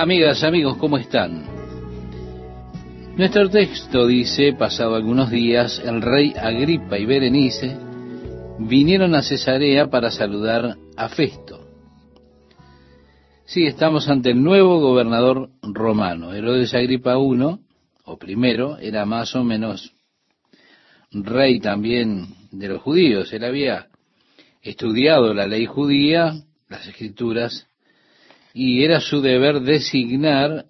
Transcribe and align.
Amigas, 0.00 0.44
amigos, 0.44 0.76
¿cómo 0.76 0.96
están? 0.96 1.44
Nuestro 3.16 3.50
texto 3.50 4.06
dice, 4.06 4.52
pasado 4.52 4.94
algunos 4.94 5.28
días, 5.28 5.82
el 5.84 6.02
rey 6.02 6.32
Agripa 6.40 6.96
y 6.96 7.04
Berenice 7.04 7.76
vinieron 8.60 9.16
a 9.16 9.22
Cesarea 9.22 9.90
para 9.90 10.12
saludar 10.12 10.76
a 10.96 11.08
Festo. 11.08 11.66
Sí, 13.44 13.66
estamos 13.66 14.08
ante 14.08 14.30
el 14.30 14.40
nuevo 14.40 14.78
gobernador 14.78 15.50
romano. 15.62 16.32
Herodes 16.32 16.74
Agripa 16.74 17.14
I, 17.14 17.58
o 18.04 18.18
primero, 18.18 18.78
era 18.78 19.04
más 19.04 19.34
o 19.34 19.42
menos 19.42 19.94
rey 21.10 21.58
también 21.58 22.36
de 22.52 22.68
los 22.68 22.82
judíos. 22.82 23.32
Él 23.32 23.42
había 23.42 23.88
estudiado 24.62 25.34
la 25.34 25.48
ley 25.48 25.66
judía, 25.66 26.34
las 26.68 26.86
escrituras, 26.86 27.67
y 28.54 28.84
era 28.84 29.00
su 29.00 29.20
deber 29.20 29.60
designar 29.60 30.66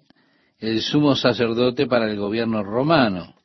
el 0.59 0.81
sumo 0.81 1.15
sacerdote 1.15 1.87
para 1.87 2.09
el 2.09 2.17
gobierno 2.17 2.63
romano. 2.63 3.35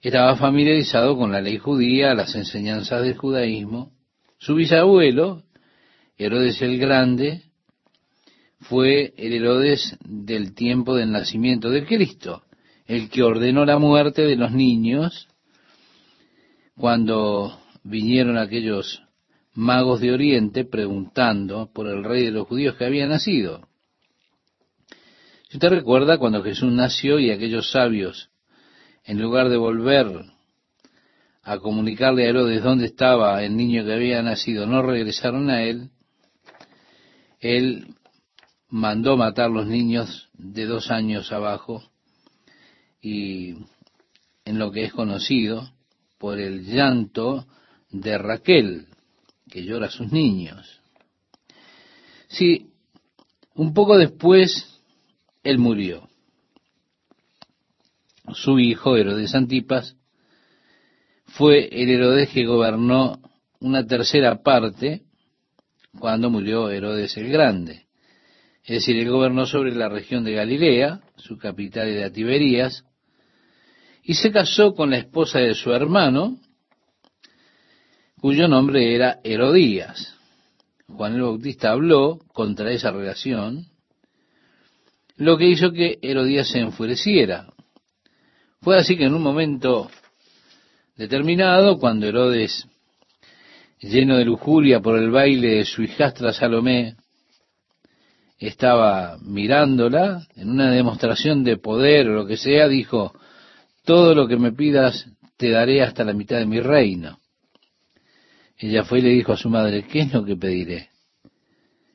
Estaba 0.00 0.36
familiarizado 0.36 1.16
con 1.16 1.32
la 1.32 1.40
ley 1.40 1.58
judía, 1.58 2.14
las 2.14 2.34
enseñanzas 2.34 3.02
del 3.02 3.16
judaísmo. 3.16 3.92
Su 4.38 4.54
bisabuelo, 4.54 5.42
Herodes 6.16 6.62
el 6.62 6.78
Grande, 6.78 7.42
fue 8.60 9.12
el 9.16 9.32
Herodes 9.34 9.98
del 10.04 10.54
tiempo 10.54 10.94
del 10.94 11.10
nacimiento 11.10 11.70
de 11.70 11.84
Cristo, 11.84 12.44
el 12.86 13.10
que 13.10 13.22
ordenó 13.22 13.64
la 13.64 13.78
muerte 13.78 14.22
de 14.22 14.36
los 14.36 14.52
niños 14.52 15.28
cuando 16.76 17.58
vinieron 17.82 18.38
aquellos 18.38 19.02
magos 19.54 20.00
de 20.00 20.12
Oriente 20.12 20.64
preguntando 20.64 21.70
por 21.72 21.86
el 21.88 22.04
rey 22.04 22.24
de 22.24 22.30
los 22.30 22.46
judíos 22.46 22.76
que 22.76 22.84
había 22.84 23.06
nacido. 23.06 23.68
Si 25.48 25.56
usted 25.56 25.70
recuerda 25.70 26.18
cuando 26.18 26.42
Jesús 26.42 26.72
nació 26.72 27.18
y 27.18 27.30
aquellos 27.30 27.70
sabios, 27.72 28.30
en 29.04 29.20
lugar 29.20 29.48
de 29.48 29.56
volver 29.56 30.06
a 31.42 31.58
comunicarle 31.58 32.24
a 32.24 32.28
Herodes 32.28 32.62
dónde 32.62 32.86
estaba 32.86 33.42
el 33.42 33.56
niño 33.56 33.84
que 33.84 33.94
había 33.94 34.22
nacido, 34.22 34.66
no 34.66 34.82
regresaron 34.82 35.50
a 35.50 35.62
él, 35.62 35.90
él 37.40 37.94
mandó 38.68 39.16
matar 39.16 39.50
los 39.50 39.66
niños 39.66 40.28
de 40.34 40.66
dos 40.66 40.90
años 40.90 41.32
abajo 41.32 41.82
y 43.02 43.56
en 44.44 44.58
lo 44.58 44.70
que 44.70 44.84
es 44.84 44.92
conocido 44.92 45.68
por 46.18 46.38
el 46.38 46.64
llanto 46.64 47.46
de 47.90 48.18
Raquel, 48.18 48.86
que 49.50 49.64
llora 49.64 49.86
a 49.86 49.90
sus 49.90 50.10
niños. 50.12 50.80
Sí, 52.28 52.70
un 53.54 53.74
poco 53.74 53.98
después 53.98 54.80
él 55.42 55.58
murió. 55.58 56.08
Su 58.32 58.58
hijo, 58.58 58.96
Herodes 58.96 59.34
Antipas, 59.34 59.96
fue 61.26 61.68
el 61.72 61.90
Herodes 61.90 62.30
que 62.30 62.46
gobernó 62.46 63.20
una 63.60 63.86
tercera 63.86 64.42
parte 64.42 65.02
cuando 65.98 66.30
murió 66.30 66.70
Herodes 66.70 67.16
el 67.16 67.28
Grande. 67.30 67.86
Es 68.62 68.76
decir, 68.76 68.96
él 68.96 69.10
gobernó 69.10 69.46
sobre 69.46 69.74
la 69.74 69.88
región 69.88 70.22
de 70.22 70.32
Galilea, 70.32 71.00
su 71.16 71.38
capital 71.38 71.88
era 71.88 72.10
Tiberías, 72.10 72.84
y 74.02 74.14
se 74.14 74.30
casó 74.30 74.74
con 74.74 74.90
la 74.90 74.98
esposa 74.98 75.40
de 75.40 75.54
su 75.54 75.72
hermano, 75.72 76.38
cuyo 78.20 78.48
nombre 78.48 78.94
era 78.94 79.18
Herodías. 79.24 80.14
Juan 80.86 81.14
el 81.14 81.22
Bautista 81.22 81.70
habló 81.70 82.18
contra 82.32 82.70
esa 82.70 82.90
relación, 82.90 83.66
lo 85.16 85.38
que 85.38 85.48
hizo 85.48 85.72
que 85.72 85.98
Herodías 86.02 86.48
se 86.48 86.58
enfureciera. 86.58 87.52
Fue 88.60 88.76
así 88.76 88.96
que 88.96 89.04
en 89.04 89.14
un 89.14 89.22
momento 89.22 89.90
determinado, 90.96 91.78
cuando 91.78 92.06
Herodes, 92.06 92.66
lleno 93.80 94.18
de 94.18 94.24
lujuria 94.24 94.80
por 94.80 94.98
el 94.98 95.10
baile 95.10 95.56
de 95.56 95.64
su 95.64 95.82
hijastra 95.82 96.32
Salomé, 96.32 96.96
estaba 98.38 99.18
mirándola 99.22 100.26
en 100.34 100.50
una 100.50 100.70
demostración 100.70 101.44
de 101.44 101.56
poder 101.56 102.08
o 102.08 102.14
lo 102.14 102.26
que 102.26 102.36
sea, 102.36 102.68
dijo, 102.68 103.14
todo 103.84 104.14
lo 104.14 104.26
que 104.26 104.36
me 104.36 104.52
pidas 104.52 105.06
te 105.36 105.50
daré 105.50 105.82
hasta 105.82 106.04
la 106.04 106.12
mitad 106.12 106.38
de 106.38 106.46
mi 106.46 106.60
reino. 106.60 107.19
Ella 108.60 108.84
fue 108.84 108.98
y 108.98 109.02
le 109.02 109.08
dijo 109.08 109.32
a 109.32 109.38
su 109.38 109.48
madre, 109.48 109.84
¿qué 109.84 110.00
es 110.00 110.12
lo 110.12 110.22
que 110.22 110.36
pediré? 110.36 110.90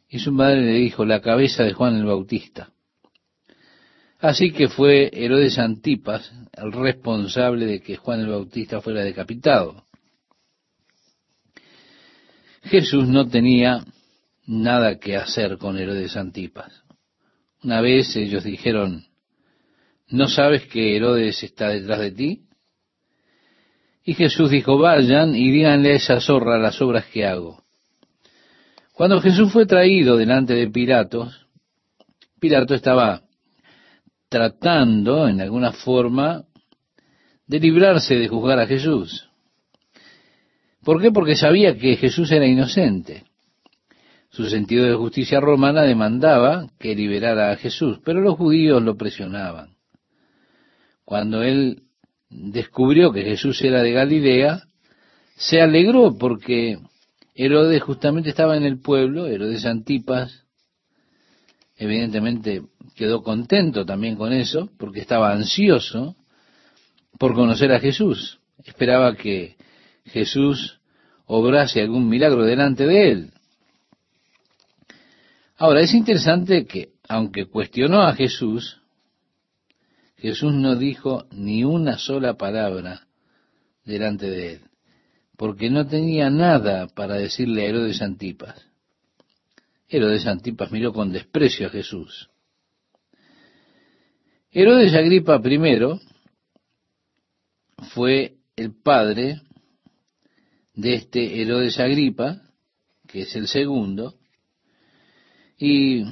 Y 0.09 0.17
su 0.17 0.31
madre 0.31 0.61
le 0.61 0.73
dijo, 0.73 1.05
la 1.05 1.21
cabeza 1.21 1.63
de 1.63 1.73
Juan 1.73 1.95
el 1.95 2.05
Bautista. 2.05 2.71
Así 4.19 4.51
que 4.51 4.67
fue 4.67 5.11
Herodes 5.13 5.59
Antipas 5.59 6.31
el 6.53 6.71
responsable 6.71 7.67
de 7.67 7.81
que 7.81 7.97
Juan 7.97 8.21
el 8.21 8.29
Bautista 8.29 8.81
fuera 8.81 9.03
decapitado. 9.03 9.83
Jesús 12.63 13.07
no 13.07 13.27
tenía 13.27 13.85
nada 14.47 14.97
que 14.97 15.17
hacer 15.17 15.59
con 15.59 15.77
Herodes 15.77 16.17
Antipas. 16.17 16.83
Una 17.63 17.79
vez 17.81 18.15
ellos 18.15 18.43
dijeron, 18.43 19.05
¿no 20.07 20.27
sabes 20.27 20.65
que 20.65 20.95
Herodes 20.95 21.43
está 21.43 21.69
detrás 21.69 21.99
de 21.99 22.11
ti? 22.11 22.44
Y 24.07 24.13
Jesús 24.13 24.51
dijo, 24.51 24.77
vayan 24.77 25.33
y 25.35 25.49
díganle 25.51 25.93
a 25.93 25.95
esa 25.95 26.21
zorra 26.21 26.59
las 26.59 26.79
obras 26.79 27.07
que 27.07 27.25
hago. 27.25 27.63
Cuando 28.93 29.19
Jesús 29.19 29.51
fue 29.51 29.65
traído 29.65 30.15
delante 30.15 30.53
de 30.53 30.69
Pilatos, 30.69 31.47
Pilato 32.39 32.75
estaba 32.75 33.23
tratando, 34.29 35.27
en 35.27 35.41
alguna 35.41 35.71
forma, 35.71 36.43
de 37.47 37.59
librarse 37.59 38.15
de 38.15 38.27
juzgar 38.27 38.59
a 38.59 38.67
Jesús. 38.67 39.27
¿Por 40.83 41.01
qué? 41.01 41.11
Porque 41.11 41.35
sabía 41.35 41.75
que 41.75 41.97
Jesús 41.97 42.31
era 42.31 42.45
inocente. 42.45 43.23
Su 44.29 44.45
sentido 44.45 44.85
de 44.85 44.93
justicia 44.93 45.39
romana 45.39 45.81
demandaba 45.81 46.67
que 46.77 46.93
liberara 46.93 47.51
a 47.51 47.55
Jesús, 47.55 47.99
pero 48.05 48.21
los 48.21 48.35
judíos 48.35 48.83
lo 48.83 48.95
presionaban. 48.95 49.77
Cuando 51.05 51.41
él 51.41 51.84
descubrió 52.29 53.11
que 53.11 53.23
Jesús 53.23 53.61
era 53.61 53.81
de 53.81 53.91
Galilea, 53.91 54.63
se 55.35 55.61
alegró 55.61 56.17
porque 56.17 56.77
Herodes 57.33 57.81
justamente 57.83 58.29
estaba 58.29 58.55
en 58.57 58.63
el 58.63 58.79
pueblo, 58.79 59.27
Herodes 59.27 59.65
Antipas, 59.65 60.45
evidentemente 61.77 62.63
quedó 62.95 63.21
contento 63.23 63.85
también 63.85 64.15
con 64.15 64.31
eso, 64.31 64.69
porque 64.77 65.01
estaba 65.01 65.31
ansioso 65.33 66.15
por 67.19 67.33
conocer 67.33 67.71
a 67.71 67.79
Jesús. 67.79 68.39
Esperaba 68.63 69.15
que 69.15 69.57
Jesús 70.05 70.79
obrase 71.25 71.81
algún 71.81 72.07
milagro 72.07 72.45
delante 72.45 72.85
de 72.85 73.11
él. 73.11 73.31
Ahora, 75.57 75.81
es 75.81 75.93
interesante 75.93 76.65
que, 76.65 76.89
aunque 77.07 77.45
cuestionó 77.45 78.01
a 78.03 78.13
Jesús, 78.13 78.81
Jesús 80.17 80.53
no 80.53 80.75
dijo 80.75 81.25
ni 81.31 81.63
una 81.63 81.97
sola 81.97 82.35
palabra 82.35 83.07
delante 83.83 84.29
de 84.29 84.53
él, 84.53 84.61
porque 85.37 85.69
no 85.69 85.85
tenía 85.85 86.29
nada 86.29 86.87
para 86.87 87.15
decirle 87.15 87.63
a 87.65 87.69
Herodes 87.69 88.01
Antipas. 88.01 88.65
Herodes 89.87 90.25
Antipas 90.25 90.71
miró 90.71 90.93
con 90.93 91.11
desprecio 91.11 91.67
a 91.67 91.69
Jesús. 91.69 92.29
Herodes 94.51 94.93
Agripa 94.93 95.41
I 95.43 95.99
fue 97.93 98.37
el 98.55 98.73
padre 98.73 99.41
de 100.73 100.95
este 100.95 101.41
Herodes 101.41 101.79
Agripa, 101.79 102.41
que 103.07 103.23
es 103.23 103.35
el 103.35 103.47
segundo, 103.47 104.15
y 105.57 106.03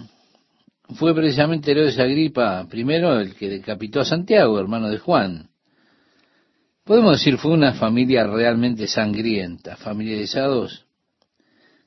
fue 0.95 1.13
precisamente 1.13 1.71
Herodes 1.71 1.99
Agripa 1.99 2.67
primero 2.69 3.19
el 3.19 3.35
que 3.35 3.49
decapitó 3.49 4.01
a 4.01 4.05
Santiago, 4.05 4.59
hermano 4.59 4.89
de 4.89 4.99
Juan. 4.99 5.49
Podemos 6.83 7.13
decir, 7.13 7.37
fue 7.37 7.53
una 7.53 7.73
familia 7.73 8.27
realmente 8.27 8.87
sangrienta, 8.87 9.77
familiarizados 9.77 10.85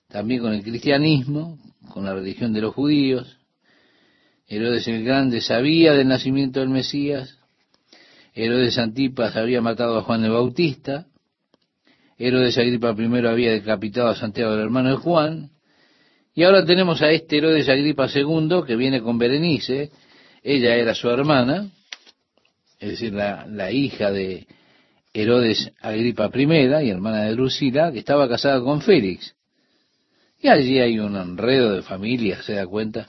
también 0.08 0.40
con 0.40 0.52
el 0.52 0.62
cristianismo, 0.62 1.58
con 1.88 2.04
la 2.04 2.14
religión 2.14 2.52
de 2.52 2.60
los 2.60 2.74
judíos. 2.74 3.38
Herodes 4.46 4.86
el 4.88 5.04
Grande 5.04 5.40
sabía 5.40 5.92
del 5.92 6.08
nacimiento 6.08 6.60
del 6.60 6.68
Mesías. 6.68 7.38
Herodes 8.32 8.78
Antipas 8.78 9.36
había 9.36 9.60
matado 9.60 9.98
a 9.98 10.02
Juan 10.02 10.24
el 10.24 10.30
Bautista. 10.30 11.06
Herodes 12.18 12.56
Agripa 12.56 12.94
I 12.96 13.26
había 13.26 13.50
decapitado 13.50 14.08
a 14.08 14.14
Santiago, 14.14 14.54
el 14.54 14.60
hermano 14.60 14.90
de 14.90 14.96
Juan. 14.96 15.50
Y 16.36 16.42
ahora 16.42 16.66
tenemos 16.66 17.00
a 17.00 17.10
este 17.10 17.38
Herodes 17.38 17.66
Agripa 17.66 18.08
II 18.14 18.60
que 18.66 18.76
viene 18.76 19.00
con 19.00 19.16
Berenice, 19.16 19.90
ella 20.42 20.76
era 20.76 20.94
su 20.94 21.08
hermana, 21.08 21.70
es 22.78 22.90
decir, 22.90 23.14
la, 23.14 23.72
hija 23.72 24.10
de 24.10 24.46
Herodes 25.14 25.72
Agripa 25.80 26.30
I 26.34 26.42
y 26.84 26.90
hermana 26.90 27.22
de 27.22 27.32
Drusila, 27.32 27.90
que 27.90 28.00
estaba 28.00 28.28
casada 28.28 28.60
con 28.60 28.82
Félix. 28.82 29.34
Y 30.38 30.48
allí 30.48 30.78
hay 30.78 30.98
un 30.98 31.16
enredo 31.16 31.72
de 31.72 31.80
familia, 31.80 32.42
se 32.42 32.52
da 32.52 32.66
cuenta. 32.66 33.08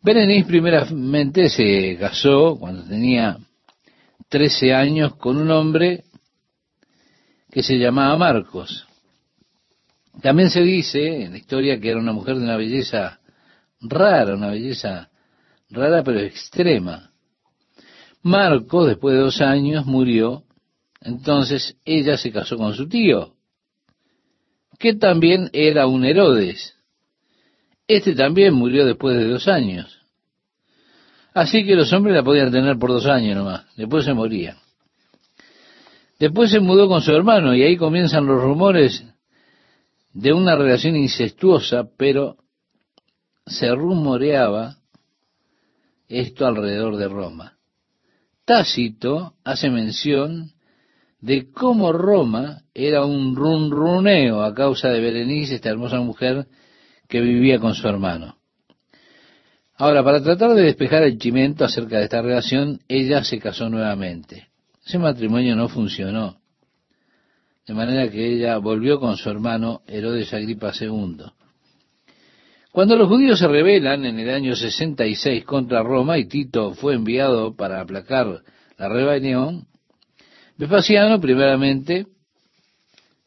Berenice 0.00 0.48
primeramente 0.48 1.50
se 1.50 1.98
casó 2.00 2.56
cuando 2.58 2.84
tenía 2.84 3.36
13 4.30 4.72
años 4.72 5.14
con 5.16 5.36
un 5.36 5.50
hombre 5.50 6.04
que 7.52 7.62
se 7.62 7.76
llamaba 7.78 8.16
Marcos. 8.16 8.86
También 10.22 10.50
se 10.50 10.60
dice 10.60 11.24
en 11.24 11.32
la 11.32 11.38
historia 11.38 11.80
que 11.80 11.90
era 11.90 12.00
una 12.00 12.12
mujer 12.12 12.36
de 12.36 12.44
una 12.44 12.56
belleza 12.56 13.20
rara, 13.80 14.34
una 14.34 14.48
belleza 14.48 15.10
rara 15.70 16.02
pero 16.02 16.20
extrema. 16.20 17.10
Marcos, 18.22 18.88
después 18.88 19.14
de 19.14 19.22
dos 19.22 19.40
años, 19.40 19.86
murió, 19.86 20.44
entonces 21.00 21.76
ella 21.84 22.18
se 22.18 22.30
casó 22.30 22.58
con 22.58 22.74
su 22.74 22.86
tío, 22.88 23.34
que 24.78 24.94
también 24.94 25.48
era 25.52 25.86
un 25.86 26.04
Herodes. 26.04 26.74
Este 27.86 28.14
también 28.14 28.54
murió 28.54 28.84
después 28.84 29.16
de 29.16 29.24
dos 29.24 29.48
años. 29.48 30.00
Así 31.32 31.64
que 31.64 31.76
los 31.76 31.92
hombres 31.92 32.14
la 32.14 32.22
podían 32.22 32.50
tener 32.50 32.78
por 32.78 32.90
dos 32.90 33.06
años 33.06 33.36
nomás, 33.36 33.64
después 33.76 34.04
se 34.04 34.12
morían. 34.12 34.56
Después 36.18 36.50
se 36.50 36.60
mudó 36.60 36.86
con 36.88 37.00
su 37.00 37.12
hermano 37.12 37.54
y 37.54 37.62
ahí 37.62 37.78
comienzan 37.78 38.26
los 38.26 38.42
rumores 38.42 39.02
de 40.12 40.32
una 40.32 40.56
relación 40.56 40.96
incestuosa, 40.96 41.88
pero 41.96 42.36
se 43.46 43.74
rumoreaba 43.74 44.76
esto 46.08 46.46
alrededor 46.46 46.96
de 46.96 47.08
Roma. 47.08 47.58
Tácito 48.44 49.34
hace 49.44 49.70
mención 49.70 50.52
de 51.20 51.50
cómo 51.52 51.92
Roma 51.92 52.62
era 52.74 53.04
un 53.04 53.36
runruneo 53.36 54.42
a 54.42 54.54
causa 54.54 54.88
de 54.88 55.00
Berenice, 55.00 55.56
esta 55.56 55.70
hermosa 55.70 56.00
mujer 56.00 56.46
que 57.08 57.20
vivía 57.20 57.58
con 57.58 57.74
su 57.74 57.86
hermano. 57.86 58.38
Ahora, 59.76 60.02
para 60.02 60.22
tratar 60.22 60.54
de 60.54 60.62
despejar 60.62 61.02
el 61.04 61.18
chimento 61.18 61.64
acerca 61.64 61.98
de 61.98 62.04
esta 62.04 62.20
relación, 62.20 62.80
ella 62.88 63.24
se 63.24 63.38
casó 63.38 63.68
nuevamente. 63.68 64.48
Ese 64.84 64.98
matrimonio 64.98 65.56
no 65.56 65.68
funcionó. 65.68 66.39
De 67.70 67.76
manera 67.76 68.10
que 68.10 68.26
ella 68.26 68.58
volvió 68.58 68.98
con 68.98 69.16
su 69.16 69.30
hermano 69.30 69.82
Herodes 69.86 70.34
Agripa 70.34 70.72
II. 70.76 71.18
Cuando 72.72 72.96
los 72.96 73.06
judíos 73.06 73.38
se 73.38 73.46
rebelan 73.46 74.04
en 74.06 74.18
el 74.18 74.28
año 74.28 74.56
66 74.56 75.44
contra 75.44 75.84
Roma 75.84 76.18
y 76.18 76.26
Tito 76.26 76.74
fue 76.74 76.94
enviado 76.94 77.54
para 77.54 77.80
aplacar 77.80 78.42
la 78.76 78.88
rebelión, 78.88 79.68
Vespasiano 80.56 81.20
primeramente 81.20 82.08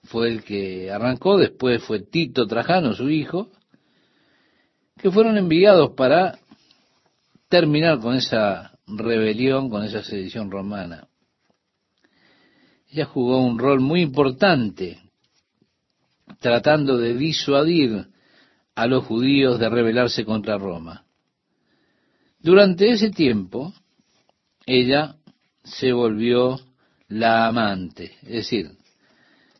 fue 0.03 0.27
el 0.27 0.43
que 0.43 0.91
arrancó, 0.91 1.37
después 1.37 1.81
fue 1.81 2.01
Tito 2.01 2.45
Trajano, 2.45 2.93
su 2.93 3.09
hijo, 3.09 3.49
que 4.97 5.09
fueron 5.09 5.37
enviados 5.37 5.91
para 5.95 6.37
terminar 7.47 7.99
con 8.01 8.15
esa 8.15 8.77
rebelión, 8.87 9.69
con 9.69 9.85
esa 9.85 10.03
sedición 10.03 10.51
romana. 10.51 11.07
Ella 12.93 13.05
jugó 13.05 13.43
un 13.43 13.57
rol 13.57 13.81
muy 13.81 14.01
importante 14.01 14.99
tratando 16.39 16.99
de 16.99 17.15
disuadir 17.15 18.05
a 18.75 18.85
los 18.85 19.05
judíos 19.05 19.59
de 19.59 19.67
rebelarse 19.67 20.23
contra 20.25 20.59
Roma. 20.59 21.03
Durante 22.39 22.91
ese 22.91 23.09
tiempo, 23.09 23.73
ella 24.67 25.15
se 25.63 25.91
volvió 25.91 26.59
la 27.07 27.47
amante, 27.47 28.15
es 28.21 28.29
decir, 28.31 28.71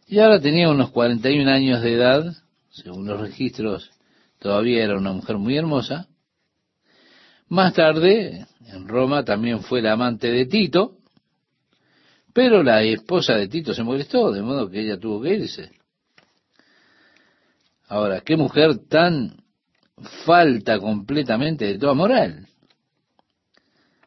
ya 0.08 0.26
ahora 0.26 0.40
tenía 0.40 0.70
unos 0.70 0.92
41 0.92 1.50
años 1.50 1.82
de 1.82 1.94
edad, 1.94 2.36
según 2.70 3.08
los 3.08 3.20
registros, 3.20 3.90
todavía 4.38 4.84
era 4.84 4.96
una 4.96 5.12
mujer 5.12 5.40
muy 5.40 5.58
hermosa, 5.58 6.08
más 7.48 7.74
tarde, 7.74 8.46
en 8.68 8.88
Roma 8.88 9.24
también 9.24 9.62
fue 9.62 9.82
la 9.82 9.94
amante 9.94 10.30
de 10.30 10.46
Tito, 10.46 10.98
pero 12.34 12.64
la 12.64 12.82
esposa 12.84 13.36
de 13.36 13.48
Tito 13.48 13.74
se 13.74 13.84
molestó, 13.84 14.32
de 14.32 14.42
modo 14.42 14.70
que 14.70 14.82
ella 14.82 15.00
tuvo 15.00 15.22
que 15.22 15.36
irse. 15.36 15.72
Ahora, 17.88 18.22
qué 18.22 18.36
mujer 18.36 18.88
tan 18.90 19.44
falta 20.26 20.80
completamente 20.80 21.66
de 21.66 21.78
toda 21.78 21.94
moral. 21.94 22.48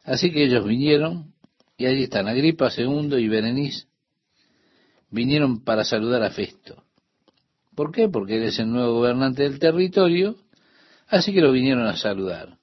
Así 0.03 0.31
que 0.31 0.43
ellos 0.43 0.65
vinieron, 0.65 1.33
y 1.77 1.85
allí 1.85 2.03
están 2.03 2.27
Agripa 2.27 2.69
II 2.75 3.15
y 3.17 3.27
Berenice, 3.29 3.87
vinieron 5.09 5.63
para 5.63 5.85
saludar 5.85 6.23
a 6.23 6.31
Festo. 6.31 6.83
¿Por 7.75 7.91
qué? 7.91 8.09
Porque 8.09 8.37
él 8.37 8.43
es 8.43 8.59
el 8.59 8.71
nuevo 8.71 8.95
gobernante 8.95 9.43
del 9.43 9.59
territorio, 9.59 10.35
así 11.07 11.33
que 11.33 11.41
lo 11.41 11.51
vinieron 11.51 11.85
a 11.85 11.95
saludar. 11.95 12.57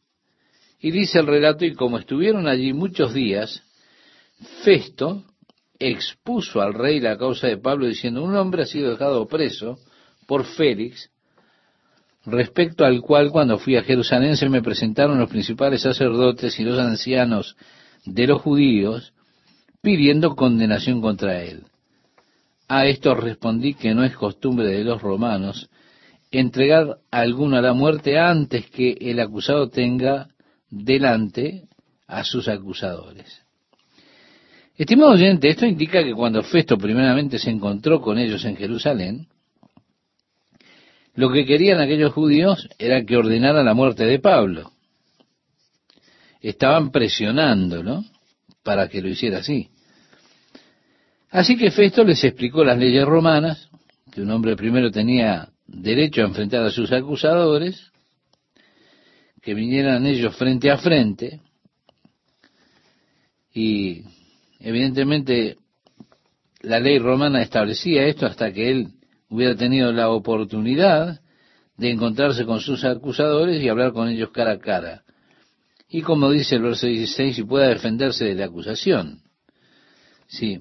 Y 0.79 0.91
dice 0.91 1.21
el 1.21 1.27
relato, 1.27 1.65
y 1.65 1.75
como 1.75 1.99
estuvieron 1.99 2.49
allí 2.49 2.75
muchos 2.75 3.15
días, 3.15 3.63
Festo 4.63 5.25
expuso 5.79 6.61
al 6.61 6.75
rey 6.75 7.01
la 7.01 7.19
causa 7.19 7.47
de 7.47 7.59
Pablo 7.59 7.87
diciendo, 7.87 8.23
un 8.23 8.37
hombre 8.37 8.63
ha 8.63 8.67
sido 8.67 8.91
dejado 8.91 9.27
preso 9.27 9.79
por 10.27 10.45
Félix, 10.45 11.11
respecto 12.25 12.85
al 12.85 13.01
cual 13.01 13.31
cuando 13.31 13.59
fui 13.59 13.77
a 13.77 13.83
Jerusalén 13.83 14.37
se 14.37 14.49
me 14.49 14.63
presentaron 14.63 15.19
los 15.19 15.29
principales 15.29 15.83
sacerdotes 15.83 16.59
y 16.59 16.65
los 16.65 16.79
ancianos 16.79 17.57
de 18.05 18.27
los 18.27 18.41
judíos 18.41 19.13
pidiendo 19.83 20.35
condenación 20.35 21.01
contra 21.01 21.43
él. 21.43 21.65
A 22.69 22.87
esto 22.87 23.15
respondí 23.15 23.75
que 23.75 23.95
no 23.95 24.05
es 24.05 24.17
costumbre 24.17 24.69
de 24.69 24.85
los 24.85 25.03
romanos 25.03 25.69
entregar 26.31 26.99
a 27.11 27.21
alguno 27.21 27.59
a 27.59 27.63
la 27.63 27.75
muerte 27.75 28.19
antes 28.19 28.69
que 28.71 28.97
el 29.01 29.21
acusado 29.21 29.69
tenga 29.69 30.29
delante 30.71 31.69
a 32.07 32.25
sus 32.25 32.49
acusadores. 32.49 33.44
Estimado 34.77 35.13
oyente, 35.13 35.49
esto 35.49 35.67
indica 35.67 36.03
que 36.03 36.13
cuando 36.13 36.43
Festo 36.43 36.77
primeramente 36.77 37.39
se 37.39 37.51
encontró 37.51 38.01
con 38.01 38.19
ellos 38.19 38.45
en 38.45 38.57
Jerusalén, 38.57 39.29
lo 41.15 41.31
que 41.31 41.47
querían 41.47 41.81
aquellos 41.81 42.13
judíos 42.13 42.69
era 42.77 43.05
que 43.05 43.17
ordenara 43.17 43.63
la 43.63 43.73
muerte 43.73 44.05
de 44.05 44.19
Pablo. 44.19 44.73
Estaban 46.41 46.91
presionándolo 46.91 48.05
para 48.65 48.89
que 48.89 49.01
lo 49.01 49.09
hiciera 49.09 49.39
así. 49.39 49.69
Así 51.31 51.57
que 51.57 51.71
Festo 51.71 52.03
les 52.03 52.25
explicó 52.25 52.65
las 52.65 52.77
leyes 52.77 53.05
romanas, 53.05 53.69
que 54.11 54.23
un 54.23 54.31
hombre 54.33 54.57
primero 54.57 54.91
tenía 54.91 55.49
derecho 55.67 56.23
a 56.23 56.27
enfrentar 56.27 56.65
a 56.65 56.71
sus 56.71 56.91
acusadores, 56.91 57.93
que 59.41 59.55
vinieran 59.55 60.05
ellos 60.05 60.35
frente 60.37 60.71
a 60.71 60.79
frente 60.79 61.41
y 63.53 64.03
evidentemente 64.65 65.59
la 66.63 66.81
ley 66.81 66.99
romana 66.99 67.43
establecía 67.43 68.07
esto 68.07 68.25
hasta 68.25 68.51
que 68.51 68.71
él 68.71 68.89
hubiera 69.29 69.55
tenido 69.55 69.93
la 69.93 70.09
oportunidad 70.09 71.21
de 71.77 71.91
encontrarse 71.91 72.47
con 72.47 72.61
sus 72.61 72.83
acusadores 72.85 73.63
y 73.63 73.69
hablar 73.69 73.93
con 73.93 74.09
ellos 74.09 74.31
cara 74.31 74.53
a 74.53 74.59
cara. 74.59 75.03
Y 75.89 76.01
como 76.01 76.31
dice 76.31 76.57
el 76.57 76.63
verso 76.63 76.87
16, 76.87 77.37
si 77.37 77.43
pueda 77.43 77.69
defenderse 77.69 78.25
de 78.25 78.35
la 78.35 78.47
acusación. 78.47 79.21
Sí, 80.27 80.61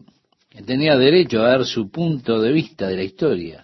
tenía 0.65 0.97
derecho 0.97 1.41
a 1.41 1.49
dar 1.49 1.65
su 1.65 1.89
punto 1.89 2.41
de 2.41 2.51
vista 2.51 2.89
de 2.89 2.97
la 2.97 3.03
historia. 3.03 3.63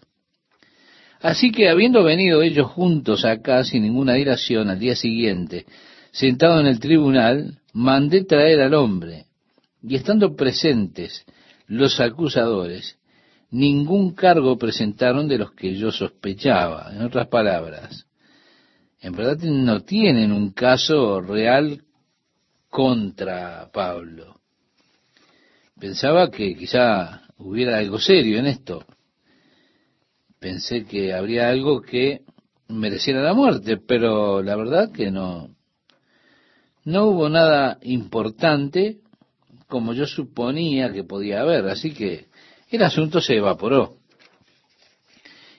Así 1.20 1.52
que 1.52 1.68
habiendo 1.68 2.02
venido 2.02 2.42
ellos 2.42 2.68
juntos 2.68 3.26
acá 3.26 3.66
sin 3.66 3.84
ninguna 3.84 4.14
dilación 4.14 4.70
al 4.70 4.80
día 4.80 4.96
siguiente, 4.96 5.66
sentado 6.12 6.62
en 6.62 6.68
el 6.68 6.80
tribunal, 6.80 7.60
mandé 7.74 8.24
traer 8.24 8.62
al 8.62 8.74
hombre, 8.74 9.26
y 9.82 9.96
estando 9.96 10.36
presentes 10.36 11.26
los 11.68 12.00
acusadores, 12.00 12.98
ningún 13.52 14.14
cargo 14.14 14.58
presentaron 14.58 15.28
de 15.28 15.38
los 15.38 15.52
que 15.54 15.76
yo 15.76 15.92
sospechaba. 15.92 16.92
En 16.94 17.04
otras 17.04 17.28
palabras, 17.28 18.06
en 19.02 19.14
verdad 19.14 19.38
no 19.40 19.82
tienen 19.82 20.32
un 20.32 20.52
caso 20.52 21.22
real 21.22 21.84
contra 22.70 23.70
Pablo. 23.72 24.40
Pensaba 25.80 26.30
que 26.30 26.56
quizá 26.56 27.22
hubiera 27.38 27.78
algo 27.78 28.00
serio 28.00 28.40
en 28.40 28.48
esto 28.48 28.86
pensé 30.40 30.86
que 30.86 31.14
habría 31.14 31.50
algo 31.50 31.82
que 31.82 32.22
mereciera 32.68 33.22
la 33.22 33.34
muerte, 33.34 33.78
pero 33.78 34.42
la 34.42 34.56
verdad 34.56 34.92
que 34.92 35.12
no. 35.12 35.50
No 36.86 37.06
hubo 37.08 37.30
nada 37.30 37.78
importante 37.82 39.00
como 39.70 39.94
yo 39.94 40.06
suponía 40.08 40.92
que 40.92 41.04
podía 41.04 41.42
haber, 41.42 41.68
así 41.68 41.94
que 41.94 42.26
el 42.70 42.84
asunto 42.84 43.22
se 43.22 43.36
evaporó. 43.36 43.98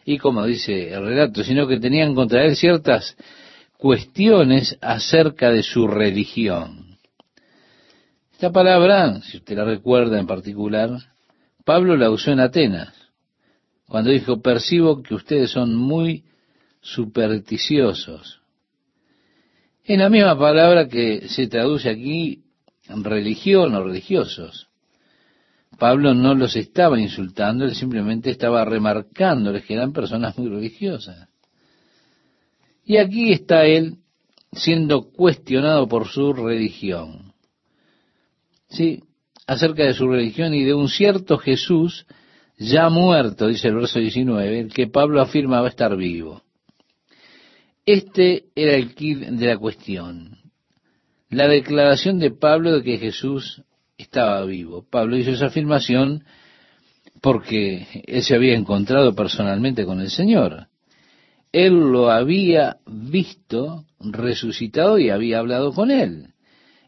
Y 0.04 0.18
como 0.18 0.44
dice 0.44 0.92
el 0.92 1.04
relato, 1.04 1.44
sino 1.44 1.66
que 1.68 1.78
tenían 1.78 2.14
contra 2.14 2.44
él 2.44 2.56
ciertas 2.56 3.16
cuestiones 3.78 4.76
acerca 4.80 5.50
de 5.50 5.62
su 5.62 5.86
religión. 5.86 6.98
Esta 8.32 8.50
palabra, 8.50 9.20
si 9.22 9.36
usted 9.36 9.56
la 9.56 9.64
recuerda 9.64 10.18
en 10.18 10.26
particular, 10.26 10.90
Pablo 11.64 11.96
la 11.96 12.10
usó 12.10 12.32
en 12.32 12.40
Atenas 12.40 12.92
cuando 13.86 14.10
dijo, 14.10 14.40
percibo 14.40 15.02
que 15.02 15.14
ustedes 15.14 15.50
son 15.50 15.74
muy 15.74 16.24
supersticiosos. 16.80 18.40
Es 19.84 19.98
la 19.98 20.08
misma 20.08 20.38
palabra 20.38 20.88
que 20.88 21.28
se 21.28 21.46
traduce 21.48 21.88
aquí 21.88 22.44
religión 23.04 23.74
o 23.74 23.84
religiosos. 23.84 24.68
Pablo 25.78 26.14
no 26.14 26.34
los 26.34 26.56
estaba 26.56 27.00
insultando, 27.00 27.64
él 27.64 27.74
simplemente 27.74 28.30
estaba 28.30 28.64
remarcándoles 28.64 29.64
que 29.64 29.74
eran 29.74 29.92
personas 29.92 30.36
muy 30.36 30.48
religiosas. 30.48 31.28
Y 32.84 32.96
aquí 32.96 33.32
está 33.32 33.64
él 33.64 33.98
siendo 34.52 35.10
cuestionado 35.10 35.88
por 35.88 36.08
su 36.08 36.32
religión. 36.32 37.32
Sí, 38.68 39.02
acerca 39.46 39.84
de 39.84 39.94
su 39.94 40.08
religión 40.08 40.54
y 40.54 40.64
de 40.64 40.74
un 40.74 40.88
cierto 40.88 41.38
Jesús 41.38 42.06
ya 42.58 42.90
muerto, 42.90 43.46
dice 43.46 43.68
el 43.68 43.76
verso 43.76 43.98
19, 43.98 44.60
el 44.60 44.72
que 44.72 44.86
Pablo 44.86 45.22
afirmaba 45.22 45.68
estar 45.68 45.96
vivo. 45.96 46.42
Este 47.86 48.44
era 48.54 48.74
el 48.74 48.94
kit 48.94 49.18
de 49.18 49.46
la 49.46 49.56
cuestión. 49.56 50.39
La 51.30 51.46
declaración 51.46 52.18
de 52.18 52.32
Pablo 52.32 52.72
de 52.72 52.82
que 52.82 52.98
Jesús 52.98 53.62
estaba 53.96 54.44
vivo. 54.44 54.84
Pablo 54.90 55.16
hizo 55.16 55.30
esa 55.30 55.46
afirmación 55.46 56.24
porque 57.20 57.86
él 58.06 58.22
se 58.24 58.34
había 58.34 58.56
encontrado 58.56 59.14
personalmente 59.14 59.84
con 59.84 60.00
el 60.00 60.10
Señor. 60.10 60.66
Él 61.52 61.74
lo 61.74 62.10
había 62.10 62.78
visto 62.86 63.84
resucitado 64.00 64.98
y 64.98 65.10
había 65.10 65.38
hablado 65.38 65.72
con 65.72 65.92
él. 65.92 66.34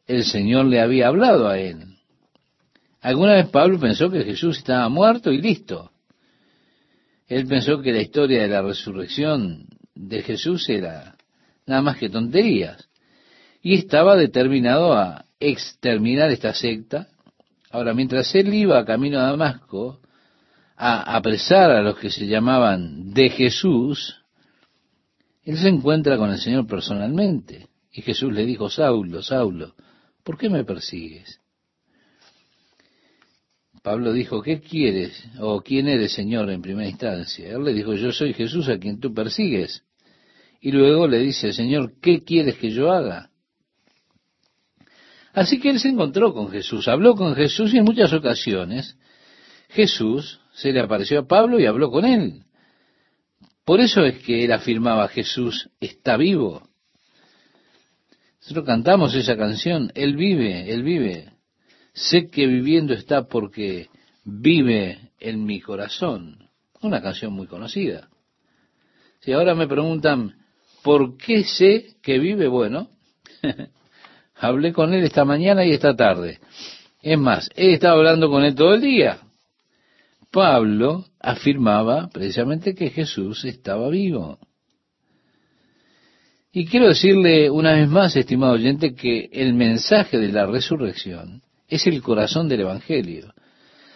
El 0.06 0.25
Señor 0.25 0.66
le 0.66 0.80
había 0.80 1.06
hablado 1.06 1.49
a 1.49 1.58
él. 1.58 1.96
Alguna 3.00 3.34
vez 3.34 3.49
Pablo 3.49 3.78
pensó 3.78 4.11
que 4.11 4.25
Jesús 4.25 4.58
estaba 4.58 4.88
muerto 4.88 5.30
y 5.30 5.40
listo. 5.40 5.92
Él 7.28 7.46
pensó 7.46 7.80
que 7.80 7.92
la 7.92 8.02
historia 8.02 8.42
de 8.42 8.49
la 8.49 8.62
resurrección 8.62 9.68
de 9.94 10.22
Jesús 10.22 10.68
era 10.68 11.16
nada 11.66 11.82
más 11.82 11.96
que 11.96 12.08
tonterías. 12.08 12.88
Y 13.62 13.75
estaba 13.75 14.16
determinado 14.16 14.92
a 14.92 15.25
exterminar 15.38 16.31
esta 16.31 16.52
secta. 16.52 17.09
Ahora, 17.71 17.95
mientras 17.95 18.35
él 18.35 18.52
iba 18.52 18.85
camino 18.85 19.19
a 19.19 19.31
Damasco 19.31 20.00
a 20.76 21.16
apresar 21.16 21.71
a 21.71 21.83
los 21.83 21.97
que 21.97 22.11
se 22.11 22.26
llamaban 22.26 23.14
de 23.14 23.31
Jesús, 23.31 24.23
él 25.45 25.57
se 25.59 25.69
encuentra 25.69 26.16
con 26.16 26.31
el 26.31 26.38
Señor 26.38 26.66
personalmente. 26.66 27.69
Y 27.92 28.02
Jesús 28.02 28.33
le 28.33 28.45
dijo, 28.45 28.69
Saulo, 28.69 29.23
Saulo, 29.23 29.75
¿por 30.25 30.38
qué 30.38 30.49
me 30.49 30.64
persigues? 30.64 31.40
Pablo 33.83 34.12
dijo, 34.12 34.42
¿qué 34.42 34.61
quieres? 34.61 35.25
o 35.40 35.61
¿quién 35.61 35.88
eres, 35.88 36.12
Señor, 36.12 36.49
en 36.50 36.62
primera 36.62 36.88
instancia? 36.88 37.49
Él 37.49 37.64
le 37.64 37.73
dijo, 37.73 37.95
yo 37.95 38.12
soy 38.12 38.33
Jesús 38.33 38.69
a 38.69 38.78
quien 38.78 39.00
tú 39.00 39.12
persigues. 39.12 39.83
Y 40.61 40.71
luego 40.71 41.09
le 41.09 41.19
dice, 41.19 41.52
Señor, 41.52 41.95
¿qué 42.00 42.23
quieres 42.23 42.57
que 42.57 42.71
yo 42.71 42.92
haga? 42.92 43.32
Así 45.33 45.61
que 45.61 45.71
él 45.71 45.81
se 45.81 45.89
encontró 45.89 46.35
con 46.35 46.51
Jesús, 46.51 46.89
habló 46.89 47.15
con 47.15 47.35
Jesús 47.35 47.73
y 47.73 47.79
en 47.79 47.85
muchas 47.85 48.12
ocasiones 48.12 48.97
Jesús 49.71 50.41
se 50.53 50.73
le 50.73 50.81
apareció 50.81 51.21
a 51.21 51.27
Pablo 51.27 51.59
y 51.59 51.67
habló 51.67 51.91
con 51.91 52.05
él. 52.05 52.45
Por 53.65 53.81
eso 53.81 54.05
es 54.05 54.19
que 54.19 54.45
él 54.45 54.53
afirmaba, 54.53 55.09
Jesús 55.09 55.71
está 55.81 56.17
vivo. 56.17 56.69
Nosotros 58.43 58.67
cantamos 58.67 59.15
esa 59.15 59.37
canción, 59.37 59.93
Él 59.95 60.17
vive, 60.17 60.73
Él 60.73 60.83
vive. 60.83 61.33
Sé 61.95 62.29
que 62.29 62.47
viviendo 62.47 62.93
está 62.93 63.29
porque 63.29 63.89
vive 64.25 65.12
en 65.21 65.45
mi 65.45 65.61
corazón. 65.61 66.51
Una 66.81 67.01
canción 67.01 67.33
muy 67.33 67.47
conocida. 67.47 68.09
Si 69.21 69.33
ahora 69.33 69.55
me 69.55 69.69
preguntan, 69.69 70.35
¿por 70.83 71.17
qué 71.17 71.45
sé 71.45 71.95
que 72.03 72.19
vive? 72.19 72.49
Bueno, 72.49 72.91
hablé 74.42 74.72
con 74.72 74.92
él 74.92 75.04
esta 75.04 75.25
mañana 75.25 75.64
y 75.64 75.72
esta 75.72 75.94
tarde. 75.94 76.40
Es 77.00 77.18
más, 77.18 77.49
he 77.54 77.72
estado 77.72 77.99
hablando 77.99 78.28
con 78.28 78.44
él 78.44 78.54
todo 78.54 78.75
el 78.75 78.80
día. 78.80 79.18
Pablo 80.30 81.04
afirmaba 81.20 82.08
precisamente 82.12 82.75
que 82.75 82.90
Jesús 82.90 83.44
estaba 83.44 83.88
vivo. 83.88 84.38
Y 86.52 86.66
quiero 86.66 86.88
decirle 86.88 87.50
una 87.50 87.72
vez 87.75 87.88
más, 87.88 88.16
estimado 88.16 88.54
oyente, 88.54 88.94
que 88.94 89.30
el 89.32 89.54
mensaje 89.54 90.18
de 90.18 90.32
la 90.32 90.46
resurrección 90.46 91.42
es 91.68 91.87
el 91.87 92.02
corazón 92.02 92.49
del 92.49 92.61
Evangelio. 92.61 93.32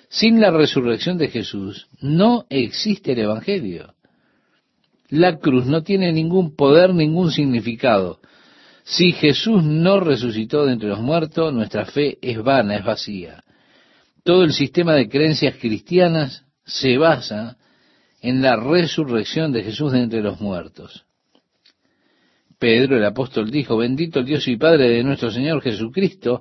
Sin 0.08 0.40
la 0.40 0.50
resurrección 0.50 1.18
de 1.18 1.28
Jesús 1.28 1.88
no 2.00 2.46
existe 2.48 3.12
el 3.12 3.18
Evangelio. 3.18 3.94
La 5.08 5.38
cruz 5.38 5.66
no 5.66 5.82
tiene 5.82 6.12
ningún 6.12 6.54
poder, 6.54 6.94
ningún 6.94 7.30
significado. 7.30 8.20
Si 8.88 9.10
Jesús 9.10 9.64
no 9.64 9.98
resucitó 9.98 10.64
de 10.64 10.74
entre 10.74 10.88
los 10.88 11.00
muertos, 11.00 11.52
nuestra 11.52 11.86
fe 11.86 12.18
es 12.22 12.40
vana, 12.40 12.76
es 12.76 12.84
vacía. 12.84 13.42
Todo 14.22 14.44
el 14.44 14.52
sistema 14.52 14.94
de 14.94 15.08
creencias 15.08 15.56
cristianas 15.56 16.44
se 16.64 16.96
basa 16.96 17.56
en 18.20 18.42
la 18.42 18.54
resurrección 18.54 19.50
de 19.50 19.64
Jesús 19.64 19.90
de 19.90 20.02
entre 20.02 20.22
los 20.22 20.40
muertos. 20.40 21.04
Pedro 22.60 22.96
el 22.96 23.04
apóstol 23.04 23.50
dijo, 23.50 23.76
bendito 23.76 24.20
el 24.20 24.24
Dios 24.24 24.46
y 24.46 24.56
Padre 24.56 24.88
de 24.88 25.02
nuestro 25.02 25.32
Señor 25.32 25.62
Jesucristo, 25.62 26.40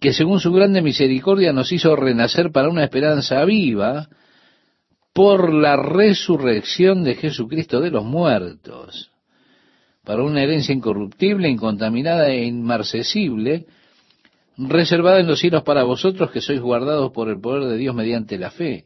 que 0.00 0.12
según 0.12 0.38
su 0.38 0.52
grande 0.52 0.80
misericordia 0.80 1.52
nos 1.52 1.72
hizo 1.72 1.96
renacer 1.96 2.52
para 2.52 2.68
una 2.68 2.84
esperanza 2.84 3.44
viva 3.44 4.08
por 5.12 5.52
la 5.52 5.74
resurrección 5.74 7.02
de 7.02 7.16
Jesucristo 7.16 7.80
de 7.80 7.90
los 7.90 8.04
muertos, 8.04 9.10
para 10.04 10.22
una 10.22 10.42
herencia 10.42 10.74
incorruptible, 10.74 11.48
incontaminada 11.48 12.28
e 12.28 12.44
inmarcesible, 12.44 13.66
reservada 14.56 15.20
en 15.20 15.26
los 15.26 15.40
cielos 15.40 15.62
para 15.62 15.82
vosotros 15.82 16.30
que 16.30 16.40
sois 16.40 16.60
guardados 16.60 17.10
por 17.12 17.28
el 17.28 17.40
poder 17.40 17.68
de 17.68 17.76
Dios 17.76 17.94
mediante 17.94 18.38
la 18.38 18.50
fe. 18.50 18.84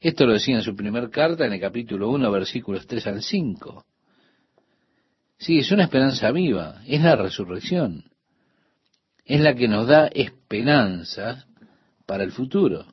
Esto 0.00 0.26
lo 0.26 0.34
decía 0.34 0.56
en 0.56 0.62
su 0.62 0.76
primer 0.76 1.10
carta, 1.10 1.46
en 1.46 1.52
el 1.52 1.60
capítulo 1.60 2.10
1, 2.10 2.30
versículos 2.30 2.86
3 2.86 3.06
al 3.08 3.22
5. 3.22 3.84
Sí, 5.38 5.58
es 5.58 5.70
una 5.72 5.84
esperanza 5.84 6.30
viva, 6.30 6.80
es 6.86 7.02
la 7.02 7.16
resurrección 7.16 8.04
es 9.26 9.40
la 9.40 9.54
que 9.54 9.68
nos 9.68 9.88
da 9.88 10.06
esperanza 10.06 11.46
para 12.06 12.22
el 12.22 12.30
futuro. 12.30 12.86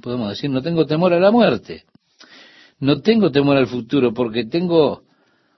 podemos 0.00 0.30
decir, 0.30 0.48
no 0.48 0.62
tengo 0.62 0.86
temor 0.86 1.12
a 1.12 1.18
la 1.18 1.32
muerte, 1.32 1.84
no 2.80 3.02
tengo 3.02 3.30
temor 3.30 3.56
al 3.56 3.66
futuro 3.66 4.12
porque 4.12 4.44
tengo 4.44 5.04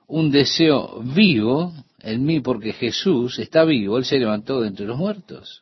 un 0.08 0.30
deseo 0.30 1.00
vivo 1.02 1.72
en 2.00 2.24
mí 2.24 2.40
porque 2.40 2.72
Jesús 2.72 3.38
está 3.38 3.64
vivo, 3.64 3.96
Él 3.96 4.04
se 4.04 4.18
levantó 4.18 4.60
de 4.60 4.68
entre 4.68 4.86
los 4.86 4.98
muertos. 4.98 5.60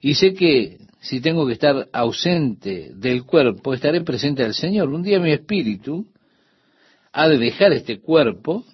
Y 0.00 0.14
sé 0.14 0.34
que 0.34 0.78
si 1.00 1.20
tengo 1.20 1.46
que 1.46 1.52
estar 1.54 1.88
ausente 1.92 2.90
del 2.94 3.24
cuerpo, 3.24 3.72
estaré 3.72 4.02
presente 4.02 4.42
al 4.42 4.54
Señor. 4.54 4.90
Un 4.90 5.02
día 5.02 5.20
mi 5.20 5.32
espíritu 5.32 6.06
ha 7.12 7.28
de 7.28 7.38
dejar 7.38 7.72
este 7.72 8.00
cuerpo 8.00 8.64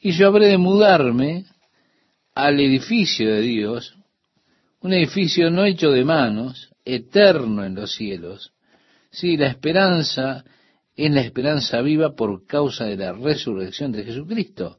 y 0.00 0.12
yo 0.12 0.26
habré 0.28 0.48
de 0.48 0.58
mudarme 0.58 1.44
al 2.34 2.58
edificio 2.58 3.32
de 3.32 3.42
Dios, 3.42 3.96
un 4.80 4.92
edificio 4.92 5.50
no 5.50 5.64
hecho 5.64 5.90
de 5.90 6.04
manos, 6.04 6.70
eterno 6.84 7.64
en 7.64 7.74
los 7.74 7.92
cielos. 7.92 8.53
Sí, 9.14 9.36
la 9.36 9.46
esperanza 9.46 10.44
es 10.96 11.10
la 11.10 11.20
esperanza 11.20 11.80
viva 11.82 12.16
por 12.16 12.46
causa 12.46 12.84
de 12.86 12.96
la 12.96 13.12
resurrección 13.12 13.92
de 13.92 14.02
Jesucristo. 14.02 14.76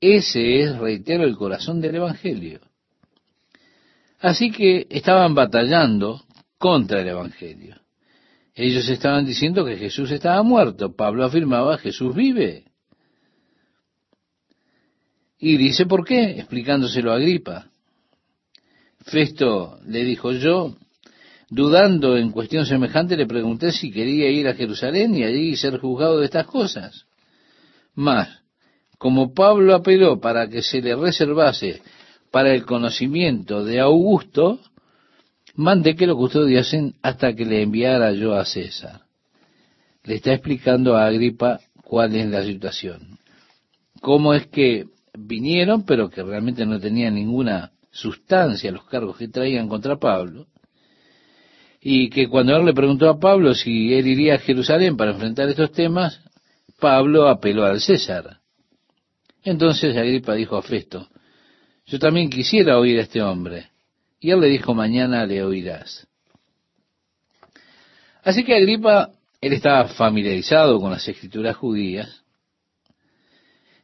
Ese 0.00 0.62
es, 0.62 0.76
reitero, 0.78 1.22
el 1.22 1.36
corazón 1.36 1.80
del 1.80 1.94
Evangelio. 1.94 2.60
Así 4.18 4.50
que 4.50 4.88
estaban 4.90 5.32
batallando 5.36 6.24
contra 6.58 7.02
el 7.02 7.08
Evangelio. 7.08 7.76
Ellos 8.52 8.88
estaban 8.88 9.24
diciendo 9.24 9.64
que 9.64 9.76
Jesús 9.76 10.10
estaba 10.10 10.42
muerto. 10.42 10.96
Pablo 10.96 11.24
afirmaba, 11.24 11.78
Jesús 11.78 12.16
vive. 12.16 12.64
Y 15.38 15.56
dice 15.56 15.86
por 15.86 16.04
qué, 16.04 16.32
explicándoselo 16.32 17.12
a 17.12 17.16
Agripa. 17.16 17.70
Festo 19.02 19.78
le 19.86 20.02
dijo 20.02 20.32
yo, 20.32 20.74
dudando 21.50 22.16
en 22.16 22.30
cuestión 22.30 22.66
semejante, 22.66 23.16
le 23.16 23.26
pregunté 23.26 23.72
si 23.72 23.90
quería 23.90 24.30
ir 24.30 24.48
a 24.48 24.54
Jerusalén 24.54 25.14
y 25.14 25.24
allí 25.24 25.56
ser 25.56 25.78
juzgado 25.78 26.18
de 26.18 26.26
estas 26.26 26.46
cosas. 26.46 27.06
Mas, 27.94 28.28
como 28.98 29.32
Pablo 29.32 29.74
apeló 29.74 30.20
para 30.20 30.48
que 30.48 30.62
se 30.62 30.82
le 30.82 30.94
reservase 30.94 31.82
para 32.30 32.52
el 32.52 32.64
conocimiento 32.64 33.64
de 33.64 33.80
Augusto, 33.80 34.60
mandé 35.54 35.94
que 35.96 36.06
lo 36.06 36.16
custodiasen 36.16 36.94
hasta 37.02 37.34
que 37.34 37.44
le 37.44 37.62
enviara 37.62 38.12
yo 38.12 38.34
a 38.34 38.44
César. 38.44 39.02
Le 40.04 40.16
está 40.16 40.32
explicando 40.32 40.96
a 40.96 41.06
Agripa 41.06 41.60
cuál 41.82 42.14
es 42.14 42.28
la 42.28 42.44
situación. 42.44 43.18
Cómo 44.00 44.34
es 44.34 44.46
que 44.46 44.86
vinieron, 45.18 45.84
pero 45.84 46.10
que 46.10 46.22
realmente 46.22 46.64
no 46.66 46.78
tenían 46.78 47.14
ninguna 47.14 47.72
sustancia 47.90 48.70
los 48.70 48.84
cargos 48.84 49.16
que 49.16 49.28
traían 49.28 49.68
contra 49.68 49.96
Pablo, 49.96 50.46
y 51.80 52.10
que 52.10 52.28
cuando 52.28 52.56
él 52.56 52.66
le 52.66 52.72
preguntó 52.72 53.08
a 53.08 53.18
Pablo 53.18 53.54
si 53.54 53.94
él 53.94 54.06
iría 54.06 54.34
a 54.34 54.38
Jerusalén 54.38 54.96
para 54.96 55.12
enfrentar 55.12 55.48
estos 55.48 55.72
temas, 55.72 56.20
Pablo 56.80 57.28
apeló 57.28 57.64
al 57.64 57.80
César. 57.80 58.38
Entonces 59.42 59.96
Agripa 59.96 60.34
dijo 60.34 60.56
a 60.56 60.62
Festo, 60.62 61.08
yo 61.86 61.98
también 61.98 62.28
quisiera 62.28 62.78
oír 62.78 62.98
a 62.98 63.02
este 63.02 63.22
hombre. 63.22 63.70
Y 64.20 64.30
él 64.30 64.40
le 64.40 64.48
dijo, 64.48 64.74
mañana 64.74 65.24
le 65.24 65.42
oirás. 65.42 66.06
Así 68.22 68.44
que 68.44 68.54
Agripa, 68.54 69.12
él 69.40 69.52
estaba 69.52 69.88
familiarizado 69.88 70.80
con 70.80 70.90
las 70.90 71.06
escrituras 71.06 71.56
judías, 71.56 72.24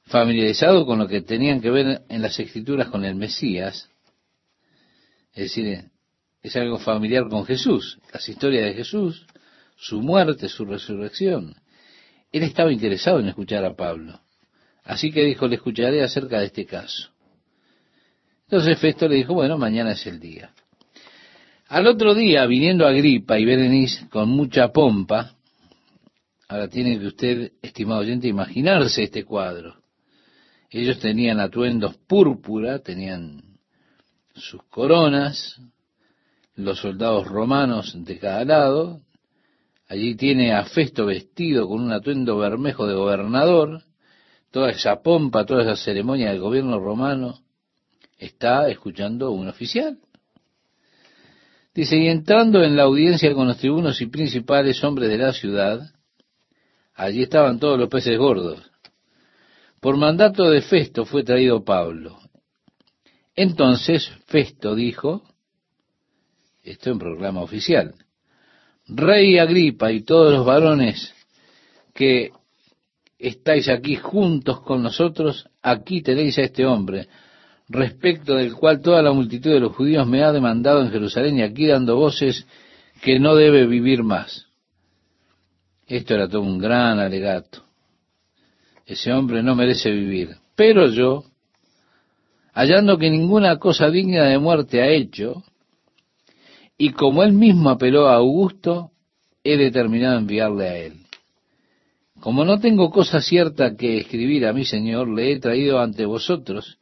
familiarizado 0.06 0.84
con 0.84 0.98
lo 0.98 1.08
que 1.08 1.22
tenían 1.22 1.60
que 1.60 1.70
ver 1.70 2.02
en 2.08 2.20
las 2.22 2.38
escrituras 2.38 2.88
con 2.88 3.04
el 3.04 3.14
Mesías, 3.14 3.88
es 5.32 5.44
decir, 5.44 5.90
es 6.44 6.54
algo 6.56 6.78
familiar 6.78 7.26
con 7.30 7.46
Jesús, 7.46 7.98
las 8.12 8.28
historias 8.28 8.66
de 8.66 8.74
Jesús, 8.74 9.26
su 9.76 10.02
muerte, 10.02 10.50
su 10.50 10.66
resurrección. 10.66 11.56
Él 12.30 12.42
estaba 12.42 12.70
interesado 12.70 13.18
en 13.18 13.28
escuchar 13.28 13.64
a 13.64 13.74
Pablo. 13.74 14.20
Así 14.84 15.10
que 15.10 15.24
dijo, 15.24 15.48
le 15.48 15.56
escucharé 15.56 16.02
acerca 16.02 16.40
de 16.40 16.46
este 16.46 16.66
caso. 16.66 17.08
Entonces 18.42 18.78
Festo 18.78 19.08
le 19.08 19.16
dijo, 19.16 19.32
bueno, 19.32 19.56
mañana 19.56 19.92
es 19.92 20.06
el 20.06 20.20
día. 20.20 20.52
Al 21.68 21.86
otro 21.86 22.14
día, 22.14 22.44
viniendo 22.44 22.86
Agripa 22.86 23.38
y 23.38 23.46
Berenice 23.46 24.06
con 24.10 24.28
mucha 24.28 24.68
pompa, 24.68 25.34
ahora 26.46 26.68
tiene 26.68 26.98
que 26.98 27.06
usted, 27.06 27.52
estimado 27.62 28.02
oyente, 28.02 28.28
imaginarse 28.28 29.04
este 29.04 29.24
cuadro. 29.24 29.76
Ellos 30.68 30.98
tenían 30.98 31.40
atuendos 31.40 31.96
púrpura, 32.06 32.80
tenían 32.80 33.56
sus 34.34 34.62
coronas, 34.64 35.58
los 36.56 36.78
soldados 36.80 37.26
romanos 37.26 37.94
de 37.96 38.18
cada 38.18 38.44
lado. 38.44 39.00
Allí 39.88 40.14
tiene 40.14 40.52
a 40.52 40.64
Festo 40.64 41.06
vestido 41.06 41.68
con 41.68 41.82
un 41.82 41.92
atuendo 41.92 42.38
bermejo 42.38 42.86
de 42.86 42.94
gobernador, 42.94 43.82
toda 44.50 44.70
esa 44.70 45.02
pompa, 45.02 45.44
toda 45.44 45.62
esa 45.62 45.76
ceremonia 45.76 46.30
del 46.30 46.40
gobierno 46.40 46.78
romano, 46.78 47.40
está 48.18 48.68
escuchando 48.68 49.30
un 49.32 49.48
oficial. 49.48 49.98
Dice, 51.74 51.96
y 51.96 52.06
entrando 52.06 52.62
en 52.62 52.76
la 52.76 52.84
audiencia 52.84 53.34
con 53.34 53.48
los 53.48 53.58
tribunos 53.58 54.00
y 54.00 54.06
principales 54.06 54.82
hombres 54.84 55.10
de 55.10 55.18
la 55.18 55.32
ciudad, 55.32 55.80
allí 56.94 57.22
estaban 57.22 57.58
todos 57.58 57.78
los 57.78 57.88
peces 57.88 58.16
gordos. 58.16 58.62
Por 59.80 59.96
mandato 59.96 60.48
de 60.48 60.62
Festo 60.62 61.04
fue 61.04 61.24
traído 61.24 61.64
Pablo. 61.64 62.18
Entonces 63.34 64.08
Festo 64.26 64.76
dijo, 64.76 65.24
esto 66.64 66.90
en 66.90 66.98
programa 66.98 67.42
oficial, 67.42 67.94
Rey 68.86 69.38
Agripa 69.38 69.92
y 69.92 70.02
todos 70.02 70.32
los 70.32 70.44
varones 70.44 71.14
que 71.94 72.32
estáis 73.18 73.68
aquí 73.68 73.96
juntos 73.96 74.60
con 74.60 74.82
nosotros, 74.82 75.48
aquí 75.62 76.02
tenéis 76.02 76.38
a 76.38 76.42
este 76.42 76.66
hombre, 76.66 77.08
respecto 77.68 78.34
del 78.34 78.54
cual 78.54 78.80
toda 78.80 79.02
la 79.02 79.12
multitud 79.12 79.50
de 79.50 79.60
los 79.60 79.74
judíos 79.74 80.06
me 80.06 80.22
ha 80.22 80.32
demandado 80.32 80.82
en 80.82 80.90
Jerusalén 80.90 81.38
y 81.38 81.42
aquí 81.42 81.66
dando 81.66 81.96
voces 81.96 82.46
que 83.00 83.18
no 83.18 83.34
debe 83.34 83.66
vivir 83.66 84.02
más. 84.02 84.46
Esto 85.86 86.14
era 86.14 86.28
todo 86.28 86.42
un 86.42 86.58
gran 86.58 86.98
alegato. 86.98 87.62
Ese 88.86 89.12
hombre 89.12 89.42
no 89.42 89.54
merece 89.54 89.90
vivir. 89.90 90.36
Pero 90.54 90.88
yo, 90.88 91.24
hallando 92.52 92.98
que 92.98 93.10
ninguna 93.10 93.58
cosa 93.58 93.90
digna 93.90 94.24
de 94.24 94.38
muerte 94.38 94.82
ha 94.82 94.88
hecho, 94.88 95.42
y 96.76 96.90
como 96.90 97.22
él 97.22 97.32
mismo 97.32 97.70
apeló 97.70 98.08
a 98.08 98.16
Augusto, 98.16 98.90
he 99.42 99.56
determinado 99.56 100.18
enviarle 100.18 100.68
a 100.68 100.78
él. 100.78 101.04
Como 102.20 102.44
no 102.44 102.58
tengo 102.58 102.90
cosa 102.90 103.20
cierta 103.20 103.76
que 103.76 103.98
escribir 103.98 104.46
a 104.46 104.52
mi 104.52 104.64
Señor, 104.64 105.08
le 105.08 105.32
he 105.32 105.40
traído 105.40 105.80
ante 105.80 106.06
vosotros, 106.06 106.78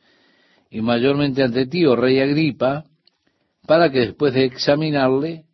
y 0.70 0.80
mayormente 0.80 1.42
ante 1.42 1.66
ti, 1.66 1.84
oh 1.84 1.96
rey 1.96 2.20
Agripa, 2.20 2.84
para 3.66 3.90
que 3.90 4.00
después 4.00 4.32
de 4.34 4.44
examinarle 4.44 5.44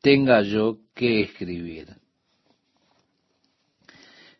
tenga 0.00 0.42
yo 0.42 0.78
que 0.94 1.22
escribir. 1.22 1.88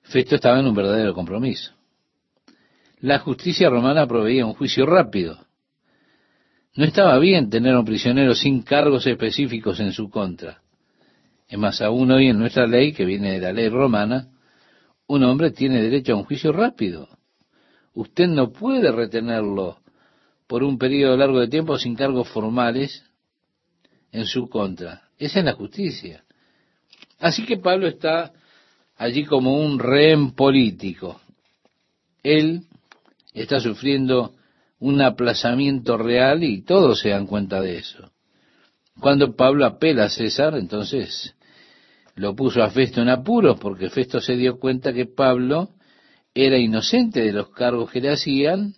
Festo 0.03 0.37
estaba 0.37 0.61
en 0.61 0.67
un 0.67 0.75
verdadero 0.75 1.13
compromiso. 1.15 1.73
La 3.01 3.19
justicia 3.19 3.69
romana 3.69 4.07
proveía 4.07 4.47
un 4.47 4.55
juicio 4.55 4.87
rápido. 4.87 5.46
No 6.77 6.85
estaba 6.85 7.19
bien 7.19 7.49
tener 7.49 7.75
a 7.75 7.81
un 7.81 7.87
prisionero 7.87 8.35
sin 8.35 8.61
cargos 8.63 9.07
específicos 9.07 9.81
en 9.81 9.93
su 9.93 10.11
contra. 10.11 10.61
Es 11.49 11.59
más, 11.59 11.81
aún 11.81 12.11
hoy 12.11 12.29
en 12.29 12.39
nuestra 12.39 12.67
ley, 12.67 12.93
que 12.93 13.07
viene 13.07 13.33
de 13.33 13.41
la 13.41 13.53
ley 13.53 13.71
romana, 13.71 14.29
un 15.07 15.25
hombre 15.25 15.53
tiene 15.53 15.81
derecho 15.81 16.13
a 16.13 16.17
un 16.17 16.25
juicio 16.25 16.53
rápido. 16.53 17.09
Usted 17.95 18.27
no 18.27 18.53
puede 18.53 18.93
retenerlo 18.93 19.79
por 20.47 20.63
un 20.63 20.77
periodo 20.77 21.17
largo 21.17 21.41
de 21.41 21.49
tiempo 21.49 21.79
sin 21.79 21.97
cargos 21.97 22.29
formales 22.29 23.05
en 24.13 24.27
su 24.27 24.49
contra. 24.49 25.09
Esa 25.19 25.39
es 25.39 25.45
la 25.47 25.55
justicia. 25.55 26.25
Así 27.19 27.47
que 27.47 27.57
Pablo 27.57 27.87
está 27.87 28.33
allí 28.99 29.25
como 29.25 29.57
un 29.65 29.79
rehén 29.79 30.33
político. 30.33 31.23
Él 32.23 32.65
está 33.33 33.61
sufriendo 33.61 34.36
un 34.79 35.01
aplazamiento 35.01 35.97
real 35.97 36.45
y 36.45 36.63
todos 36.63 37.01
se 37.01 37.11
dan 37.11 37.27
cuenta 37.27 37.61
de 37.61 37.79
eso. 37.79 38.11
Cuando 39.01 39.35
Pablo 39.35 39.67
apela 39.67 40.05
a 40.05 40.11
César, 40.11 40.57
entonces 40.57 41.35
lo 42.15 42.35
puso 42.35 42.63
a 42.63 42.71
Festo 42.71 43.03
en 43.03 43.09
apuros 43.09 43.59
porque 43.61 43.91
Festo 43.91 44.21
se 44.21 44.37
dio 44.37 44.59
cuenta 44.59 44.93
que 44.93 45.07
Pablo 45.07 45.71
era 46.35 46.59
inocente 46.59 47.21
de 47.23 47.33
los 47.33 47.51
cargos 47.51 47.91
que 47.91 48.01
le 48.01 48.11
hacían 48.11 48.75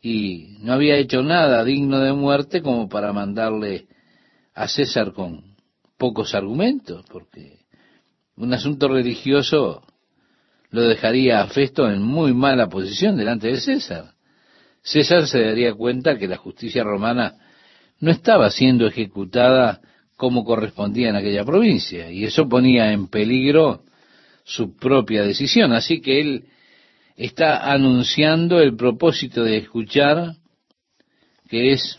y 0.00 0.58
no 0.60 0.72
había 0.72 0.96
hecho 0.96 1.22
nada 1.22 1.64
digno 1.64 2.00
de 2.00 2.12
muerte 2.12 2.62
como 2.62 2.88
para 2.88 3.12
mandarle 3.12 3.86
a 4.54 4.68
César 4.68 5.12
con 5.12 5.56
pocos 5.96 6.34
argumentos, 6.34 7.04
porque 7.10 7.60
un 8.36 8.52
asunto 8.52 8.88
religioso 8.88 9.82
lo 10.70 10.82
dejaría 10.82 11.40
a 11.40 11.48
Festo 11.48 11.90
en 11.90 12.02
muy 12.02 12.34
mala 12.34 12.68
posición 12.68 13.16
delante 13.16 13.48
de 13.48 13.60
César. 13.60 14.15
César 14.86 15.26
se 15.26 15.42
daría 15.42 15.74
cuenta 15.74 16.16
que 16.16 16.28
la 16.28 16.36
justicia 16.36 16.84
romana 16.84 17.34
no 17.98 18.12
estaba 18.12 18.50
siendo 18.50 18.86
ejecutada 18.86 19.80
como 20.16 20.44
correspondía 20.44 21.08
en 21.08 21.16
aquella 21.16 21.44
provincia, 21.44 22.08
y 22.08 22.24
eso 22.24 22.48
ponía 22.48 22.92
en 22.92 23.08
peligro 23.08 23.82
su 24.44 24.76
propia 24.76 25.24
decisión. 25.24 25.72
Así 25.72 26.00
que 26.00 26.20
él 26.20 26.44
está 27.16 27.72
anunciando 27.72 28.60
el 28.60 28.76
propósito 28.76 29.42
de 29.42 29.56
escuchar, 29.56 30.36
que 31.48 31.72
es 31.72 31.98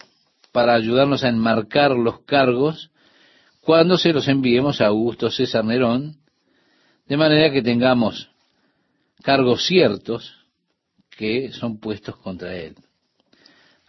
para 0.54 0.74
ayudarnos 0.74 1.26
a 1.26 1.30
enmarcar 1.30 1.92
los 1.92 2.22
cargos 2.22 2.90
cuando 3.60 3.98
se 3.98 4.14
los 4.14 4.30
enviemos 4.30 4.80
a 4.80 4.88
Augusto 4.88 5.30
César 5.30 5.66
Nerón, 5.66 6.16
de 7.06 7.18
manera 7.18 7.52
que 7.52 7.62
tengamos 7.62 8.30
cargos 9.24 9.66
ciertos 9.66 10.47
que 11.18 11.52
son 11.52 11.80
puestos 11.80 12.16
contra 12.18 12.56
él. 12.56 12.76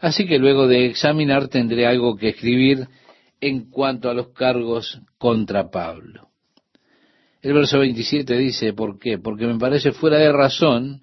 Así 0.01 0.27
que 0.27 0.38
luego 0.38 0.67
de 0.67 0.87
examinar 0.87 1.49
tendré 1.49 1.87
algo 1.87 2.17
que 2.17 2.31
escribir 2.31 2.88
en 3.41 3.71
cuanto 3.71 4.09
a 4.11 4.14
los 4.14 4.29
cargos 4.31 5.01
contra 5.19 5.71
Pablo. 5.71 6.29
El 7.43 7.53
verso 7.53 7.79
27 7.79 8.37
dice, 8.37 8.73
¿por 8.73 8.99
qué? 8.99 9.19
Porque 9.19 9.47
me 9.47 9.59
parece 9.59 9.93
fuera 9.93 10.19
de 10.19 10.33
razón 10.33 11.03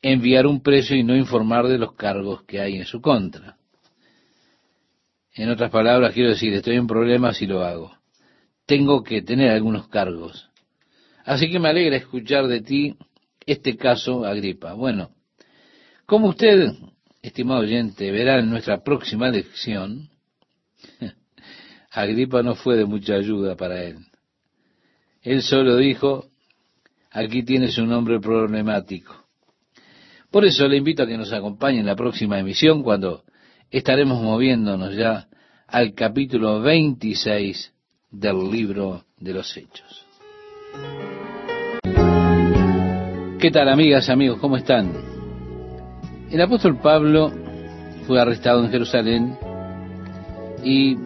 enviar 0.00 0.46
un 0.46 0.62
preso 0.62 0.94
y 0.94 1.04
no 1.04 1.16
informar 1.16 1.68
de 1.68 1.78
los 1.78 1.94
cargos 1.94 2.44
que 2.44 2.60
hay 2.60 2.76
en 2.76 2.84
su 2.84 3.00
contra. 3.00 3.56
En 5.34 5.50
otras 5.50 5.70
palabras, 5.70 6.12
quiero 6.12 6.30
decir, 6.30 6.52
estoy 6.52 6.76
en 6.76 6.86
problemas 6.86 7.40
y 7.40 7.46
lo 7.46 7.64
hago. 7.64 7.96
Tengo 8.66 9.02
que 9.02 9.22
tener 9.22 9.50
algunos 9.50 9.88
cargos. 9.88 10.50
Así 11.24 11.50
que 11.50 11.58
me 11.58 11.68
alegra 11.68 11.96
escuchar 11.96 12.46
de 12.46 12.60
ti 12.60 12.96
este 13.46 13.76
caso, 13.76 14.24
Agripa. 14.24 14.74
Bueno, 14.74 15.10
como 16.12 16.28
usted, 16.28 16.74
estimado 17.22 17.60
oyente, 17.60 18.10
verá 18.10 18.38
en 18.38 18.50
nuestra 18.50 18.84
próxima 18.84 19.30
lección, 19.30 20.10
Agripa 21.90 22.42
no 22.42 22.54
fue 22.54 22.76
de 22.76 22.84
mucha 22.84 23.14
ayuda 23.14 23.56
para 23.56 23.82
él. 23.82 23.96
Él 25.22 25.40
solo 25.40 25.78
dijo, 25.78 26.26
aquí 27.10 27.42
tienes 27.44 27.78
un 27.78 27.90
hombre 27.94 28.20
problemático. 28.20 29.24
Por 30.30 30.44
eso 30.44 30.68
le 30.68 30.76
invito 30.76 31.02
a 31.02 31.06
que 31.06 31.16
nos 31.16 31.32
acompañe 31.32 31.78
en 31.78 31.86
la 31.86 31.96
próxima 31.96 32.38
emisión 32.38 32.82
cuando 32.82 33.24
estaremos 33.70 34.20
moviéndonos 34.20 34.94
ya 34.94 35.28
al 35.66 35.94
capítulo 35.94 36.60
26 36.60 37.72
del 38.10 38.50
libro 38.50 39.06
de 39.18 39.32
los 39.32 39.56
Hechos. 39.56 40.06
¿Qué 43.40 43.50
tal 43.50 43.70
amigas, 43.70 44.10
amigos? 44.10 44.38
¿Cómo 44.40 44.58
están? 44.58 45.11
El 46.32 46.40
apóstol 46.40 46.80
Pablo 46.80 47.30
fue 48.06 48.18
arrestado 48.18 48.64
en 48.64 48.70
Jerusalén 48.70 49.36
y 50.64 50.96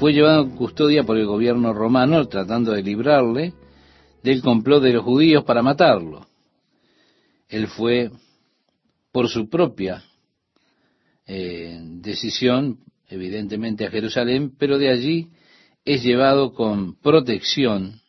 fue 0.00 0.12
llevado 0.12 0.42
en 0.42 0.56
custodia 0.56 1.04
por 1.04 1.16
el 1.16 1.26
gobierno 1.26 1.72
romano 1.72 2.26
tratando 2.26 2.72
de 2.72 2.82
librarle 2.82 3.54
del 4.24 4.42
complot 4.42 4.82
de 4.82 4.94
los 4.94 5.04
judíos 5.04 5.44
para 5.44 5.62
matarlo. 5.62 6.26
Él 7.48 7.68
fue 7.68 8.10
por 9.12 9.28
su 9.28 9.48
propia 9.48 10.02
eh, 11.24 11.78
decisión, 12.00 12.80
evidentemente 13.08 13.86
a 13.86 13.92
Jerusalén, 13.92 14.56
pero 14.58 14.76
de 14.76 14.88
allí 14.90 15.28
es 15.84 16.02
llevado 16.02 16.52
con 16.52 16.96
protección 16.96 18.00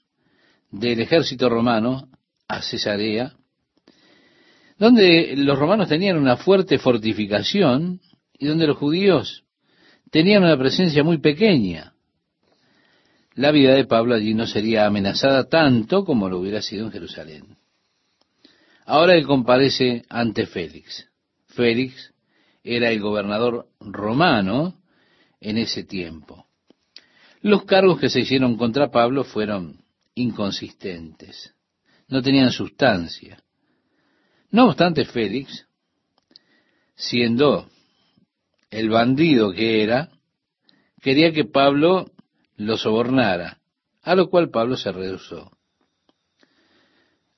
del 0.72 1.00
ejército 1.00 1.48
romano 1.48 2.08
a 2.48 2.64
Cesarea, 2.64 3.36
donde 4.78 5.36
los 5.38 5.58
romanos 5.58 5.90
tenían 5.90 6.18
una 6.18 6.38
fuerte 6.38 6.78
fortificación 6.80 8.02
y 8.38 8.48
donde 8.48 8.68
los 8.68 8.78
judíos 8.78 9.44
tenían 10.12 10.44
una 10.44 10.58
presencia 10.58 11.04
muy 11.04 11.18
pequeña. 11.20 11.94
La 13.36 13.52
vida 13.52 13.74
de 13.74 13.86
Pablo 13.86 14.14
allí 14.16 14.34
no 14.34 14.46
sería 14.46 14.86
amenazada 14.86 15.50
tanto 15.50 16.06
como 16.06 16.30
lo 16.30 16.40
hubiera 16.40 16.62
sido 16.62 16.86
en 16.86 16.92
Jerusalén. 16.92 17.58
Ahora 18.86 19.16
él 19.16 19.26
comparece 19.26 20.04
ante 20.10 20.46
Félix. 20.46 21.10
Félix 21.48 22.14
era 22.64 22.92
el 22.92 23.00
gobernador 23.00 23.68
romano 23.80 24.82
en 25.40 25.58
ese 25.58 25.84
tiempo. 25.84 26.48
Los 27.42 27.66
cargos 27.66 28.00
que 28.00 28.10
se 28.10 28.22
hicieron 28.22 28.56
contra 28.56 28.92
Pablo 28.92 29.24
fueron 29.24 29.84
inconsistentes, 30.16 31.54
no 32.08 32.22
tenían 32.22 32.52
sustancia. 32.52 33.43
No 34.54 34.68
obstante, 34.68 35.04
Félix, 35.06 35.66
siendo 36.94 37.68
el 38.70 38.88
bandido 38.92 39.52
que 39.52 39.82
era, 39.82 40.12
quería 41.02 41.34
que 41.34 41.44
Pablo 41.44 42.12
lo 42.58 42.78
sobornara, 42.78 43.58
a 44.04 44.14
lo 44.14 44.30
cual 44.30 44.52
Pablo 44.52 44.78
se 44.78 44.92
rehusó. 44.92 45.52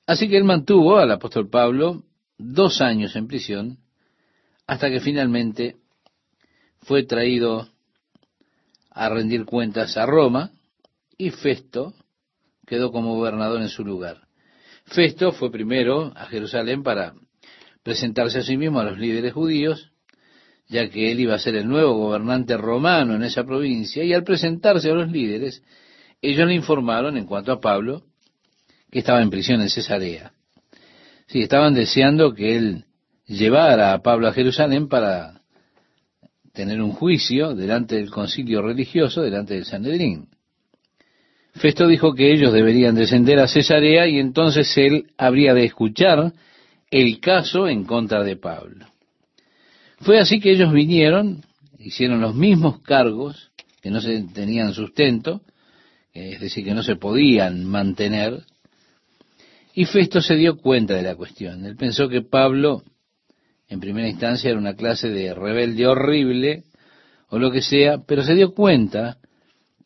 Así 0.06 0.28
que 0.28 0.36
él 0.36 0.44
mantuvo 0.44 0.98
al 0.98 1.10
apóstol 1.10 1.48
Pablo 1.48 2.04
dos 2.36 2.82
años 2.82 3.16
en 3.16 3.28
prisión, 3.28 3.78
hasta 4.66 4.90
que 4.90 5.00
finalmente 5.00 5.76
fue 6.82 7.04
traído 7.04 7.70
a 8.90 9.08
rendir 9.08 9.46
cuentas 9.46 9.96
a 9.96 10.04
Roma 10.04 10.50
y 11.16 11.30
Festo 11.30 11.94
quedó 12.66 12.92
como 12.92 13.16
gobernador 13.16 13.62
en 13.62 13.70
su 13.70 13.86
lugar. 13.86 14.25
Festo 14.86 15.32
fue 15.32 15.50
primero 15.50 16.12
a 16.14 16.26
Jerusalén 16.26 16.82
para 16.82 17.14
presentarse 17.82 18.38
a 18.38 18.42
sí 18.42 18.56
mismo 18.56 18.80
a 18.80 18.84
los 18.84 18.98
líderes 18.98 19.32
judíos, 19.32 19.92
ya 20.68 20.88
que 20.88 21.12
él 21.12 21.20
iba 21.20 21.34
a 21.34 21.38
ser 21.38 21.56
el 21.56 21.68
nuevo 21.68 21.94
gobernante 21.94 22.56
romano 22.56 23.14
en 23.14 23.22
esa 23.22 23.44
provincia, 23.44 24.04
y 24.04 24.12
al 24.12 24.24
presentarse 24.24 24.90
a 24.90 24.94
los 24.94 25.10
líderes, 25.10 25.62
ellos 26.22 26.46
le 26.46 26.54
informaron 26.54 27.16
en 27.16 27.26
cuanto 27.26 27.52
a 27.52 27.60
Pablo 27.60 28.04
que 28.90 29.00
estaba 29.00 29.22
en 29.22 29.30
prisión 29.30 29.60
en 29.60 29.70
Cesarea. 29.70 30.32
Sí, 31.26 31.42
estaban 31.42 31.74
deseando 31.74 32.34
que 32.34 32.56
él 32.56 32.84
llevara 33.26 33.92
a 33.92 34.02
Pablo 34.02 34.28
a 34.28 34.32
Jerusalén 34.32 34.88
para 34.88 35.42
tener 36.52 36.80
un 36.80 36.92
juicio 36.92 37.54
delante 37.54 37.96
del 37.96 38.10
concilio 38.10 38.62
religioso, 38.62 39.22
delante 39.22 39.54
del 39.54 39.64
Sanedrín. 39.64 40.28
Festo 41.56 41.86
dijo 41.86 42.14
que 42.14 42.32
ellos 42.32 42.52
deberían 42.52 42.94
descender 42.94 43.38
a 43.38 43.48
Cesarea 43.48 44.06
y 44.06 44.18
entonces 44.18 44.76
él 44.76 45.06
habría 45.16 45.54
de 45.54 45.64
escuchar 45.64 46.32
el 46.90 47.18
caso 47.20 47.66
en 47.66 47.84
contra 47.84 48.22
de 48.22 48.36
Pablo. 48.36 48.86
Fue 50.00 50.18
así 50.18 50.38
que 50.38 50.52
ellos 50.52 50.72
vinieron, 50.72 51.42
hicieron 51.78 52.20
los 52.20 52.34
mismos 52.34 52.80
cargos, 52.82 53.50
que 53.80 53.90
no 53.90 54.00
se 54.00 54.22
tenían 54.34 54.74
sustento, 54.74 55.40
es 56.12 56.40
decir, 56.40 56.64
que 56.64 56.74
no 56.74 56.82
se 56.82 56.96
podían 56.96 57.64
mantener, 57.64 58.42
y 59.74 59.84
Festo 59.86 60.20
se 60.20 60.36
dio 60.36 60.58
cuenta 60.58 60.94
de 60.94 61.02
la 61.02 61.16
cuestión. 61.16 61.64
Él 61.64 61.76
pensó 61.76 62.08
que 62.08 62.22
Pablo, 62.22 62.82
en 63.68 63.80
primera 63.80 64.08
instancia, 64.08 64.50
era 64.50 64.58
una 64.58 64.74
clase 64.74 65.08
de 65.08 65.34
rebelde 65.34 65.86
horrible, 65.86 66.64
o 67.28 67.38
lo 67.38 67.50
que 67.50 67.62
sea, 67.62 67.98
pero 68.06 68.22
se 68.22 68.34
dio 68.34 68.54
cuenta 68.54 69.18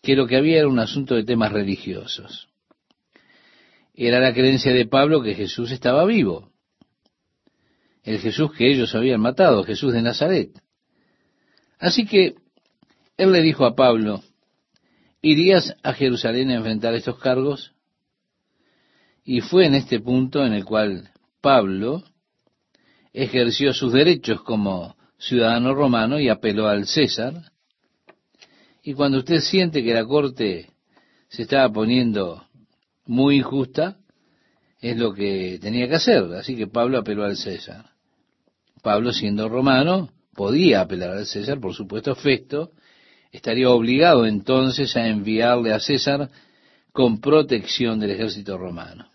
que 0.03 0.17
lo 0.17 0.27
que 0.27 0.37
había 0.37 0.59
era 0.59 0.69
un 0.69 0.79
asunto 0.79 1.15
de 1.15 1.25
temas 1.25 1.53
religiosos. 1.53 2.49
Era 3.95 4.21
la 4.21 4.33
creencia 4.33 4.73
de 4.73 4.87
Pablo 4.87 5.23
que 5.23 5.35
Jesús 5.35 5.71
estaba 5.71 6.05
vivo 6.05 6.51
el 8.03 8.19
Jesús 8.19 8.53
que 8.53 8.71
ellos 8.71 8.95
habían 8.95 9.21
matado, 9.21 9.65
Jesús 9.65 9.93
de 9.93 10.03
Nazaret. 10.03 10.51
Así 11.79 12.07
que 12.07 12.35
él 13.17 13.33
le 13.33 13.43
dijo 13.43 13.65
a 13.65 13.75
Pablo, 13.75 14.23
¿irías 15.23 15.77
a 15.83 15.93
Jerusalén 15.93 16.51
a 16.51 16.57
enfrentar 16.57 16.95
estos 16.95 17.19
cargos? 17.19 17.73
Y 19.25 19.41
fue 19.43 19.67
en 19.67 19.75
este 19.75 20.01
punto 20.01 20.45
en 20.45 20.55
el 20.55 20.65
cual 20.65 21.11
Pablo 21.41 22.03
ejerció 23.13 23.73
sus 23.75 23.93
derechos 23.93 24.43
como 24.43 24.97
ciudadano 25.19 25.75
romano 25.75 26.19
y 26.19 26.29
apeló 26.29 26.69
al 26.69 26.87
César. 26.87 27.53
Y 28.91 28.95
cuando 28.95 29.19
usted 29.19 29.39
siente 29.39 29.85
que 29.85 29.95
la 29.95 30.05
corte 30.05 30.69
se 31.29 31.43
estaba 31.43 31.73
poniendo 31.73 32.45
muy 33.07 33.37
injusta, 33.37 33.99
es 34.81 34.97
lo 34.97 35.15
que 35.15 35.61
tenía 35.63 35.87
que 35.89 35.95
hacer. 35.95 36.25
Así 36.35 36.57
que 36.57 36.67
Pablo 36.67 36.99
apeló 36.99 37.23
al 37.25 37.37
César. 37.37 37.85
Pablo, 38.83 39.13
siendo 39.13 39.49
romano, 39.49 40.11
podía 40.35 40.81
apelar 40.81 41.11
al 41.11 41.27
César, 41.27 41.61
por 41.61 41.73
supuesto, 41.73 42.17
Festo 42.17 42.73
estaría 43.31 43.71
obligado 43.71 44.27
entonces 44.27 44.97
a 44.97 45.07
enviarle 45.07 45.73
a 45.73 45.79
César 45.79 46.29
con 46.91 47.21
protección 47.21 48.01
del 48.01 48.11
ejército 48.11 48.59
romano. 48.59 49.09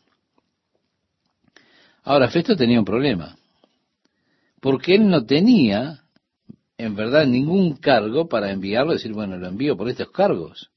Ahora, 2.02 2.30
Festo 2.30 2.56
tenía 2.56 2.80
un 2.80 2.86
problema, 2.86 3.38
porque 4.62 4.96
él 4.96 5.10
no 5.10 5.26
tenía, 5.26 6.05
en 6.78 6.96
verdad, 6.96 7.26
ningún 7.26 7.76
cargo 7.78 8.28
para 8.28 8.52
enviarlo, 8.52 8.94
decir, 8.94 9.14
bueno, 9.14 9.38
lo 9.38 9.48
envío 9.48 9.78
por 9.78 9.90
estos 9.90 10.12
cargos. 10.12 10.72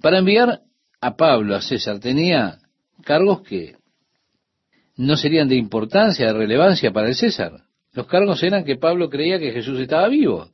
Para 0.00 0.18
enviar 0.18 0.62
a 1.00 1.16
Pablo 1.16 1.54
a 1.54 1.62
César 1.62 2.00
tenía 2.00 2.58
cargos 3.02 3.42
que 3.42 3.76
no 4.96 5.16
serían 5.16 5.48
de 5.48 5.56
importancia, 5.56 6.26
de 6.26 6.32
relevancia 6.32 6.92
para 6.92 7.08
el 7.08 7.14
César. 7.14 7.64
Los 7.92 8.06
cargos 8.06 8.42
eran 8.42 8.64
que 8.64 8.76
Pablo 8.76 9.08
creía 9.08 9.38
que 9.38 9.52
Jesús 9.52 9.78
estaba 9.80 10.08
vivo 10.08 10.50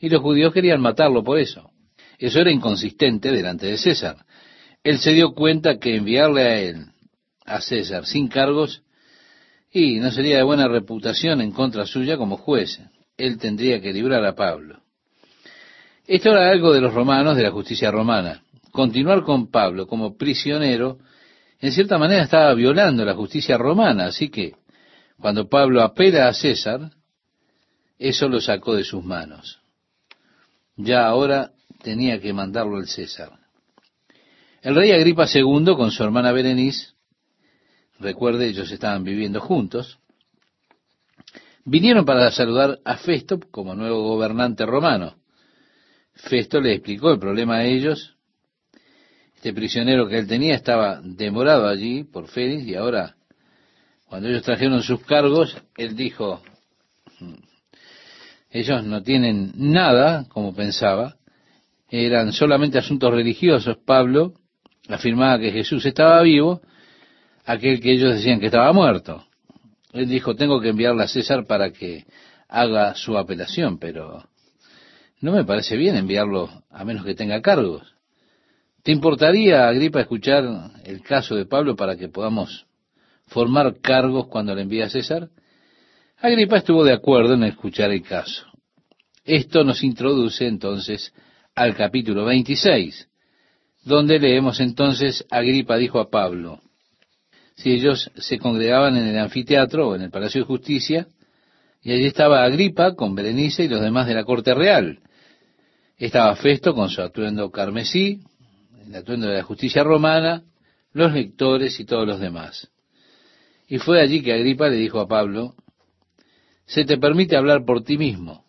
y 0.00 0.08
los 0.08 0.22
judíos 0.22 0.52
querían 0.52 0.80
matarlo 0.80 1.22
por 1.22 1.38
eso. 1.38 1.70
Eso 2.18 2.40
era 2.40 2.50
inconsistente 2.50 3.30
delante 3.30 3.66
de 3.66 3.78
César. 3.78 4.24
Él 4.82 4.98
se 4.98 5.12
dio 5.12 5.32
cuenta 5.32 5.78
que 5.78 5.96
enviarle 5.96 6.42
a 6.42 6.60
él, 6.60 6.86
a 7.44 7.60
César, 7.60 8.06
sin 8.06 8.28
cargos, 8.28 8.82
y 9.70 9.98
no 9.98 10.10
sería 10.10 10.36
de 10.36 10.42
buena 10.42 10.68
reputación 10.68 11.40
en 11.40 11.52
contra 11.52 11.86
suya 11.86 12.16
como 12.16 12.36
juez. 12.36 12.80
Él 13.16 13.38
tendría 13.38 13.80
que 13.80 13.92
librar 13.92 14.24
a 14.24 14.34
Pablo. 14.34 14.80
Esto 16.06 16.30
era 16.30 16.50
algo 16.50 16.72
de 16.72 16.80
los 16.80 16.92
romanos, 16.92 17.36
de 17.36 17.42
la 17.42 17.50
justicia 17.50 17.90
romana. 17.90 18.42
Continuar 18.70 19.22
con 19.22 19.50
Pablo 19.50 19.86
como 19.86 20.16
prisionero 20.16 20.98
en 21.64 21.72
cierta 21.72 21.96
manera 21.96 22.24
estaba 22.24 22.52
violando 22.52 23.06
la 23.06 23.14
justicia 23.14 23.56
romana, 23.56 24.04
así 24.06 24.28
que 24.28 24.52
cuando 25.18 25.48
Pablo 25.48 25.80
apela 25.80 26.28
a 26.28 26.34
César, 26.34 26.90
eso 27.98 28.28
lo 28.28 28.38
sacó 28.38 28.74
de 28.74 28.84
sus 28.84 29.02
manos. 29.02 29.60
Ya 30.76 31.06
ahora 31.06 31.52
tenía 31.82 32.20
que 32.20 32.34
mandarlo 32.34 32.76
al 32.76 32.86
César. 32.86 33.30
El 34.60 34.74
rey 34.74 34.92
Agripa 34.92 35.26
II 35.32 35.74
con 35.76 35.90
su 35.90 36.02
hermana 36.02 36.32
Berenice, 36.32 36.88
recuerde, 37.98 38.48
ellos 38.48 38.70
estaban 38.70 39.02
viviendo 39.02 39.40
juntos, 39.40 39.98
vinieron 41.64 42.04
para 42.04 42.30
saludar 42.30 42.78
a 42.84 42.96
Festo 42.96 43.40
como 43.50 43.74
nuevo 43.74 44.02
gobernante 44.02 44.66
romano. 44.66 45.16
Festo 46.14 46.60
le 46.60 46.74
explicó 46.74 47.12
el 47.12 47.18
problema 47.18 47.56
a 47.56 47.64
ellos 47.64 48.14
este 49.44 49.52
prisionero 49.52 50.08
que 50.08 50.16
él 50.16 50.26
tenía 50.26 50.54
estaba 50.54 51.02
demorado 51.02 51.68
allí 51.68 52.02
por 52.02 52.28
Félix 52.28 52.64
y 52.64 52.76
ahora, 52.76 53.14
cuando 54.06 54.30
ellos 54.30 54.42
trajeron 54.42 54.82
sus 54.82 55.04
cargos, 55.04 55.54
él 55.76 55.94
dijo, 55.94 56.40
hmm, 57.20 57.34
ellos 58.48 58.84
no 58.84 59.02
tienen 59.02 59.52
nada, 59.54 60.24
como 60.30 60.54
pensaba, 60.54 61.16
eran 61.90 62.32
solamente 62.32 62.78
asuntos 62.78 63.12
religiosos. 63.12 63.76
Pablo 63.84 64.32
afirmaba 64.88 65.38
que 65.38 65.52
Jesús 65.52 65.84
estaba 65.84 66.22
vivo, 66.22 66.62
aquel 67.44 67.82
que 67.82 67.92
ellos 67.92 68.14
decían 68.14 68.40
que 68.40 68.46
estaba 68.46 68.72
muerto. 68.72 69.26
Él 69.94 70.08
dijo, 70.08 70.34
tengo 70.34 70.60
que 70.60 70.70
enviarle 70.70 71.04
a 71.04 71.08
César 71.08 71.46
para 71.46 71.70
que 71.70 72.04
haga 72.48 72.96
su 72.96 73.16
apelación, 73.16 73.78
pero 73.78 74.28
no 75.20 75.30
me 75.30 75.44
parece 75.44 75.76
bien 75.76 75.94
enviarlo 75.94 76.50
a 76.68 76.84
menos 76.84 77.04
que 77.04 77.14
tenga 77.14 77.40
cargos. 77.40 77.94
¿Te 78.82 78.90
importaría, 78.90 79.68
Agripa, 79.68 80.00
escuchar 80.00 80.44
el 80.84 81.00
caso 81.00 81.36
de 81.36 81.46
Pablo 81.46 81.76
para 81.76 81.96
que 81.96 82.08
podamos 82.08 82.66
formar 83.28 83.80
cargos 83.80 84.26
cuando 84.26 84.52
le 84.52 84.62
envíe 84.62 84.82
a 84.82 84.90
César? 84.90 85.28
Agripa 86.18 86.56
estuvo 86.56 86.82
de 86.82 86.92
acuerdo 86.92 87.34
en 87.34 87.44
escuchar 87.44 87.92
el 87.92 88.02
caso. 88.02 88.46
Esto 89.24 89.62
nos 89.62 89.84
introduce 89.84 90.44
entonces 90.48 91.14
al 91.54 91.76
capítulo 91.76 92.24
26, 92.24 93.08
donde 93.84 94.18
leemos 94.18 94.58
entonces, 94.58 95.24
Agripa 95.30 95.76
dijo 95.76 96.00
a 96.00 96.10
Pablo, 96.10 96.60
si 97.54 97.72
ellos 97.72 98.10
se 98.16 98.38
congregaban 98.38 98.96
en 98.96 99.06
el 99.06 99.18
anfiteatro 99.18 99.88
o 99.88 99.94
en 99.94 100.02
el 100.02 100.10
Palacio 100.10 100.40
de 100.40 100.46
Justicia, 100.46 101.06
Y 101.86 101.92
allí 101.92 102.06
estaba 102.06 102.44
Agripa 102.44 102.94
con 102.94 103.14
Berenice 103.14 103.64
y 103.64 103.68
los 103.68 103.82
demás 103.82 104.06
de 104.06 104.14
la 104.14 104.24
corte 104.24 104.54
real. 104.54 105.00
Estaba 105.98 106.34
Festo 106.34 106.74
con 106.74 106.88
su 106.88 107.02
atuendo 107.02 107.50
carmesí, 107.50 108.22
el 108.86 108.94
atuendo 108.94 109.28
de 109.28 109.36
la 109.36 109.42
justicia 109.42 109.84
romana, 109.84 110.44
los 110.94 111.12
lectores 111.12 111.78
y 111.78 111.84
todos 111.84 112.06
los 112.06 112.20
demás. 112.20 112.70
Y 113.68 113.78
fue 113.78 114.00
allí 114.00 114.22
que 114.22 114.32
Agripa 114.32 114.68
le 114.68 114.76
dijo 114.76 114.98
a 114.98 115.06
Pablo, 115.06 115.54
se 116.64 116.86
te 116.86 116.96
permite 116.96 117.36
hablar 117.36 117.66
por 117.66 117.84
ti 117.84 117.98
mismo. 117.98 118.44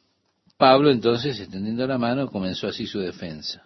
Pablo 0.58 0.90
entonces, 0.90 1.38
extendiendo 1.38 1.86
la 1.88 1.98
mano, 1.98 2.30
comenzó 2.30 2.68
así 2.68 2.88
su 2.88 3.00
defensa. 3.00 3.64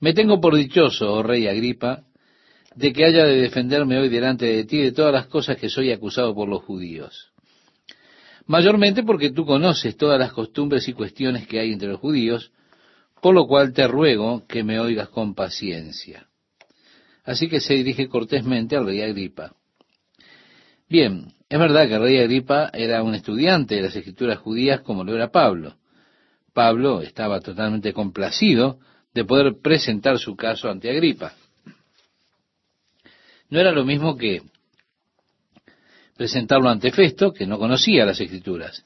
Me 0.00 0.12
tengo 0.12 0.40
por 0.40 0.56
dichoso, 0.56 1.12
oh 1.12 1.22
rey 1.22 1.46
Agripa, 1.46 2.02
de 2.74 2.92
que 2.92 3.04
haya 3.04 3.24
de 3.24 3.36
defenderme 3.36 3.98
hoy 3.98 4.08
delante 4.08 4.46
de 4.46 4.64
ti 4.64 4.78
de 4.78 4.92
todas 4.92 5.12
las 5.12 5.26
cosas 5.26 5.56
que 5.56 5.68
soy 5.68 5.92
acusado 5.92 6.34
por 6.34 6.48
los 6.48 6.62
judíos. 6.62 7.32
Mayormente 8.46 9.02
porque 9.02 9.30
tú 9.30 9.44
conoces 9.44 9.96
todas 9.96 10.18
las 10.18 10.32
costumbres 10.32 10.88
y 10.88 10.92
cuestiones 10.92 11.46
que 11.46 11.60
hay 11.60 11.72
entre 11.72 11.88
los 11.88 12.00
judíos, 12.00 12.52
por 13.20 13.34
lo 13.34 13.46
cual 13.46 13.72
te 13.72 13.86
ruego 13.86 14.44
que 14.46 14.64
me 14.64 14.80
oigas 14.80 15.08
con 15.08 15.34
paciencia. 15.34 16.26
Así 17.24 17.48
que 17.48 17.60
se 17.60 17.74
dirige 17.74 18.08
cortésmente 18.08 18.76
al 18.76 18.86
rey 18.86 19.02
Agripa. 19.02 19.52
Bien, 20.88 21.32
es 21.48 21.58
verdad 21.58 21.86
que 21.86 21.94
el 21.94 22.02
rey 22.02 22.18
Agripa 22.18 22.70
era 22.72 23.02
un 23.02 23.14
estudiante 23.14 23.76
de 23.76 23.82
las 23.82 23.94
escrituras 23.94 24.38
judías 24.38 24.80
como 24.80 25.04
lo 25.04 25.14
era 25.14 25.30
Pablo. 25.30 25.76
Pablo 26.52 27.02
estaba 27.02 27.40
totalmente 27.40 27.92
complacido 27.92 28.80
de 29.14 29.24
poder 29.24 29.60
presentar 29.62 30.18
su 30.18 30.34
caso 30.34 30.68
ante 30.68 30.90
Agripa. 30.90 31.34
No 33.50 33.60
era 33.60 33.72
lo 33.72 33.84
mismo 33.84 34.16
que 34.16 34.42
presentarlo 36.16 36.68
ante 36.68 36.92
Festo, 36.92 37.32
que 37.32 37.46
no 37.46 37.58
conocía 37.58 38.04
las 38.04 38.20
escrituras. 38.20 38.84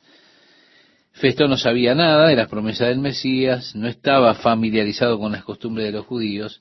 Festo 1.13 1.47
no 1.47 1.57
sabía 1.57 1.95
nada 1.95 2.29
de 2.29 2.37
las 2.37 2.49
promesas 2.49 2.89
del 2.89 2.99
Mesías, 2.99 3.75
no 3.77 3.89
estaba 3.89 4.35
familiarizado 4.35 5.19
con 5.19 5.33
las 5.33 5.45
costumbres 5.45 5.87
de 5.87 5.93
los 5.93 6.07
judíos, 6.07 6.61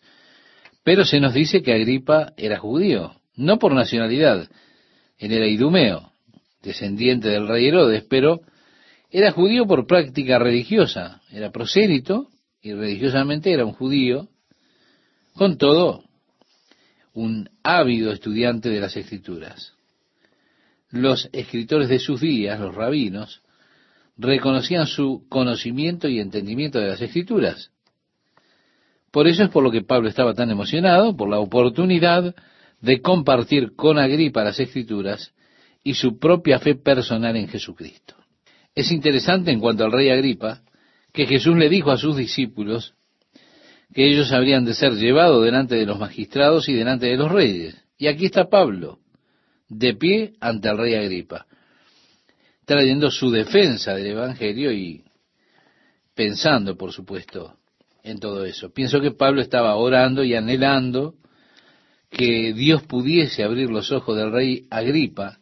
pero 0.83 1.05
se 1.05 1.19
nos 1.19 1.33
dice 1.33 1.63
que 1.63 1.73
Agripa 1.73 2.33
era 2.37 2.59
judío, 2.59 3.15
no 3.35 3.57
por 3.57 3.73
nacionalidad, 3.73 4.47
él 5.17 5.31
era 5.31 5.47
idumeo, 5.47 6.11
descendiente 6.61 7.29
del 7.29 7.47
rey 7.47 7.67
Herodes, 7.67 8.03
pero 8.09 8.41
era 9.09 9.31
judío 9.31 9.65
por 9.65 9.87
práctica 9.87 10.39
religiosa, 10.39 11.21
era 11.31 11.51
prosélito 11.51 12.27
y 12.61 12.73
religiosamente 12.73 13.51
era 13.51 13.65
un 13.65 13.73
judío, 13.73 14.27
con 15.33 15.57
todo, 15.57 16.03
un 17.13 17.49
ávido 17.63 18.11
estudiante 18.11 18.69
de 18.69 18.79
las 18.79 18.97
escrituras. 18.97 19.73
Los 20.89 21.29
escritores 21.31 21.89
de 21.89 21.99
sus 21.99 22.21
días, 22.21 22.59
los 22.59 22.75
rabinos, 22.75 23.41
reconocían 24.17 24.85
su 24.85 25.25
conocimiento 25.29 26.07
y 26.07 26.19
entendimiento 26.19 26.79
de 26.79 26.87
las 26.87 27.01
escrituras. 27.01 27.71
Por 29.11 29.27
eso 29.27 29.43
es 29.43 29.49
por 29.49 29.63
lo 29.63 29.71
que 29.71 29.81
Pablo 29.81 30.09
estaba 30.09 30.33
tan 30.33 30.49
emocionado, 30.49 31.15
por 31.15 31.29
la 31.29 31.39
oportunidad 31.39 32.35
de 32.81 33.01
compartir 33.01 33.75
con 33.75 33.97
Agripa 33.97 34.43
las 34.43 34.59
escrituras 34.59 35.33
y 35.83 35.93
su 35.93 36.17
propia 36.19 36.59
fe 36.59 36.75
personal 36.75 37.35
en 37.35 37.47
Jesucristo. 37.47 38.15
Es 38.75 38.91
interesante 38.91 39.51
en 39.51 39.59
cuanto 39.59 39.85
al 39.85 39.91
rey 39.91 40.09
Agripa 40.09 40.61
que 41.11 41.27
Jesús 41.27 41.55
le 41.55 41.69
dijo 41.69 41.91
a 41.91 41.97
sus 41.97 42.17
discípulos 42.17 42.95
que 43.93 44.09
ellos 44.09 44.31
habrían 44.31 44.65
de 44.65 44.73
ser 44.73 44.93
llevados 44.93 45.43
delante 45.45 45.75
de 45.75 45.85
los 45.85 45.99
magistrados 45.99 46.67
y 46.67 46.73
delante 46.73 47.05
de 47.05 47.17
los 47.17 47.31
reyes. 47.31 47.75
Y 47.97 48.07
aquí 48.07 48.25
está 48.25 48.49
Pablo, 48.49 48.99
de 49.69 49.93
pie 49.93 50.33
ante 50.39 50.69
el 50.69 50.77
rey 50.77 50.95
Agripa, 50.95 51.45
trayendo 52.65 53.11
su 53.11 53.29
defensa 53.29 53.93
del 53.93 54.07
Evangelio 54.07 54.71
y 54.71 55.03
pensando, 56.15 56.75
por 56.75 56.91
supuesto, 56.91 57.55
en 58.03 58.19
todo 58.19 58.45
eso. 58.45 58.73
Pienso 58.73 58.99
que 58.99 59.11
Pablo 59.11 59.41
estaba 59.41 59.75
orando 59.75 60.23
y 60.23 60.35
anhelando 60.35 61.15
que 62.09 62.53
Dios 62.53 62.83
pudiese 62.83 63.43
abrir 63.43 63.69
los 63.69 63.91
ojos 63.91 64.17
del 64.17 64.31
rey 64.31 64.67
Agripa 64.69 65.39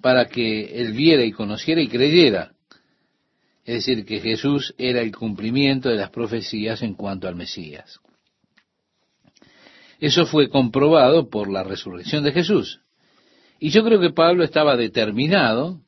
para 0.00 0.26
que 0.26 0.80
él 0.80 0.92
viera 0.92 1.24
y 1.24 1.32
conociera 1.32 1.80
y 1.80 1.88
creyera. 1.88 2.53
Es 3.64 3.76
decir, 3.76 4.04
que 4.04 4.20
Jesús 4.20 4.74
era 4.76 5.00
el 5.00 5.14
cumplimiento 5.14 5.88
de 5.88 5.96
las 5.96 6.10
profecías 6.10 6.82
en 6.82 6.94
cuanto 6.94 7.28
al 7.28 7.34
Mesías. 7.34 7.98
Eso 9.98 10.26
fue 10.26 10.50
comprobado 10.50 11.30
por 11.30 11.50
la 11.50 11.64
resurrección 11.64 12.24
de 12.24 12.32
Jesús. 12.32 12.80
Y 13.58 13.70
yo 13.70 13.82
creo 13.84 14.00
que 14.00 14.10
Pablo 14.10 14.44
estaba 14.44 14.76
determinado 14.76 15.80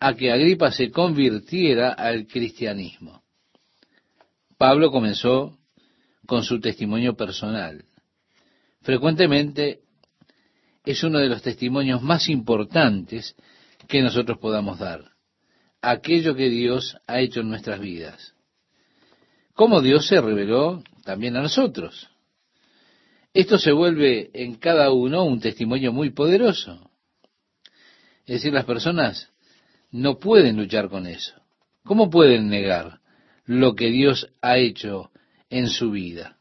a 0.00 0.14
que 0.14 0.32
Agripa 0.32 0.72
se 0.72 0.90
convirtiera 0.90 1.92
al 1.92 2.26
cristianismo. 2.26 3.22
Pablo 4.56 4.90
comenzó 4.90 5.58
con 6.26 6.44
su 6.44 6.60
testimonio 6.60 7.14
personal. 7.14 7.84
Frecuentemente 8.80 9.80
es 10.84 11.04
uno 11.04 11.18
de 11.18 11.28
los 11.28 11.42
testimonios 11.42 12.02
más 12.02 12.28
importantes 12.28 13.36
que 13.86 14.02
nosotros 14.02 14.38
podamos 14.38 14.78
dar. 14.78 15.11
Aquello 15.82 16.36
que 16.36 16.48
Dios 16.48 16.96
ha 17.06 17.20
hecho 17.20 17.40
en 17.40 17.48
nuestras 17.48 17.80
vidas. 17.80 18.34
Cómo 19.54 19.80
Dios 19.80 20.06
se 20.06 20.20
reveló 20.20 20.82
también 21.04 21.36
a 21.36 21.42
nosotros. 21.42 22.08
Esto 23.34 23.58
se 23.58 23.72
vuelve 23.72 24.30
en 24.32 24.54
cada 24.54 24.92
uno 24.92 25.24
un 25.24 25.40
testimonio 25.40 25.92
muy 25.92 26.10
poderoso. 26.10 26.90
Es 28.26 28.36
decir, 28.36 28.52
las 28.52 28.64
personas 28.64 29.30
no 29.90 30.18
pueden 30.18 30.56
luchar 30.56 30.88
con 30.88 31.06
eso. 31.06 31.34
¿Cómo 31.82 32.10
pueden 32.10 32.48
negar 32.48 33.00
lo 33.44 33.74
que 33.74 33.90
Dios 33.90 34.28
ha 34.40 34.58
hecho 34.58 35.10
en 35.50 35.68
su 35.68 35.90
vida? 35.90 36.38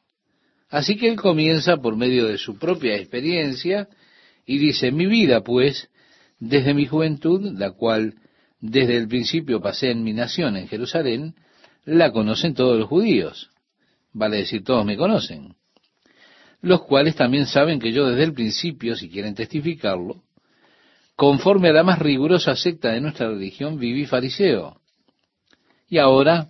Así 0.70 0.98
que 0.98 1.10
él 1.10 1.16
comienza 1.16 1.78
por 1.78 1.98
medio 1.98 2.28
de 2.28 2.38
su 2.38 2.58
propia 2.58 2.96
experiencia 2.96 3.90
y 4.46 4.58
dice, 4.58 4.92
mi 4.92 5.08
vida 5.08 5.42
pues, 5.42 5.90
desde 6.40 6.74
mi 6.74 6.86
juventud, 6.86 7.58
la 7.58 7.72
cual 7.72 8.16
desde 8.62 8.96
el 8.96 9.08
principio 9.08 9.60
pasé 9.60 9.90
en 9.90 10.04
mi 10.04 10.14
nación 10.14 10.56
en 10.56 10.68
Jerusalén, 10.68 11.36
la 11.84 12.12
conocen 12.12 12.54
todos 12.54 12.78
los 12.78 12.88
judíos. 12.88 13.50
Vale 14.14 14.38
decir, 14.38 14.64
todos 14.64 14.86
me 14.86 14.96
conocen. 14.96 15.56
Los 16.62 16.84
cuales 16.84 17.16
también 17.16 17.48
saben 17.48 17.80
que 17.80 17.92
yo 17.92 18.08
desde 18.08 18.24
el 18.24 18.34
principio, 18.34 18.96
si 18.96 19.10
quieren 19.10 19.34
testificarlo, 19.34 20.24
conforme 21.16 21.70
a 21.70 21.74
la 21.74 21.84
más 21.84 21.98
rigurosa 21.98 22.56
secta 22.56 22.92
de 22.92 23.02
nuestra 23.02 23.30
religión, 23.30 23.80
viví 23.80 24.06
fariseo. 24.06 24.80
Y 25.90 25.98
ahora, 25.98 26.50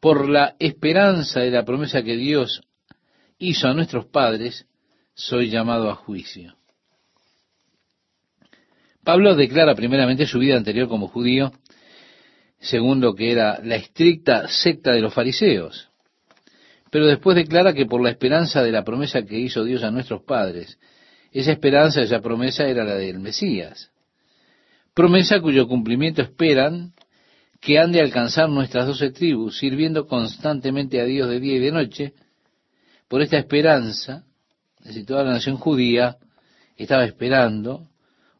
por 0.00 0.28
la 0.28 0.54
esperanza 0.60 1.40
de 1.40 1.50
la 1.50 1.64
promesa 1.64 2.02
que 2.04 2.16
Dios 2.16 2.62
hizo 3.38 3.66
a 3.66 3.74
nuestros 3.74 4.06
padres, 4.06 4.66
soy 5.14 5.50
llamado 5.50 5.90
a 5.90 5.96
juicio. 5.96 6.54
Pablo 9.04 9.34
declara 9.34 9.74
primeramente 9.74 10.26
su 10.26 10.38
vida 10.38 10.56
anterior 10.56 10.88
como 10.88 11.08
judío, 11.08 11.52
según 12.58 13.00
lo 13.00 13.14
que 13.14 13.30
era 13.30 13.60
la 13.62 13.76
estricta 13.76 14.48
secta 14.48 14.92
de 14.92 15.00
los 15.00 15.12
fariseos. 15.12 15.90
Pero 16.90 17.06
después 17.06 17.36
declara 17.36 17.74
que 17.74 17.86
por 17.86 18.02
la 18.02 18.10
esperanza 18.10 18.62
de 18.62 18.72
la 18.72 18.84
promesa 18.84 19.24
que 19.24 19.38
hizo 19.38 19.64
Dios 19.64 19.82
a 19.82 19.90
nuestros 19.90 20.22
padres, 20.22 20.78
esa 21.32 21.52
esperanza, 21.52 22.00
esa 22.00 22.20
promesa 22.20 22.66
era 22.66 22.84
la 22.84 22.94
del 22.94 23.18
Mesías. 23.18 23.90
Promesa 24.94 25.40
cuyo 25.40 25.66
cumplimiento 25.66 26.22
esperan 26.22 26.92
que 27.60 27.78
han 27.78 27.92
de 27.92 28.00
alcanzar 28.00 28.48
nuestras 28.48 28.86
doce 28.86 29.10
tribus, 29.10 29.58
sirviendo 29.58 30.06
constantemente 30.06 31.00
a 31.00 31.04
Dios 31.04 31.28
de 31.28 31.40
día 31.40 31.56
y 31.56 31.60
de 31.60 31.72
noche, 31.72 32.14
por 33.08 33.20
esta 33.20 33.38
esperanza, 33.38 34.24
es 34.80 34.86
decir, 34.86 35.06
toda 35.06 35.24
la 35.24 35.32
nación 35.32 35.56
judía 35.56 36.18
estaba 36.76 37.04
esperando, 37.04 37.88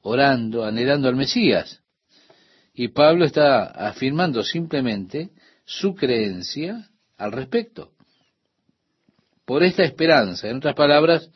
orando, 0.04 0.64
anhelando 0.64 1.08
al 1.08 1.16
Mesías. 1.16 1.80
Y 2.72 2.88
Pablo 2.88 3.24
está 3.24 3.64
afirmando 3.64 4.42
simplemente 4.42 5.30
su 5.64 5.94
creencia 5.94 6.88
al 7.16 7.32
respecto. 7.32 7.92
Por 9.44 9.62
esta 9.62 9.82
esperanza, 9.82 10.48
en 10.48 10.56
otras 10.56 10.74
palabras, 10.74 11.30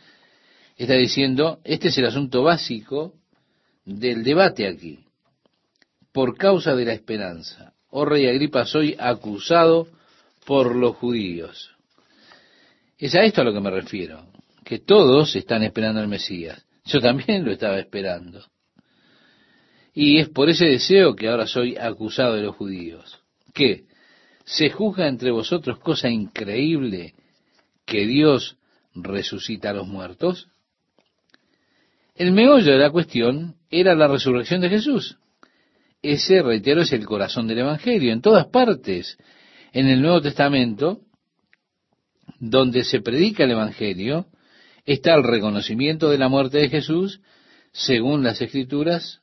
está 0.76 0.94
diciendo, 0.94 1.60
este 1.64 1.88
es 1.88 1.98
el 1.98 2.06
asunto 2.06 2.42
básico 2.42 3.14
del 3.84 4.22
debate 4.22 4.66
aquí. 4.66 5.00
Por 6.12 6.36
causa 6.36 6.74
de 6.74 6.84
la 6.84 6.92
esperanza, 6.92 7.74
oh 7.90 8.04
rey 8.04 8.26
Agripa, 8.26 8.64
soy 8.64 8.96
acusado 8.98 9.88
por 10.44 10.74
los 10.74 10.96
judíos. 10.96 11.70
Es 12.98 13.14
a 13.14 13.22
esto 13.22 13.40
a 13.40 13.44
lo 13.44 13.52
que 13.52 13.60
me 13.60 13.70
refiero, 13.70 14.26
que 14.64 14.78
todos 14.78 15.36
están 15.36 15.62
esperando 15.62 16.00
al 16.00 16.08
Mesías. 16.08 16.66
Yo 16.84 17.00
también 17.00 17.44
lo 17.44 17.52
estaba 17.52 17.78
esperando. 17.78 18.44
Y 20.00 20.20
es 20.20 20.28
por 20.28 20.48
ese 20.48 20.66
deseo 20.66 21.16
que 21.16 21.26
ahora 21.26 21.48
soy 21.48 21.76
acusado 21.76 22.36
de 22.36 22.42
los 22.42 22.54
judíos. 22.54 23.18
¿Qué? 23.52 23.86
¿Se 24.44 24.70
juzga 24.70 25.08
entre 25.08 25.32
vosotros 25.32 25.80
cosa 25.80 26.08
increíble 26.08 27.14
que 27.84 28.06
Dios 28.06 28.58
resucita 28.94 29.70
a 29.70 29.72
los 29.72 29.88
muertos? 29.88 30.46
El 32.14 32.30
meollo 32.30 32.70
de 32.70 32.78
la 32.78 32.92
cuestión 32.92 33.56
era 33.70 33.96
la 33.96 34.06
resurrección 34.06 34.60
de 34.60 34.68
Jesús. 34.68 35.18
ese, 36.00 36.42
reitero, 36.42 36.82
es 36.82 36.92
el 36.92 37.04
corazón 37.04 37.48
del 37.48 37.58
Evangelio. 37.58 38.12
En 38.12 38.20
todas 38.20 38.46
partes, 38.46 39.18
en 39.72 39.88
el 39.88 40.00
Nuevo 40.00 40.20
Testamento, 40.20 41.00
donde 42.38 42.84
se 42.84 43.00
predica 43.00 43.42
el 43.42 43.50
Evangelio, 43.50 44.26
está 44.86 45.16
el 45.16 45.24
reconocimiento 45.24 46.08
de 46.08 46.18
la 46.18 46.28
muerte 46.28 46.58
de 46.58 46.68
Jesús, 46.68 47.20
según 47.72 48.22
las 48.22 48.40
Escrituras, 48.40 49.22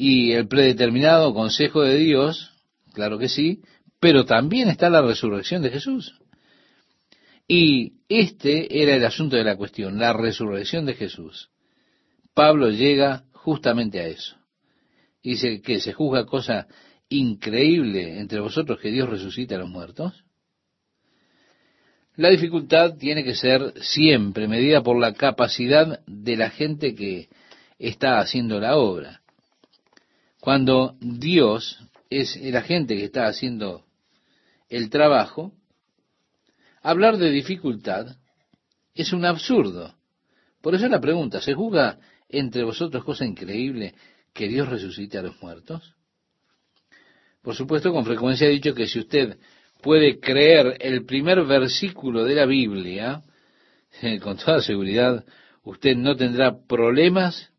y 0.00 0.30
el 0.30 0.46
predeterminado 0.46 1.34
consejo 1.34 1.82
de 1.82 1.96
Dios, 1.96 2.52
claro 2.92 3.18
que 3.18 3.28
sí, 3.28 3.62
pero 3.98 4.24
también 4.24 4.68
está 4.68 4.88
la 4.90 5.02
resurrección 5.02 5.60
de 5.60 5.70
Jesús. 5.70 6.14
Y 7.48 7.94
este 8.08 8.80
era 8.80 8.94
el 8.94 9.04
asunto 9.04 9.34
de 9.34 9.42
la 9.42 9.56
cuestión, 9.56 9.98
la 9.98 10.12
resurrección 10.12 10.86
de 10.86 10.94
Jesús. 10.94 11.50
Pablo 12.32 12.70
llega 12.70 13.24
justamente 13.32 13.98
a 13.98 14.06
eso. 14.06 14.36
Dice 15.20 15.60
que 15.62 15.80
se 15.80 15.92
juzga 15.92 16.26
cosa 16.26 16.68
increíble 17.08 18.20
entre 18.20 18.38
vosotros 18.38 18.78
que 18.78 18.92
Dios 18.92 19.08
resucita 19.08 19.56
a 19.56 19.58
los 19.58 19.68
muertos. 19.68 20.22
La 22.14 22.30
dificultad 22.30 22.94
tiene 22.98 23.24
que 23.24 23.34
ser 23.34 23.72
siempre 23.80 24.46
medida 24.46 24.80
por 24.80 24.96
la 24.96 25.12
capacidad 25.12 25.98
de 26.06 26.36
la 26.36 26.50
gente 26.50 26.94
que 26.94 27.28
está 27.80 28.20
haciendo 28.20 28.60
la 28.60 28.76
obra. 28.76 29.22
Cuando 30.48 30.96
Dios 31.02 31.78
es 32.08 32.34
el 32.36 32.56
agente 32.56 32.96
que 32.96 33.04
está 33.04 33.26
haciendo 33.26 33.84
el 34.70 34.88
trabajo, 34.88 35.52
hablar 36.80 37.18
de 37.18 37.30
dificultad 37.30 38.16
es 38.94 39.12
un 39.12 39.26
absurdo. 39.26 39.94
Por 40.62 40.74
eso 40.74 40.88
la 40.88 41.02
pregunta, 41.02 41.42
¿se 41.42 41.52
juzga 41.52 41.98
entre 42.30 42.64
vosotros 42.64 43.04
cosa 43.04 43.26
increíble 43.26 43.94
que 44.32 44.48
Dios 44.48 44.70
resucite 44.70 45.18
a 45.18 45.22
los 45.22 45.38
muertos? 45.42 45.94
Por 47.42 47.54
supuesto, 47.54 47.92
con 47.92 48.06
frecuencia 48.06 48.46
he 48.46 48.50
dicho 48.50 48.74
que 48.74 48.86
si 48.86 49.00
usted 49.00 49.36
puede 49.82 50.18
creer 50.18 50.78
el 50.80 51.04
primer 51.04 51.44
versículo 51.44 52.24
de 52.24 52.34
la 52.34 52.46
Biblia, 52.46 53.22
con 54.22 54.38
toda 54.38 54.62
seguridad 54.62 55.26
usted 55.62 55.94
no 55.94 56.16
tendrá 56.16 56.58
problemas 56.58 57.52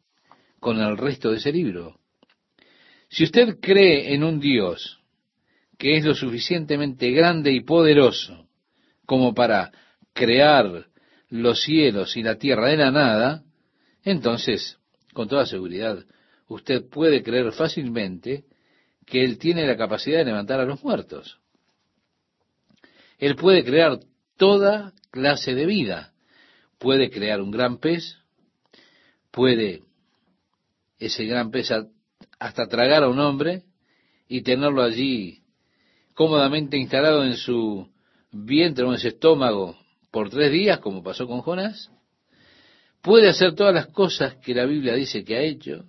con 0.60 0.80
el 0.80 0.98
resto 0.98 1.30
de 1.30 1.38
ese 1.38 1.52
libro. 1.52 1.99
Si 3.10 3.24
usted 3.24 3.60
cree 3.60 4.14
en 4.14 4.24
un 4.24 4.40
Dios 4.40 5.00
que 5.78 5.98
es 5.98 6.06
lo 6.06 6.14
suficientemente 6.14 7.12
grande 7.12 7.52
y 7.52 7.62
poderoso 7.62 8.48
como 9.06 9.34
para 9.34 9.72
crear 10.14 10.88
los 11.30 11.62
cielos 11.62 12.16
y 12.18 12.24
la 12.24 12.38
tierra 12.38 12.68
de 12.68 12.78
la 12.78 12.92
nada, 12.92 13.44
entonces, 14.04 14.78
con 15.14 15.28
toda 15.28 15.46
seguridad, 15.46 16.06
usted 16.48 16.88
puede 16.90 17.24
creer 17.24 17.52
fácilmente 17.52 18.46
que 19.06 19.24
Él 19.24 19.38
tiene 19.38 19.66
la 19.66 19.78
capacidad 19.78 20.20
de 20.20 20.26
levantar 20.26 20.60
a 20.60 20.66
los 20.66 20.84
muertos. 20.84 21.40
Él 23.18 23.36
puede 23.36 23.64
crear 23.64 24.00
toda 24.38 24.94
clase 25.12 25.56
de 25.56 25.66
vida. 25.66 26.14
Puede 26.78 27.10
crear 27.10 27.42
un 27.42 27.52
gran 27.52 27.80
pez, 27.80 28.18
puede 29.32 29.84
ese 30.98 31.26
gran 31.26 31.52
pez 31.52 31.72
hasta 32.40 32.68
tragar 32.68 33.04
a 33.04 33.10
un 33.10 33.20
hombre 33.20 33.64
y 34.28 34.42
tenerlo 34.42 34.82
allí 34.82 35.42
cómodamente 36.14 36.78
instalado 36.78 37.24
en 37.24 37.36
su 37.36 37.88
vientre 38.32 38.86
o 38.86 38.94
en 38.94 39.00
su 39.00 39.08
estómago 39.10 39.78
por 40.12 40.30
tres 40.30 40.52
días, 40.52 40.80
como 40.80 41.04
pasó 41.04 41.28
con 41.28 41.42
Jonás. 41.42 41.92
Puede 43.02 43.30
hacer 43.30 43.56
todas 43.56 43.74
las 43.74 43.88
cosas 43.88 44.36
que 44.36 44.54
la 44.54 44.66
Biblia 44.66 44.94
dice 44.96 45.24
que 45.24 45.36
ha 45.38 45.42
hecho. 45.42 45.86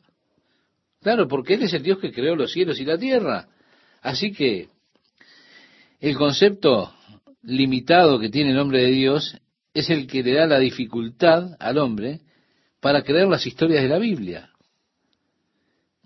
Claro, 1.00 1.26
porque 1.26 1.54
Él 1.54 1.62
es 1.62 1.72
el 1.72 1.82
Dios 1.82 1.98
que 1.98 2.12
creó 2.12 2.36
los 2.36 2.52
cielos 2.52 2.78
y 2.78 2.84
la 2.84 2.98
tierra. 2.98 3.48
Así 4.02 4.32
que 4.32 4.68
el 6.00 6.16
concepto 6.16 6.94
limitado 7.42 8.18
que 8.18 8.28
tiene 8.28 8.50
el 8.50 8.58
hombre 8.58 8.82
de 8.82 8.90
Dios 8.90 9.36
es 9.74 9.90
el 9.90 10.06
que 10.06 10.22
le 10.22 10.34
da 10.34 10.46
la 10.46 10.58
dificultad 10.58 11.56
al 11.58 11.78
hombre 11.78 12.20
para 12.80 13.02
creer 13.02 13.28
las 13.28 13.46
historias 13.46 13.82
de 13.82 13.88
la 13.88 13.98
Biblia. 13.98 14.49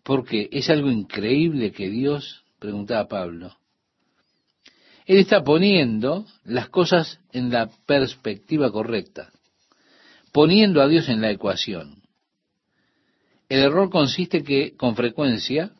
Porque 0.05 0.49
es 0.53 0.71
algo 0.71 0.90
increíble 0.90 1.73
que 1.73 1.88
Dios, 1.88 2.45
preguntaba 2.59 3.09
Pablo, 3.09 3.57
Él 5.07 5.19
está 5.19 5.43
poniendo 5.43 6.27
las 6.45 6.69
cosas 6.69 7.19
en 7.33 7.51
la 7.51 7.71
perspectiva 7.87 8.71
correcta, 8.71 9.33
poniendo 10.31 10.83
a 10.83 10.88
Dios 10.88 11.09
en 11.09 11.21
la 11.21 11.31
ecuación. 11.31 12.03
El 13.49 13.61
error 13.61 13.90
consiste 13.90 14.43
que, 14.43 14.77
con 14.77 14.95
frecuencia, 14.95 15.73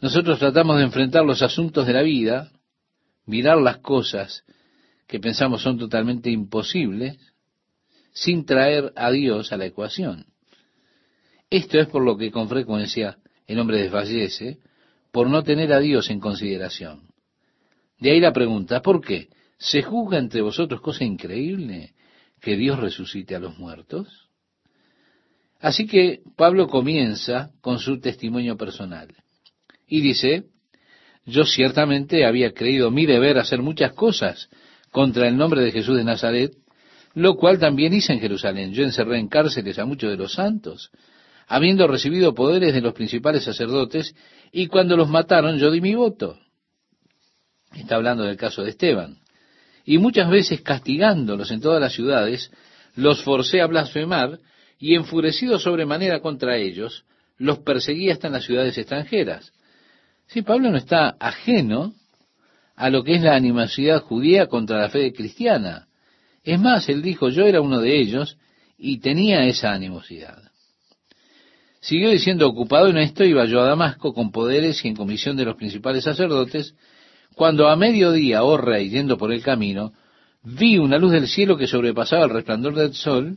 nosotros 0.00 0.38
tratamos 0.38 0.78
de 0.78 0.84
enfrentar 0.84 1.24
los 1.24 1.42
asuntos 1.42 1.86
de 1.86 1.92
la 1.92 2.02
vida, 2.02 2.50
mirar 3.24 3.58
las 3.58 3.78
cosas 3.78 4.44
que 5.06 5.20
pensamos 5.20 5.62
son 5.62 5.78
totalmente 5.78 6.30
imposibles, 6.30 7.18
sin 8.12 8.44
traer 8.44 8.92
a 8.96 9.10
Dios 9.10 9.52
a 9.52 9.56
la 9.56 9.66
ecuación. 9.66 10.31
Esto 11.52 11.78
es 11.78 11.86
por 11.88 12.02
lo 12.02 12.16
que 12.16 12.30
con 12.30 12.48
frecuencia 12.48 13.18
el 13.46 13.58
hombre 13.58 13.82
desfallece, 13.82 14.56
por 15.10 15.28
no 15.28 15.42
tener 15.42 15.70
a 15.74 15.80
Dios 15.80 16.08
en 16.08 16.18
consideración. 16.18 17.02
De 18.00 18.10
ahí 18.10 18.20
la 18.20 18.32
pregunta, 18.32 18.80
¿por 18.80 19.02
qué? 19.02 19.28
¿Se 19.58 19.82
juzga 19.82 20.16
entre 20.16 20.40
vosotros 20.40 20.80
cosa 20.80 21.04
increíble 21.04 21.92
que 22.40 22.56
Dios 22.56 22.80
resucite 22.80 23.36
a 23.36 23.38
los 23.38 23.58
muertos? 23.58 24.30
Así 25.60 25.86
que 25.86 26.22
Pablo 26.38 26.68
comienza 26.68 27.50
con 27.60 27.80
su 27.80 28.00
testimonio 28.00 28.56
personal 28.56 29.08
y 29.86 30.00
dice, 30.00 30.44
yo 31.26 31.44
ciertamente 31.44 32.24
había 32.24 32.54
creído 32.54 32.90
mi 32.90 33.04
deber 33.04 33.36
hacer 33.36 33.60
muchas 33.60 33.92
cosas 33.92 34.48
contra 34.90 35.28
el 35.28 35.36
nombre 35.36 35.60
de 35.60 35.70
Jesús 35.70 35.98
de 35.98 36.04
Nazaret, 36.04 36.54
lo 37.12 37.36
cual 37.36 37.58
también 37.58 37.92
hice 37.92 38.14
en 38.14 38.20
Jerusalén. 38.20 38.72
Yo 38.72 38.84
encerré 38.84 39.18
en 39.18 39.28
cárceles 39.28 39.78
a 39.78 39.84
muchos 39.84 40.10
de 40.10 40.16
los 40.16 40.32
santos, 40.32 40.90
habiendo 41.46 41.86
recibido 41.86 42.34
poderes 42.34 42.74
de 42.74 42.80
los 42.80 42.94
principales 42.94 43.44
sacerdotes, 43.44 44.14
y 44.52 44.66
cuando 44.66 44.96
los 44.96 45.08
mataron 45.08 45.58
yo 45.58 45.70
di 45.70 45.80
mi 45.80 45.94
voto. 45.94 46.38
Está 47.74 47.96
hablando 47.96 48.24
del 48.24 48.36
caso 48.36 48.62
de 48.62 48.70
Esteban. 48.70 49.18
Y 49.84 49.98
muchas 49.98 50.30
veces 50.30 50.60
castigándolos 50.60 51.50
en 51.50 51.60
todas 51.60 51.80
las 51.80 51.92
ciudades, 51.92 52.50
los 52.94 53.22
forcé 53.22 53.60
a 53.60 53.66
blasfemar, 53.66 54.38
y 54.78 54.94
enfurecido 54.94 55.58
sobremanera 55.58 56.20
contra 56.20 56.56
ellos, 56.56 57.04
los 57.38 57.60
perseguí 57.60 58.10
hasta 58.10 58.26
en 58.26 58.32
las 58.34 58.44
ciudades 58.44 58.76
extranjeras. 58.76 59.52
Sí, 60.26 60.42
Pablo 60.42 60.70
no 60.70 60.76
está 60.76 61.16
ajeno 61.20 61.94
a 62.74 62.90
lo 62.90 63.04
que 63.04 63.14
es 63.14 63.22
la 63.22 63.36
animosidad 63.36 64.00
judía 64.00 64.46
contra 64.46 64.80
la 64.80 64.88
fe 64.88 65.12
cristiana. 65.12 65.86
Es 66.42 66.58
más, 66.58 66.88
él 66.88 67.02
dijo, 67.02 67.28
yo 67.28 67.44
era 67.44 67.60
uno 67.60 67.80
de 67.80 67.96
ellos 67.96 68.38
y 68.76 68.98
tenía 68.98 69.44
esa 69.44 69.72
animosidad. 69.72 70.51
Siguió 71.82 72.10
diciendo, 72.10 72.46
ocupado 72.46 72.86
en 72.86 72.96
esto, 72.96 73.24
iba 73.24 73.44
yo 73.44 73.60
a 73.60 73.66
Damasco 73.66 74.14
con 74.14 74.30
poderes 74.30 74.84
y 74.84 74.88
en 74.88 74.94
comisión 74.94 75.36
de 75.36 75.44
los 75.44 75.56
principales 75.56 76.04
sacerdotes, 76.04 76.76
cuando 77.34 77.68
a 77.68 77.74
mediodía, 77.74 78.44
oh 78.44 78.56
rey, 78.56 78.88
yendo 78.88 79.18
por 79.18 79.32
el 79.32 79.42
camino, 79.42 79.92
vi 80.44 80.78
una 80.78 80.96
luz 80.96 81.10
del 81.10 81.26
cielo 81.26 81.56
que 81.56 81.66
sobrepasaba 81.66 82.26
el 82.26 82.30
resplandor 82.30 82.76
del 82.76 82.94
sol, 82.94 83.36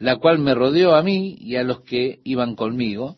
la 0.00 0.16
cual 0.16 0.40
me 0.40 0.54
rodeó 0.54 0.96
a 0.96 1.04
mí 1.04 1.36
y 1.38 1.54
a 1.54 1.62
los 1.62 1.82
que 1.82 2.18
iban 2.24 2.56
conmigo, 2.56 3.16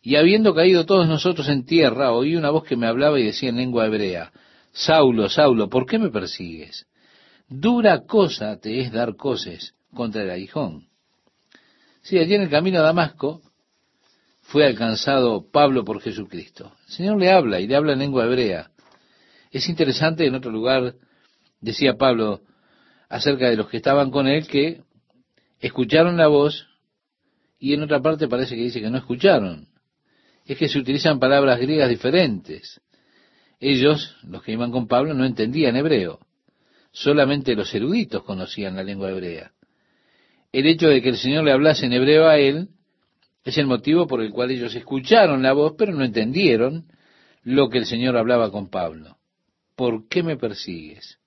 y 0.00 0.16
habiendo 0.16 0.54
caído 0.54 0.86
todos 0.86 1.06
nosotros 1.06 1.46
en 1.50 1.66
tierra, 1.66 2.12
oí 2.12 2.36
una 2.36 2.48
voz 2.48 2.64
que 2.64 2.76
me 2.76 2.86
hablaba 2.86 3.20
y 3.20 3.24
decía 3.24 3.50
en 3.50 3.56
lengua 3.56 3.84
hebrea, 3.84 4.32
Saulo, 4.72 5.28
Saulo, 5.28 5.68
¿por 5.68 5.84
qué 5.84 5.98
me 5.98 6.08
persigues? 6.08 6.86
Dura 7.50 8.06
cosa 8.06 8.58
te 8.58 8.80
es 8.80 8.92
dar 8.92 9.16
coces 9.16 9.74
contra 9.92 10.22
el 10.22 10.30
aguijón. 10.30 10.86
Sí, 12.00 12.16
allí 12.16 12.34
en 12.34 12.42
el 12.42 12.48
camino 12.48 12.78
a 12.78 12.82
Damasco 12.82 13.42
fue 14.50 14.66
alcanzado 14.66 15.48
Pablo 15.48 15.84
por 15.84 16.00
Jesucristo. 16.00 16.72
El 16.88 16.92
Señor 16.92 17.20
le 17.20 17.30
habla 17.30 17.60
y 17.60 17.68
le 17.68 17.76
habla 17.76 17.92
en 17.92 18.00
lengua 18.00 18.24
hebrea. 18.24 18.72
Es 19.52 19.68
interesante, 19.68 20.26
en 20.26 20.34
otro 20.34 20.50
lugar 20.50 20.96
decía 21.60 21.94
Pablo 21.94 22.40
acerca 23.08 23.48
de 23.48 23.56
los 23.56 23.68
que 23.68 23.76
estaban 23.76 24.10
con 24.10 24.26
él 24.26 24.48
que 24.48 24.82
escucharon 25.60 26.16
la 26.16 26.26
voz 26.26 26.66
y 27.60 27.74
en 27.74 27.82
otra 27.84 28.00
parte 28.02 28.26
parece 28.26 28.56
que 28.56 28.62
dice 28.62 28.80
que 28.80 28.90
no 28.90 28.98
escucharon. 28.98 29.68
Es 30.44 30.58
que 30.58 30.68
se 30.68 30.80
utilizan 30.80 31.20
palabras 31.20 31.60
griegas 31.60 31.88
diferentes. 31.88 32.80
Ellos, 33.60 34.16
los 34.24 34.42
que 34.42 34.50
iban 34.50 34.72
con 34.72 34.88
Pablo, 34.88 35.14
no 35.14 35.24
entendían 35.24 35.76
hebreo. 35.76 36.18
Solamente 36.90 37.54
los 37.54 37.72
eruditos 37.72 38.24
conocían 38.24 38.74
la 38.74 38.82
lengua 38.82 39.10
hebrea. 39.10 39.52
El 40.50 40.66
hecho 40.66 40.88
de 40.88 41.00
que 41.00 41.10
el 41.10 41.18
Señor 41.18 41.44
le 41.44 41.52
hablase 41.52 41.86
en 41.86 41.92
hebreo 41.92 42.26
a 42.26 42.36
él 42.36 42.70
es 43.44 43.56
el 43.58 43.66
motivo 43.66 44.06
por 44.06 44.20
el 44.22 44.30
cual 44.30 44.50
ellos 44.50 44.74
escucharon 44.74 45.42
la 45.42 45.52
voz, 45.52 45.74
pero 45.78 45.92
no 45.92 46.04
entendieron 46.04 46.86
lo 47.42 47.68
que 47.68 47.78
el 47.78 47.86
Señor 47.86 48.16
hablaba 48.16 48.50
con 48.50 48.68
Pablo. 48.68 49.16
¿Por 49.76 50.08
qué 50.08 50.22
me 50.22 50.36
persigues? 50.36 51.18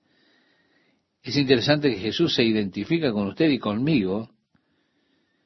Es 1.23 1.37
interesante 1.37 1.89
que 1.89 1.99
Jesús 1.99 2.35
se 2.35 2.43
identifica 2.43 3.11
con 3.11 3.27
usted 3.27 3.49
y 3.49 3.57
conmigo 3.57 4.29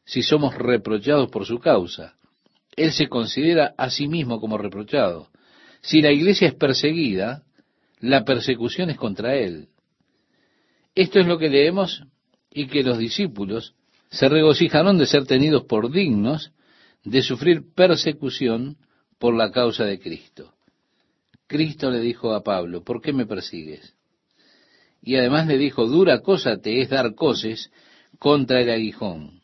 si 0.05 0.24
somos 0.24 0.55
reprochados 0.55 1.30
por 1.30 1.45
su 1.45 1.59
causa. 1.59 2.15
él 2.76 2.91
se 2.91 3.07
considera 3.07 3.74
a 3.78 3.89
sí 3.89 4.07
mismo 4.07 4.39
como 4.39 4.57
reprochado. 4.57 5.30
Si 5.82 6.01
la 6.01 6.11
iglesia 6.11 6.47
es 6.47 6.53
perseguida, 6.53 7.43
la 7.99 8.24
persecución 8.24 8.89
es 8.89 8.97
contra 8.97 9.36
él. 9.36 9.70
Esto 10.95 11.20
es 11.20 11.28
lo 11.28 11.38
que 11.38 11.49
leemos 11.49 12.03
y 12.51 12.68
que 12.68 12.84
los 12.84 12.97
discípulos 12.97 13.76
se 14.09 14.30
regocijaron 14.30 14.97
de 14.97 15.05
ser 15.05 15.26
tenidos 15.26 15.65
por 15.65 15.91
dignos 15.91 16.51
de 17.08 17.22
sufrir 17.22 17.74
persecución 17.74 18.76
por 19.18 19.34
la 19.34 19.51
causa 19.51 19.86
de 19.86 19.97
Cristo. 19.97 20.53
Cristo 21.47 21.89
le 21.89 22.01
dijo 22.01 22.34
a 22.34 22.43
Pablo, 22.43 22.84
¿por 22.84 23.01
qué 23.01 23.14
me 23.14 23.26
persigues? 23.26 23.95
Y 25.01 25.16
además 25.16 25.47
le 25.47 25.58
dijo, 25.58 25.88
dura 25.88 26.20
cosa 26.20 26.58
te 26.58 26.82
es 26.82 26.89
dar 26.89 27.16
coces 27.16 27.72
contra 28.20 28.60
el 28.60 28.70
aguijón. 28.70 29.41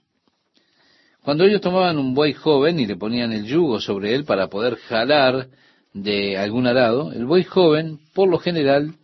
Cuando 1.22 1.46
ellos 1.46 1.62
tomaban 1.62 1.98
un 1.98 2.14
buey 2.14 2.34
joven 2.34 2.82
y 2.82 2.86
le 2.86 2.98
ponían 2.98 3.32
el 3.32 3.46
yugo 3.46 3.80
sobre 3.80 4.14
él 4.14 4.26
para 4.26 4.50
poder 4.50 4.76
jalar 4.76 5.48
de 5.94 6.38
algún 6.38 6.68
arado, 6.68 7.14
el 7.14 7.26
buey 7.26 7.46
joven, 7.46 8.00
por 8.14 8.28
lo 8.28 8.40
general, 8.40 8.96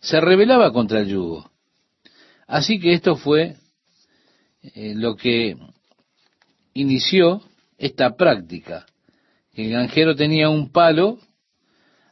se 0.00 0.20
rebelaba 0.20 0.72
contra 0.72 1.00
el 1.00 1.06
yugo. 1.06 1.52
Así 2.48 2.80
que 2.80 2.94
esto 2.94 3.14
fue 3.14 3.54
eh, 4.74 4.94
lo 4.96 5.14
que 5.14 5.56
inició 6.74 7.42
esta 7.82 8.14
práctica. 8.14 8.86
El 9.52 9.70
granjero 9.70 10.14
tenía 10.14 10.48
un 10.48 10.70
palo 10.70 11.18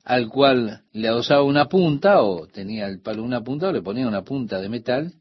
al 0.04 0.28
cual 0.28 0.82
le 0.92 1.06
adosaba 1.06 1.44
una 1.44 1.66
punta, 1.66 2.22
o 2.22 2.48
tenía 2.48 2.88
el 2.88 3.00
palo 3.00 3.22
una 3.22 3.42
punta, 3.42 3.68
o 3.68 3.72
le 3.72 3.80
ponía 3.80 4.08
una 4.08 4.22
punta 4.22 4.60
de 4.60 4.68
metal, 4.68 5.14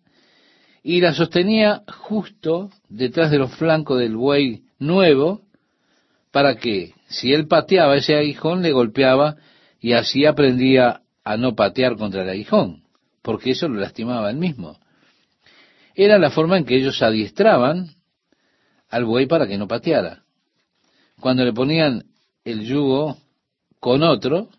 y 0.82 1.02
la 1.02 1.14
sostenía 1.14 1.84
justo 1.88 2.72
detrás 2.90 3.30
de 3.30 3.38
los 3.38 3.54
flancos 3.56 4.00
del 4.00 4.16
buey 4.16 4.64
nuevo, 4.80 5.42
para 6.32 6.56
que 6.56 6.94
si 7.10 7.32
él 7.32 7.48
pateaba 7.48 7.96
ese 7.96 8.16
aguijón, 8.16 8.64
le 8.64 8.72
golpeaba 8.72 9.36
y 9.80 9.94
así 9.94 10.26
aprendía 10.26 11.02
a 11.24 11.38
no 11.38 11.54
patear 11.56 11.96
contra 11.96 12.24
el 12.24 12.30
aguijón, 12.30 12.82
porque 13.22 13.52
eso 13.52 13.68
lo 13.68 13.80
lastimaba 13.80 14.32
él 14.32 14.38
mismo. 14.38 14.80
Era 15.94 16.18
la 16.18 16.32
forma 16.32 16.58
en 16.58 16.66
que 16.66 16.76
ellos 16.76 17.04
adiestraban 17.04 17.92
al 18.90 19.06
buey 19.06 19.28
para 19.28 19.46
que 19.46 19.60
no 19.60 19.68
pateara. 19.68 20.24
Cuando 21.20 21.44
le 21.44 21.54
ponían 21.54 22.04
el 22.44 22.66
yugo 22.66 23.18
con 23.80 24.04
otro, 24.04 24.50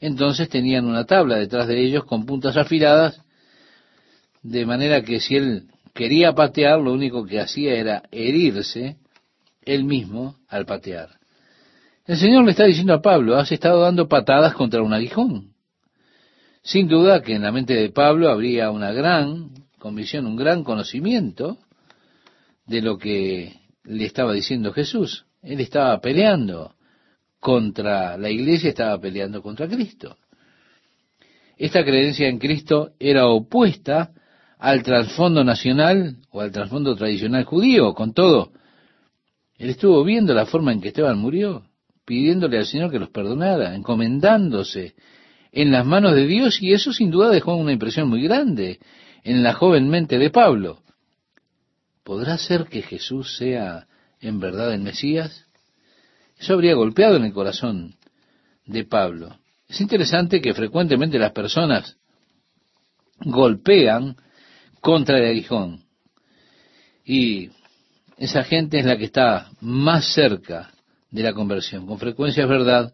entonces 0.00 0.48
tenían 0.48 0.86
una 0.86 1.04
tabla 1.04 1.36
detrás 1.36 1.68
de 1.68 1.80
ellos 1.80 2.04
con 2.04 2.26
puntas 2.26 2.56
afiladas, 2.56 3.20
de 4.42 4.66
manera 4.66 5.02
que 5.02 5.20
si 5.20 5.36
él 5.36 5.68
quería 5.94 6.32
patear, 6.32 6.80
lo 6.80 6.92
único 6.92 7.24
que 7.24 7.40
hacía 7.40 7.74
era 7.74 8.02
herirse 8.10 8.96
él 9.64 9.84
mismo 9.84 10.36
al 10.48 10.66
patear. 10.66 11.10
El 12.04 12.16
Señor 12.16 12.44
le 12.44 12.50
está 12.50 12.64
diciendo 12.64 12.94
a 12.94 13.02
Pablo, 13.02 13.36
has 13.36 13.52
estado 13.52 13.82
dando 13.82 14.08
patadas 14.08 14.54
contra 14.54 14.82
un 14.82 14.92
aguijón. 14.92 15.52
Sin 16.62 16.88
duda 16.88 17.22
que 17.22 17.34
en 17.34 17.42
la 17.42 17.52
mente 17.52 17.74
de 17.74 17.90
Pablo 17.90 18.28
habría 18.28 18.70
una 18.70 18.92
gran 18.92 19.50
convicción, 19.78 20.26
un 20.26 20.36
gran 20.36 20.64
conocimiento 20.64 21.58
de 22.66 22.82
lo 22.82 22.98
que 22.98 23.54
le 23.84 24.04
estaba 24.04 24.32
diciendo 24.32 24.72
Jesús. 24.72 25.26
Él 25.42 25.60
estaba 25.60 26.00
peleando 26.00 26.74
contra 27.40 28.16
la 28.16 28.30
iglesia, 28.30 28.70
estaba 28.70 29.00
peleando 29.00 29.42
contra 29.42 29.66
Cristo. 29.66 30.16
Esta 31.56 31.84
creencia 31.84 32.28
en 32.28 32.38
Cristo 32.38 32.92
era 32.98 33.26
opuesta 33.26 34.12
al 34.58 34.82
trasfondo 34.82 35.42
nacional 35.42 36.16
o 36.30 36.40
al 36.40 36.52
trasfondo 36.52 36.94
tradicional 36.94 37.44
judío. 37.44 37.94
Con 37.94 38.14
todo, 38.14 38.52
él 39.58 39.70
estuvo 39.70 40.04
viendo 40.04 40.34
la 40.34 40.46
forma 40.46 40.72
en 40.72 40.80
que 40.80 40.88
Esteban 40.88 41.18
murió, 41.18 41.64
pidiéndole 42.04 42.58
al 42.58 42.66
Señor 42.66 42.90
que 42.90 43.00
los 43.00 43.10
perdonara, 43.10 43.74
encomendándose 43.74 44.94
en 45.50 45.72
las 45.72 45.84
manos 45.84 46.14
de 46.14 46.26
Dios, 46.26 46.62
y 46.62 46.72
eso 46.72 46.92
sin 46.92 47.10
duda 47.10 47.30
dejó 47.30 47.56
una 47.56 47.72
impresión 47.72 48.08
muy 48.08 48.22
grande 48.22 48.78
en 49.24 49.42
la 49.42 49.52
joven 49.52 49.88
mente 49.88 50.18
de 50.18 50.30
Pablo. 50.30 50.82
¿Podrá 52.04 52.38
ser 52.38 52.64
que 52.64 52.82
Jesús 52.82 53.36
sea 53.36 53.86
en 54.22 54.40
verdad 54.40 54.72
el 54.72 54.80
Mesías? 54.80 55.46
Eso 56.38 56.54
habría 56.54 56.74
golpeado 56.74 57.16
en 57.16 57.24
el 57.24 57.32
corazón 57.32 57.96
de 58.64 58.84
Pablo. 58.84 59.36
Es 59.68 59.80
interesante 59.80 60.40
que 60.40 60.54
frecuentemente 60.54 61.18
las 61.18 61.32
personas 61.32 61.96
golpean 63.20 64.16
contra 64.80 65.18
el 65.18 65.26
aguijón. 65.26 65.84
Y 67.04 67.50
esa 68.16 68.44
gente 68.44 68.78
es 68.78 68.86
la 68.86 68.96
que 68.96 69.04
está 69.04 69.50
más 69.60 70.14
cerca 70.14 70.72
de 71.10 71.22
la 71.22 71.32
conversión. 71.32 71.86
Con 71.86 71.98
frecuencia 71.98 72.44
es 72.44 72.48
verdad, 72.48 72.92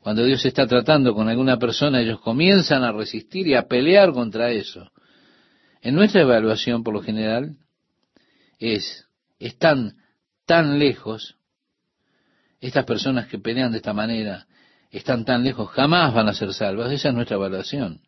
cuando 0.00 0.24
Dios 0.24 0.44
está 0.44 0.66
tratando 0.66 1.14
con 1.14 1.28
alguna 1.28 1.58
persona, 1.58 2.00
ellos 2.00 2.20
comienzan 2.20 2.84
a 2.84 2.92
resistir 2.92 3.46
y 3.46 3.54
a 3.54 3.66
pelear 3.66 4.12
contra 4.12 4.50
eso. 4.50 4.90
En 5.80 5.94
nuestra 5.94 6.22
evaluación, 6.22 6.82
por 6.82 6.94
lo 6.94 7.02
general, 7.02 7.56
es, 8.58 9.06
están 9.38 9.96
tan 10.46 10.78
lejos 10.78 11.36
estas 12.60 12.84
personas 12.84 13.26
que 13.28 13.38
pelean 13.38 13.72
de 13.72 13.78
esta 13.78 13.92
manera 13.92 14.46
están 14.90 15.24
tan 15.24 15.42
lejos, 15.44 15.68
jamás 15.70 16.14
van 16.14 16.28
a 16.28 16.34
ser 16.34 16.52
salvas. 16.52 16.92
Esa 16.92 17.08
es 17.08 17.14
nuestra 17.14 17.36
evaluación. 17.36 18.00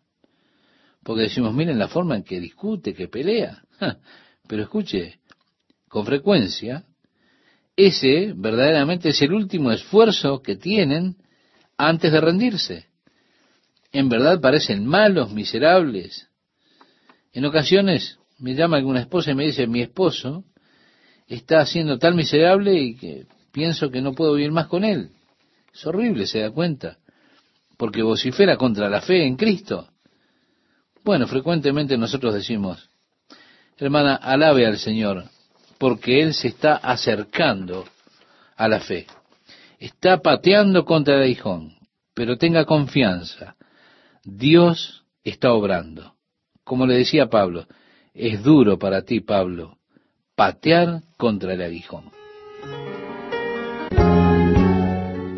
Porque 1.03 1.22
decimos, 1.22 1.53
miren 1.53 1.78
la 1.78 1.89
forma 1.89 2.16
en 2.16 2.22
que 2.22 2.41
discute, 2.41 2.95
que 2.95 3.09
pelea. 3.09 3.62
Pero 4.49 4.62
escuche, 4.62 5.18
con 5.89 6.07
frecuencia, 6.07 6.84
ese 7.76 8.32
verdaderamente 8.34 9.11
es 9.11 9.20
el 9.20 9.32
último 9.32 9.72
esfuerzo 9.72 10.41
que 10.43 10.57
tienen 10.57 11.16
antes 11.76 12.11
de 12.11 12.20
rendirse. 12.20 12.87
En 13.93 14.09
verdad 14.09 14.41
parecen 14.41 14.87
malos, 14.87 15.32
miserables. 15.32 16.28
En 17.32 17.45
ocasiones 17.45 18.18
me 18.39 18.55
llama 18.55 18.78
alguna 18.78 19.01
esposa 19.01 19.32
y 19.32 19.34
me 19.34 19.45
dice, 19.45 19.66
mi 19.66 19.82
esposo 19.82 20.45
está 21.27 21.64
siendo 21.66 21.99
tan 21.99 22.14
miserable 22.16 22.74
y 22.74 22.97
que 22.97 23.27
pienso 23.53 23.91
que 23.91 24.01
no 24.01 24.14
puedo 24.14 24.35
vivir 24.35 24.53
más 24.53 24.66
con 24.66 24.85
él. 24.85 25.11
Es 25.72 25.87
horrible, 25.87 26.27
se 26.27 26.41
da 26.41 26.51
cuenta, 26.51 26.99
porque 27.77 28.03
vocifera 28.03 28.57
contra 28.57 28.89
la 28.89 29.01
fe 29.01 29.27
en 29.27 29.37
Cristo. 29.37 29.89
Bueno, 31.05 31.27
frecuentemente 31.27 31.97
nosotros 31.97 32.35
decimos, 32.35 32.89
hermana, 33.77 34.16
alabe 34.16 34.66
al 34.66 34.79
Señor, 34.79 35.24
porque 35.79 36.22
Él 36.22 36.35
se 36.35 36.49
está 36.49 36.77
acercando 36.77 37.85
a 38.57 38.68
la 38.68 38.81
fe. 38.81 39.07
Está 39.79 40.18
pateando 40.18 40.85
contra 40.85 41.16
el 41.16 41.22
aguijón, 41.24 41.77
pero 42.14 42.39
tenga 42.39 42.64
confianza. 42.64 43.57
Dios 44.24 45.05
está 45.22 45.53
obrando. 45.53 46.14
Como 46.64 46.87
le 46.87 46.97
decía 46.97 47.27
Pablo, 47.29 47.66
es 48.14 48.43
duro 48.43 48.79
para 48.79 49.03
ti, 49.03 49.20
Pablo, 49.20 49.76
patear 50.37 51.01
contra 51.16 51.55
el 51.55 51.62
aguijón. 51.62 52.05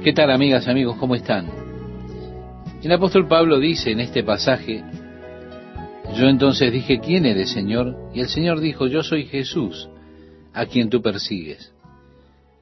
¿Qué 0.02 0.12
tal 0.12 0.32
amigas 0.32 0.66
y 0.66 0.70
amigos? 0.70 0.96
¿Cómo 0.98 1.14
están? 1.14 1.48
El 2.82 2.92
apóstol 2.92 3.28
Pablo 3.28 3.60
dice 3.60 3.92
en 3.92 4.00
este 4.00 4.24
pasaje, 4.24 4.82
yo 6.16 6.26
entonces 6.26 6.72
dije, 6.72 6.98
¿quién 6.98 7.26
eres, 7.26 7.52
Señor? 7.52 7.96
Y 8.12 8.20
el 8.20 8.28
Señor 8.28 8.60
dijo, 8.60 8.88
yo 8.88 9.04
soy 9.04 9.26
Jesús, 9.26 9.88
a 10.52 10.66
quien 10.66 10.90
tú 10.90 11.00
persigues. 11.00 11.72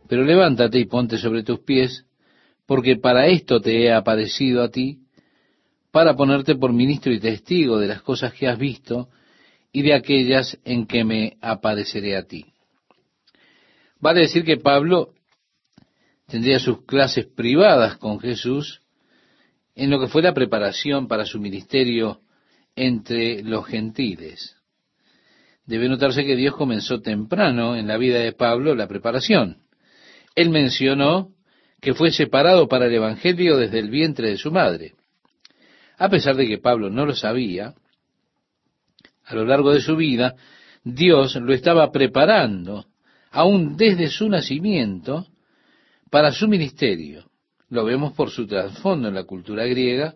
Pero 0.06 0.22
levántate 0.22 0.78
y 0.78 0.84
ponte 0.84 1.16
sobre 1.16 1.42
tus 1.42 1.60
pies, 1.60 2.04
porque 2.66 2.96
para 2.96 3.28
esto 3.28 3.60
te 3.60 3.84
he 3.84 3.92
aparecido 3.92 4.62
a 4.62 4.68
ti, 4.68 4.98
para 5.90 6.14
ponerte 6.16 6.54
por 6.54 6.74
ministro 6.74 7.14
y 7.14 7.18
testigo 7.18 7.78
de 7.78 7.86
las 7.86 8.02
cosas 8.02 8.34
que 8.34 8.46
has 8.46 8.58
visto 8.58 9.08
y 9.72 9.82
de 9.82 9.94
aquellas 9.94 10.58
en 10.64 10.86
que 10.86 11.04
me 11.04 11.36
apareceré 11.40 12.16
a 12.16 12.24
ti. 12.24 12.46
Vale 14.00 14.20
decir 14.20 14.44
que 14.44 14.56
Pablo 14.56 15.14
tendría 16.26 16.58
sus 16.58 16.84
clases 16.84 17.26
privadas 17.26 17.96
con 17.96 18.20
Jesús 18.20 18.80
en 19.74 19.90
lo 19.90 20.00
que 20.00 20.08
fue 20.08 20.22
la 20.22 20.34
preparación 20.34 21.08
para 21.08 21.24
su 21.24 21.38
ministerio 21.38 22.20
entre 22.74 23.42
los 23.42 23.66
gentiles. 23.66 24.56
Debe 25.64 25.88
notarse 25.88 26.24
que 26.24 26.36
Dios 26.36 26.54
comenzó 26.54 27.00
temprano 27.00 27.76
en 27.76 27.88
la 27.88 27.96
vida 27.96 28.18
de 28.20 28.32
Pablo 28.32 28.74
la 28.74 28.86
preparación. 28.86 29.58
Él 30.34 30.50
mencionó 30.50 31.32
que 31.80 31.94
fue 31.94 32.10
separado 32.10 32.68
para 32.68 32.86
el 32.86 32.94
Evangelio 32.94 33.56
desde 33.56 33.78
el 33.78 33.90
vientre 33.90 34.30
de 34.30 34.36
su 34.36 34.50
madre. 34.50 34.94
A 35.98 36.08
pesar 36.08 36.36
de 36.36 36.46
que 36.46 36.58
Pablo 36.58 36.90
no 36.90 37.06
lo 37.06 37.14
sabía, 37.14 37.74
a 39.26 39.34
lo 39.34 39.44
largo 39.44 39.72
de 39.72 39.80
su 39.80 39.96
vida, 39.96 40.36
Dios 40.84 41.34
lo 41.36 41.52
estaba 41.52 41.90
preparando, 41.90 42.86
aún 43.30 43.76
desde 43.76 44.06
su 44.06 44.28
nacimiento, 44.28 45.26
para 46.10 46.30
su 46.30 46.46
ministerio. 46.48 47.24
Lo 47.68 47.84
vemos 47.84 48.12
por 48.12 48.30
su 48.30 48.46
trasfondo 48.46 49.08
en 49.08 49.14
la 49.14 49.24
cultura 49.24 49.66
griega. 49.66 50.14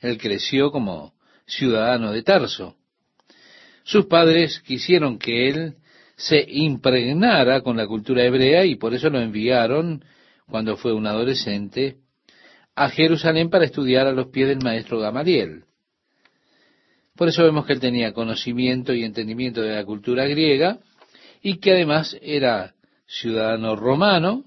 Él 0.00 0.16
creció 0.16 0.70
como 0.70 1.12
ciudadano 1.46 2.10
de 2.12 2.22
Tarso. 2.22 2.76
Sus 3.84 4.06
padres 4.06 4.60
quisieron 4.60 5.18
que 5.18 5.50
él 5.50 5.74
se 6.16 6.42
impregnara 6.48 7.60
con 7.60 7.76
la 7.76 7.86
cultura 7.86 8.24
hebrea 8.24 8.64
y 8.64 8.76
por 8.76 8.94
eso 8.94 9.10
lo 9.10 9.20
enviaron 9.20 10.02
cuando 10.48 10.76
fue 10.76 10.92
un 10.92 11.06
adolescente, 11.06 11.96
a 12.74 12.88
Jerusalén 12.88 13.50
para 13.50 13.64
estudiar 13.64 14.06
a 14.06 14.12
los 14.12 14.28
pies 14.28 14.48
del 14.48 14.60
maestro 14.62 14.98
Gamaliel. 14.98 15.64
Por 17.16 17.28
eso 17.28 17.42
vemos 17.44 17.66
que 17.66 17.74
él 17.74 17.80
tenía 17.80 18.12
conocimiento 18.12 18.94
y 18.94 19.04
entendimiento 19.04 19.60
de 19.60 19.74
la 19.76 19.84
cultura 19.84 20.26
griega 20.26 20.78
y 21.42 21.58
que 21.58 21.72
además 21.72 22.16
era 22.22 22.74
ciudadano 23.06 23.76
romano, 23.76 24.44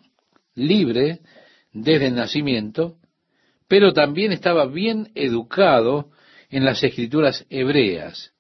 libre 0.56 1.20
desde 1.72 2.08
el 2.08 2.16
nacimiento, 2.16 2.98
pero 3.68 3.94
también 3.94 4.32
estaba 4.32 4.66
bien 4.66 5.12
educado 5.16 6.10
en 6.50 6.66
las 6.66 6.84
escrituras 6.84 7.46
hebreas. 7.50 8.34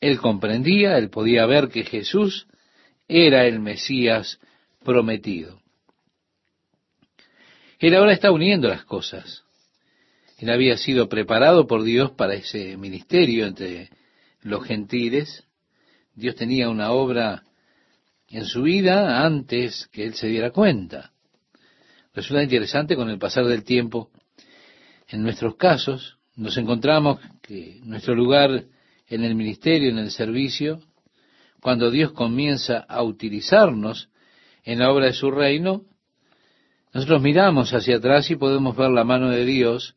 Él 0.00 0.18
comprendía, 0.18 0.98
él 0.98 1.10
podía 1.10 1.46
ver 1.46 1.68
que 1.68 1.84
Jesús 1.84 2.46
era 3.08 3.46
el 3.46 3.58
Mesías 3.58 4.38
prometido. 4.84 5.60
Él 7.78 7.94
ahora 7.94 8.12
está 8.12 8.30
uniendo 8.30 8.68
las 8.68 8.84
cosas. 8.84 9.44
Él 10.38 10.50
había 10.50 10.76
sido 10.76 11.08
preparado 11.08 11.66
por 11.66 11.82
Dios 11.82 12.12
para 12.12 12.34
ese 12.34 12.76
ministerio 12.76 13.44
entre 13.44 13.90
los 14.40 14.64
gentiles. 14.64 15.44
Dios 16.14 16.36
tenía 16.36 16.68
una 16.68 16.92
obra 16.92 17.42
en 18.28 18.44
su 18.44 18.62
vida 18.62 19.24
antes 19.24 19.88
que 19.88 20.04
él 20.04 20.14
se 20.14 20.28
diera 20.28 20.52
cuenta. 20.52 21.10
Resulta 22.14 22.42
interesante 22.42 22.94
con 22.94 23.10
el 23.10 23.18
pasar 23.18 23.46
del 23.46 23.64
tiempo. 23.64 24.10
En 25.08 25.24
nuestros 25.24 25.56
casos 25.56 26.18
nos 26.36 26.56
encontramos 26.56 27.18
que 27.42 27.80
nuestro 27.82 28.14
lugar 28.14 28.64
en 29.08 29.24
el 29.24 29.34
ministerio, 29.34 29.90
en 29.90 29.98
el 29.98 30.12
servicio, 30.12 30.80
cuando 31.60 31.90
Dios 31.90 32.12
comienza 32.12 32.78
a 32.78 33.02
utilizarnos 33.02 34.08
en 34.62 34.78
la 34.78 34.92
obra 34.92 35.06
de 35.06 35.14
su 35.14 35.32
reino, 35.32 35.82
nosotros 36.94 37.22
miramos 37.22 37.74
hacia 37.74 37.96
atrás 37.96 38.30
y 38.30 38.36
podemos 38.36 38.76
ver 38.76 38.90
la 38.90 39.02
mano 39.02 39.30
de 39.30 39.44
Dios 39.44 39.96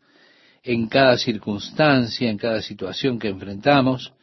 en 0.63 0.87
cada 0.87 1.17
circunstancia, 1.17 2.29
en 2.29 2.37
cada 2.37 2.61
situación 2.61 3.19
que 3.19 3.29
enfrentamos, 3.29 4.13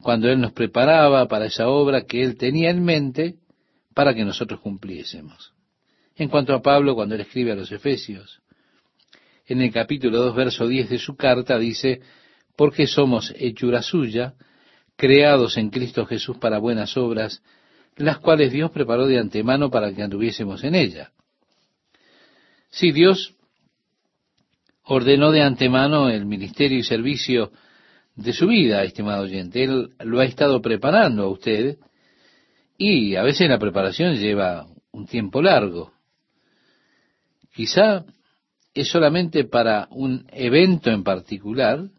cuando 0.00 0.28
Él 0.30 0.40
nos 0.40 0.52
preparaba 0.52 1.26
para 1.28 1.46
esa 1.46 1.68
obra 1.68 2.06
que 2.06 2.22
Él 2.22 2.36
tenía 2.36 2.70
en 2.70 2.84
mente 2.84 3.36
para 3.94 4.14
que 4.14 4.24
nosotros 4.24 4.60
cumpliésemos. 4.60 5.52
En 6.14 6.28
cuanto 6.28 6.54
a 6.54 6.62
Pablo, 6.62 6.94
cuando 6.94 7.14
él 7.14 7.20
escribe 7.20 7.52
a 7.52 7.56
los 7.56 7.70
Efesios, 7.72 8.40
en 9.46 9.60
el 9.60 9.72
capítulo 9.72 10.18
2, 10.18 10.36
verso 10.36 10.68
10 10.68 10.90
de 10.90 10.98
su 10.98 11.16
carta, 11.16 11.58
dice, 11.58 12.00
porque 12.56 12.86
somos 12.86 13.32
hechura 13.36 13.82
suya, 13.82 14.34
creados 14.96 15.56
en 15.56 15.70
Cristo 15.70 16.06
Jesús 16.06 16.38
para 16.38 16.58
buenas 16.58 16.96
obras, 16.96 17.42
las 17.96 18.18
cuales 18.18 18.52
Dios 18.52 18.70
preparó 18.70 19.06
de 19.06 19.18
antemano 19.18 19.70
para 19.70 19.92
que 19.92 20.02
anduviésemos 20.02 20.62
en 20.64 20.74
ella. 20.74 21.12
Si 22.70 22.92
Dios 22.92 23.34
ordenó 24.88 25.30
de 25.30 25.42
antemano 25.42 26.08
el 26.08 26.24
ministerio 26.24 26.78
y 26.78 26.82
servicio 26.82 27.52
de 28.16 28.32
su 28.32 28.48
vida, 28.48 28.82
estimado 28.82 29.24
oyente. 29.24 29.62
Él 29.62 29.90
lo 30.00 30.20
ha 30.20 30.24
estado 30.24 30.62
preparando 30.62 31.24
a 31.24 31.28
usted 31.28 31.76
y 32.78 33.14
a 33.14 33.22
veces 33.22 33.48
la 33.50 33.58
preparación 33.58 34.16
lleva 34.16 34.66
un 34.90 35.06
tiempo 35.06 35.42
largo. 35.42 35.92
Quizá 37.54 38.04
es 38.72 38.88
solamente 38.88 39.44
para 39.44 39.88
un 39.90 40.26
evento 40.32 40.90
en 40.90 41.04
particular 41.04 41.90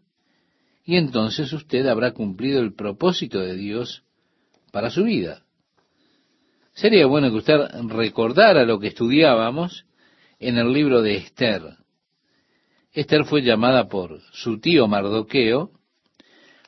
y 0.84 0.96
entonces 0.96 1.52
usted 1.52 1.86
habrá 1.86 2.12
cumplido 2.12 2.60
el 2.60 2.74
propósito 2.74 3.38
de 3.38 3.54
Dios 3.54 4.02
para 4.72 4.90
su 4.90 5.04
vida. 5.04 5.44
Sería 6.72 7.06
bueno 7.06 7.30
que 7.30 7.36
usted 7.36 7.58
recordara 7.88 8.64
lo 8.64 8.80
que 8.80 8.88
estudiábamos 8.88 9.84
en 10.40 10.58
el 10.58 10.72
libro 10.72 11.02
de 11.02 11.16
Esther. 11.16 11.79
Esther 12.92 13.24
fue 13.24 13.42
llamada 13.42 13.88
por 13.88 14.20
su 14.32 14.58
tío 14.60 14.88
Mardoqueo 14.88 15.70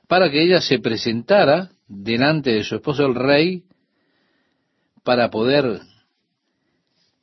para 0.07 0.31
que 0.31 0.43
ella 0.43 0.61
se 0.61 0.79
presentara 0.79 1.71
delante 1.89 2.51
de 2.51 2.65
su 2.65 2.77
esposo 2.77 3.07
el 3.07 3.15
rey 3.15 3.65
para 5.03 5.31
poder 5.31 5.81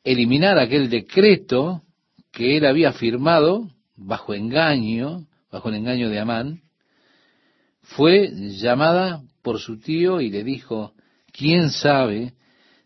eliminar 0.04 0.60
aquel 0.60 0.90
decreto 0.90 1.84
que 2.32 2.58
él 2.58 2.66
había 2.66 2.92
firmado 2.92 3.70
bajo 3.96 4.34
engaño, 4.34 5.28
bajo 5.52 5.70
el 5.70 5.76
engaño 5.76 6.10
de 6.10 6.20
Amán, 6.20 6.62
fue 7.82 8.30
llamada 8.34 9.24
por 9.42 9.60
su 9.60 9.80
tío 9.80 10.20
y 10.22 10.30
le 10.30 10.44
dijo, 10.44 10.94
¿quién 11.32 11.70
sabe 11.70 12.34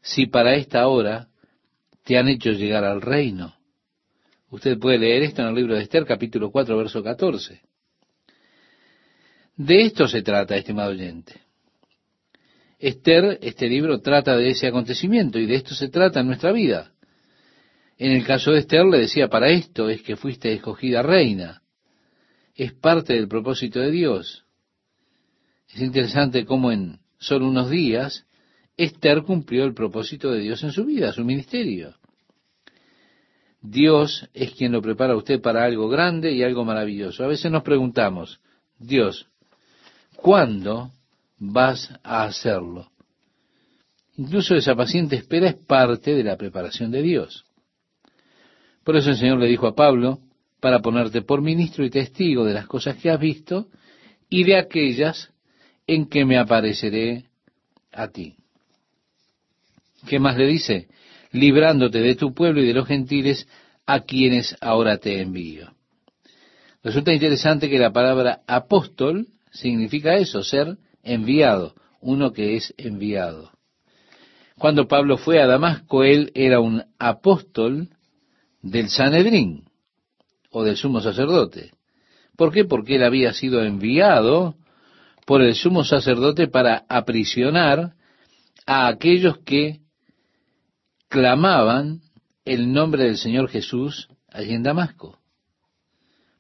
si 0.02 0.28
para 0.28 0.56
esta 0.56 0.88
hora 0.88 1.28
te 2.04 2.18
han 2.18 2.28
hecho 2.28 2.52
llegar 2.52 2.84
al 2.84 3.02
reino? 3.02 3.56
Usted 4.54 4.78
puede 4.78 5.00
leer 5.00 5.24
esto 5.24 5.42
en 5.42 5.48
el 5.48 5.56
libro 5.56 5.74
de 5.74 5.82
Esther, 5.82 6.06
capítulo 6.06 6.52
4, 6.52 6.78
verso 6.78 7.02
14. 7.02 7.60
De 9.58 9.82
esto 9.82 10.08
se 10.08 10.22
trata, 10.22 10.56
estimado 10.56 10.92
oyente. 10.92 11.42
Esther, 12.78 13.40
este 13.42 13.68
libro 13.68 14.00
trata 14.00 14.38
de 14.38 14.50
ese 14.50 14.68
acontecimiento 14.68 15.40
y 15.40 15.48
de 15.48 15.56
esto 15.56 15.74
se 15.74 15.90
trata 15.90 16.20
en 16.20 16.28
nuestra 16.28 16.52
vida. 16.52 16.92
En 17.98 18.12
el 18.12 18.24
caso 18.28 18.52
de 18.52 18.60
Esther 18.60 18.86
le 18.86 19.00
decía, 19.00 19.28
para 19.28 19.50
esto 19.50 19.90
es 19.90 20.04
que 20.04 20.18
fuiste 20.18 20.54
escogida 20.54 21.02
reina. 21.02 21.64
Es 22.54 22.74
parte 22.74 23.14
del 23.14 23.28
propósito 23.28 23.80
de 23.80 23.90
Dios. 23.90 24.46
Es 25.74 25.82
interesante 25.82 26.46
cómo 26.46 26.72
en 26.72 27.00
solo 27.18 27.48
unos 27.48 27.72
días 27.72 28.28
Esther 28.78 29.24
cumplió 29.24 29.64
el 29.64 29.74
propósito 29.74 30.30
de 30.30 30.42
Dios 30.42 30.64
en 30.64 30.72
su 30.72 30.86
vida, 30.86 31.12
su 31.12 31.26
ministerio. 31.26 31.96
Dios 33.64 34.28
es 34.34 34.52
quien 34.52 34.74
lo 34.74 34.82
prepara 34.82 35.14
a 35.14 35.16
usted 35.16 35.42
para 35.42 35.64
algo 35.64 35.88
grande 35.88 36.34
y 36.34 36.44
algo 36.44 36.66
maravilloso. 36.66 37.24
A 37.24 37.28
veces 37.28 37.50
nos 37.50 37.64
preguntamos, 37.64 38.42
Dios, 38.78 39.26
¿cuándo 40.18 40.92
vas 41.40 41.90
a 42.04 42.26
hacerlo? 42.26 42.92
Incluso 44.18 44.54
esa 44.54 44.76
paciente 44.76 45.16
espera 45.16 45.48
es 45.48 45.56
parte 45.56 46.14
de 46.14 46.24
la 46.26 46.36
preparación 46.36 46.92
de 46.92 47.02
Dios. 47.02 47.46
Por 48.84 48.98
eso 48.98 49.12
el 49.12 49.18
Señor 49.18 49.40
le 49.40 49.48
dijo 49.48 49.66
a 49.66 49.76
Pablo, 49.76 50.20
para 50.60 50.80
ponerte 50.80 51.22
por 51.22 51.42
ministro 51.42 51.86
y 51.86 51.90
testigo 51.90 52.46
de 52.46 52.54
las 52.54 52.68
cosas 52.68 52.98
que 52.98 53.10
has 53.10 53.20
visto 53.20 53.68
y 54.30 54.44
de 54.44 54.58
aquellas 54.58 55.32
en 55.88 56.08
que 56.08 56.26
me 56.26 56.38
apareceré 56.38 57.26
a 57.92 58.10
ti. 58.10 58.36
¿Qué 60.08 60.20
más 60.20 60.38
le 60.38 60.48
dice? 60.48 60.88
Librándote 61.34 62.00
de 62.00 62.16
tu 62.16 62.34
pueblo 62.34 62.62
y 62.62 62.68
de 62.68 62.74
los 62.74 62.88
gentiles 62.88 63.48
a 63.86 64.02
quienes 64.02 64.56
ahora 64.62 64.98
te 64.98 65.22
envío. 65.22 65.74
Resulta 66.84 67.14
interesante 67.14 67.70
que 67.70 67.80
la 67.80 67.92
palabra 67.92 68.42
apóstol 68.48 69.28
significa 69.52 70.16
eso, 70.16 70.44
ser 70.44 70.78
enviado, 71.02 71.76
uno 72.02 72.32
que 72.32 72.56
es 72.56 72.74
enviado. 72.78 73.52
Cuando 74.58 74.88
Pablo 74.88 75.18
fue 75.18 75.42
a 75.42 75.48
Damasco, 75.48 76.04
él 76.04 76.32
era 76.36 76.60
un 76.60 76.84
apóstol 77.00 77.90
del 78.62 78.90
Sanedrín 78.90 79.66
o 80.52 80.64
del 80.64 80.78
sumo 80.78 81.02
sacerdote. 81.02 81.72
¿Por 82.38 82.54
qué? 82.54 82.64
Porque 82.66 82.96
él 82.96 83.04
había 83.04 83.34
sido 83.34 83.64
enviado 83.64 84.56
por 85.26 85.42
el 85.42 85.56
sumo 85.56 85.84
sacerdote 85.84 86.48
para 86.48 86.86
aprisionar 86.90 87.94
a 88.66 88.88
aquellos 88.88 89.40
que 89.40 89.83
clamaban 91.14 92.02
el 92.44 92.74
nombre 92.74 93.04
del 93.04 93.18
Señor 93.18 93.48
Jesús 93.48 94.10
allí 94.32 94.56
en 94.56 94.64
Damasco. 94.64 95.20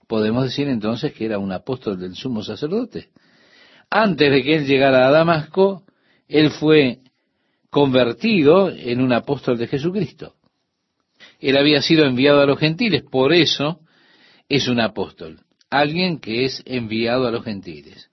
Podemos 0.07 0.45
decir 0.45 0.67
entonces 0.67 1.13
que 1.13 1.25
era 1.25 1.37
un 1.37 1.51
apóstol 1.51 1.99
del 1.99 2.15
sumo 2.15 2.41
sacerdote. 2.41 3.09
Antes 3.91 4.31
de 4.31 4.41
que 4.41 4.55
él 4.55 4.65
llegara 4.65 5.07
a 5.07 5.11
Damasco, 5.11 5.83
él 6.27 6.49
fue 6.49 7.01
convertido 7.69 8.71
en 8.71 8.99
un 8.99 9.13
apóstol 9.13 9.59
de 9.59 9.67
Jesucristo. 9.67 10.33
Él 11.39 11.55
había 11.55 11.83
sido 11.83 12.07
enviado 12.07 12.41
a 12.41 12.47
los 12.47 12.57
gentiles, 12.57 13.03
por 13.03 13.31
eso 13.31 13.79
es 14.49 14.67
un 14.67 14.79
apóstol, 14.79 15.41
alguien 15.69 16.19
que 16.19 16.45
es 16.45 16.63
enviado 16.65 17.27
a 17.27 17.31
los 17.31 17.43
gentiles. 17.43 18.09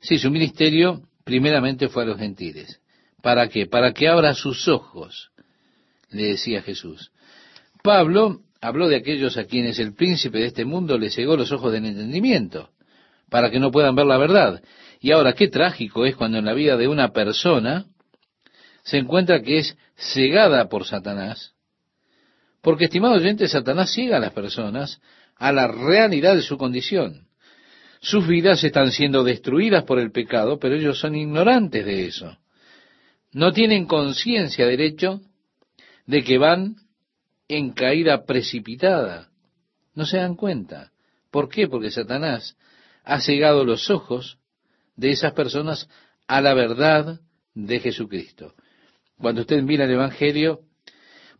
Sí, 0.00 0.16
su 0.16 0.30
ministerio 0.30 1.02
primeramente 1.22 1.90
fue 1.90 2.04
a 2.04 2.06
los 2.06 2.18
gentiles. 2.18 2.80
¿Para 3.20 3.48
qué? 3.48 3.66
Para 3.66 3.92
que 3.92 4.08
abra 4.08 4.32
sus 4.32 4.68
ojos 4.68 5.33
le 6.14 6.28
decía 6.28 6.62
Jesús. 6.62 7.12
Pablo 7.82 8.40
habló 8.60 8.88
de 8.88 8.96
aquellos 8.96 9.36
a 9.36 9.44
quienes 9.44 9.78
el 9.78 9.94
príncipe 9.94 10.38
de 10.38 10.46
este 10.46 10.64
mundo 10.64 10.96
le 10.96 11.10
cegó 11.10 11.36
los 11.36 11.52
ojos 11.52 11.72
del 11.72 11.84
entendimiento, 11.84 12.70
para 13.28 13.50
que 13.50 13.58
no 13.58 13.70
puedan 13.70 13.94
ver 13.94 14.06
la 14.06 14.16
verdad. 14.16 14.62
Y 15.00 15.12
ahora, 15.12 15.34
qué 15.34 15.48
trágico 15.48 16.06
es 16.06 16.16
cuando 16.16 16.38
en 16.38 16.46
la 16.46 16.54
vida 16.54 16.76
de 16.76 16.88
una 16.88 17.12
persona 17.12 17.84
se 18.84 18.98
encuentra 18.98 19.42
que 19.42 19.58
es 19.58 19.76
cegada 19.96 20.68
por 20.68 20.86
Satanás. 20.86 21.52
Porque, 22.62 22.84
estimado 22.84 23.14
oyente, 23.14 23.48
Satanás 23.48 23.92
ciega 23.92 24.16
a 24.16 24.20
las 24.20 24.32
personas 24.32 25.00
a 25.36 25.52
la 25.52 25.66
realidad 25.66 26.36
de 26.36 26.42
su 26.42 26.56
condición. 26.56 27.26
Sus 28.00 28.26
vidas 28.26 28.62
están 28.64 28.92
siendo 28.92 29.24
destruidas 29.24 29.84
por 29.84 29.98
el 29.98 30.12
pecado, 30.12 30.58
pero 30.58 30.74
ellos 30.74 30.98
son 30.98 31.16
ignorantes 31.16 31.84
de 31.84 32.06
eso. 32.06 32.38
No 33.32 33.52
tienen 33.52 33.86
conciencia 33.86 34.66
del 34.66 34.80
hecho 34.80 35.20
de 36.06 36.22
que 36.22 36.38
van 36.38 36.76
en 37.48 37.72
caída 37.72 38.24
precipitada. 38.24 39.30
No 39.94 40.06
se 40.06 40.18
dan 40.18 40.34
cuenta. 40.34 40.92
¿Por 41.30 41.48
qué? 41.48 41.68
Porque 41.68 41.90
Satanás 41.90 42.56
ha 43.04 43.20
cegado 43.20 43.64
los 43.64 43.90
ojos 43.90 44.38
de 44.96 45.10
esas 45.10 45.32
personas 45.32 45.88
a 46.26 46.40
la 46.40 46.54
verdad 46.54 47.20
de 47.54 47.80
Jesucristo. 47.80 48.54
Cuando 49.18 49.42
usted 49.42 49.62
mira 49.62 49.84
el 49.84 49.92
Evangelio, 49.92 50.60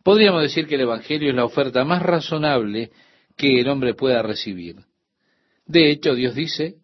podríamos 0.03 0.41
decir 0.41 0.67
que 0.67 0.75
el 0.75 0.81
Evangelio 0.81 1.29
es 1.29 1.35
la 1.35 1.45
oferta 1.45 1.83
más 1.83 2.01
razonable 2.01 2.91
que 3.35 3.59
el 3.59 3.67
hombre 3.67 3.93
pueda 3.93 4.21
recibir. 4.21 4.77
De 5.65 5.91
hecho, 5.91 6.13
Dios 6.13 6.35
dice, 6.35 6.75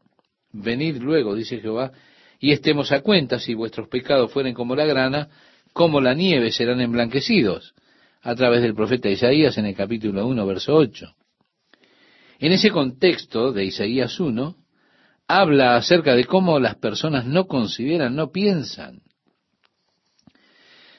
venid 0.52 0.98
luego, 0.98 1.36
dice 1.36 1.60
Jehová, 1.60 1.92
y 2.40 2.52
estemos 2.52 2.92
a 2.92 3.02
cuenta, 3.02 3.40
si 3.40 3.54
vuestros 3.54 3.88
pecados 3.88 4.32
fueren 4.32 4.54
como 4.54 4.76
la 4.76 4.86
grana, 4.86 5.30
como 5.74 6.02
la 6.02 6.14
nieve 6.14 6.52
serán 6.52 6.82
emblanquecidos, 6.82 7.74
a 8.22 8.36
través 8.36 8.62
del 8.62 8.76
profeta 8.76 9.10
Isaías 9.10 9.58
en 9.58 9.66
el 9.66 9.76
capítulo 9.76 10.28
1, 10.28 10.46
verso 10.46 10.76
8. 10.76 11.16
En 12.40 12.52
ese 12.52 12.70
contexto 12.70 13.52
de 13.52 13.66
Isaías 13.66 14.20
1, 14.20 14.56
habla 15.28 15.76
acerca 15.76 16.16
de 16.16 16.26
cómo 16.26 16.60
las 16.60 16.76
personas 16.76 17.26
no 17.26 17.48
consideran, 17.48 18.16
no 18.16 18.32
piensan. 18.32 19.02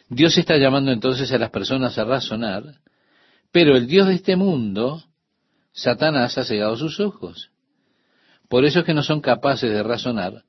Dios 0.09 0.37
está 0.37 0.57
llamando 0.57 0.93
entonces 0.93 1.33
a 1.33 1.39
las 1.39 1.51
personas 1.51 1.99
a 1.99 2.05
razonar, 2.05 2.81
pero 3.51 3.77
el 3.77 3.87
Dios 3.87 4.09
de 4.09 4.15
este 4.15 4.37
mundo, 4.37 5.05
Satanás, 5.73 6.39
ha 6.39 6.45
cegado 6.45 6.77
sus 6.77 7.01
ojos. 7.01 7.51
Por 8.49 8.65
eso 8.65 8.81
es 8.81 8.85
que 8.85 8.95
no 8.95 9.03
son 9.03 9.21
capaces 9.21 9.71
de 9.71 9.83
razonar 9.83 10.45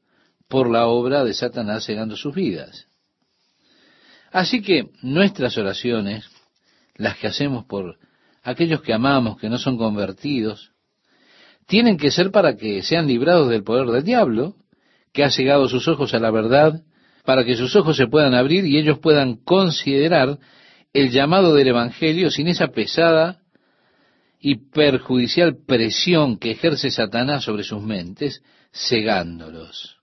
por 0.47 0.69
la 0.69 0.87
obra 0.87 1.23
de 1.23 1.33
Satanás 1.33 1.85
cegando 1.85 2.15
sus 2.15 2.35
vidas. 2.35 2.87
Así 4.33 4.63
que 4.63 4.89
nuestras 5.03 5.59
oraciones, 5.59 6.27
las 6.95 7.17
que 7.17 7.27
hacemos 7.27 7.65
por 7.65 7.99
aquellos 8.41 8.81
que 8.81 8.91
amamos, 8.91 9.37
que 9.37 9.47
no 9.47 9.59
son 9.59 9.77
convertidos, 9.77 10.71
tienen 11.67 11.97
que 11.97 12.09
ser 12.09 12.31
para 12.31 12.57
que 12.57 12.81
sean 12.81 13.07
librados 13.07 13.47
del 13.49 13.63
poder 13.63 13.87
del 13.89 14.03
diablo, 14.03 14.55
que 15.13 15.23
ha 15.23 15.29
cegado 15.29 15.69
sus 15.69 15.87
ojos 15.87 16.15
a 16.15 16.19
la 16.19 16.31
verdad, 16.31 16.81
para 17.23 17.45
que 17.45 17.55
sus 17.55 17.75
ojos 17.75 17.95
se 17.95 18.07
puedan 18.07 18.33
abrir 18.33 18.65
y 18.65 18.79
ellos 18.79 18.97
puedan 18.97 19.35
considerar 19.35 20.39
el 20.93 21.11
llamado 21.11 21.53
del 21.53 21.67
Evangelio 21.67 22.31
sin 22.31 22.47
esa 22.47 22.69
pesada 22.69 23.39
y 24.39 24.71
perjudicial 24.71 25.57
presión 25.63 26.39
que 26.39 26.51
ejerce 26.51 26.89
Satanás 26.89 27.43
sobre 27.43 27.63
sus 27.63 27.83
mentes, 27.83 28.41
cegándolos. 28.73 30.02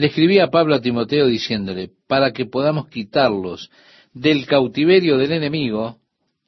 Le 0.00 0.06
escribía 0.06 0.48
Pablo 0.48 0.74
a 0.74 0.80
Timoteo 0.80 1.26
diciéndole, 1.26 1.90
para 2.06 2.32
que 2.32 2.46
podamos 2.46 2.88
quitarlos 2.88 3.70
del 4.14 4.46
cautiverio 4.46 5.18
del 5.18 5.32
enemigo 5.32 5.98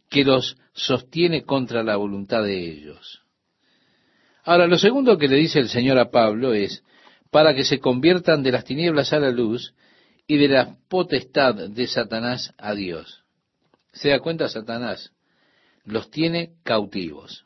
que 0.08 0.24
los 0.24 0.56
sostiene 0.72 1.42
contra 1.42 1.82
la 1.82 1.96
voluntad 1.96 2.42
de 2.44 2.58
ellos. 2.58 3.20
Ahora, 4.42 4.66
lo 4.66 4.78
segundo 4.78 5.18
que 5.18 5.28
le 5.28 5.36
dice 5.36 5.58
el 5.58 5.68
Señor 5.68 5.98
a 5.98 6.10
Pablo 6.10 6.54
es, 6.54 6.82
para 7.30 7.54
que 7.54 7.64
se 7.64 7.78
conviertan 7.78 8.42
de 8.42 8.52
las 8.52 8.64
tinieblas 8.64 9.12
a 9.12 9.18
la 9.18 9.30
luz 9.30 9.74
y 10.26 10.38
de 10.38 10.48
la 10.48 10.78
potestad 10.88 11.54
de 11.54 11.86
Satanás 11.86 12.54
a 12.56 12.72
Dios. 12.72 13.22
¿Se 13.92 14.08
da 14.08 14.20
cuenta 14.20 14.48
Satanás? 14.48 15.12
Los 15.84 16.10
tiene 16.10 16.54
cautivos. 16.62 17.44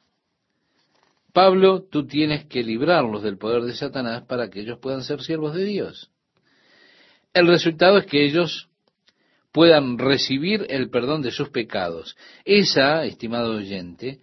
Pablo, 1.36 1.82
tú 1.82 2.06
tienes 2.06 2.46
que 2.46 2.62
librarlos 2.62 3.22
del 3.22 3.36
poder 3.36 3.64
de 3.64 3.74
Satanás 3.74 4.24
para 4.26 4.48
que 4.48 4.60
ellos 4.60 4.78
puedan 4.78 5.02
ser 5.02 5.20
siervos 5.20 5.54
de 5.54 5.66
Dios. 5.66 6.10
El 7.34 7.46
resultado 7.46 7.98
es 7.98 8.06
que 8.06 8.24
ellos 8.24 8.70
puedan 9.52 9.98
recibir 9.98 10.64
el 10.70 10.88
perdón 10.88 11.20
de 11.20 11.32
sus 11.32 11.50
pecados. 11.50 12.16
Esa, 12.46 13.04
estimado 13.04 13.50
oyente, 13.50 14.20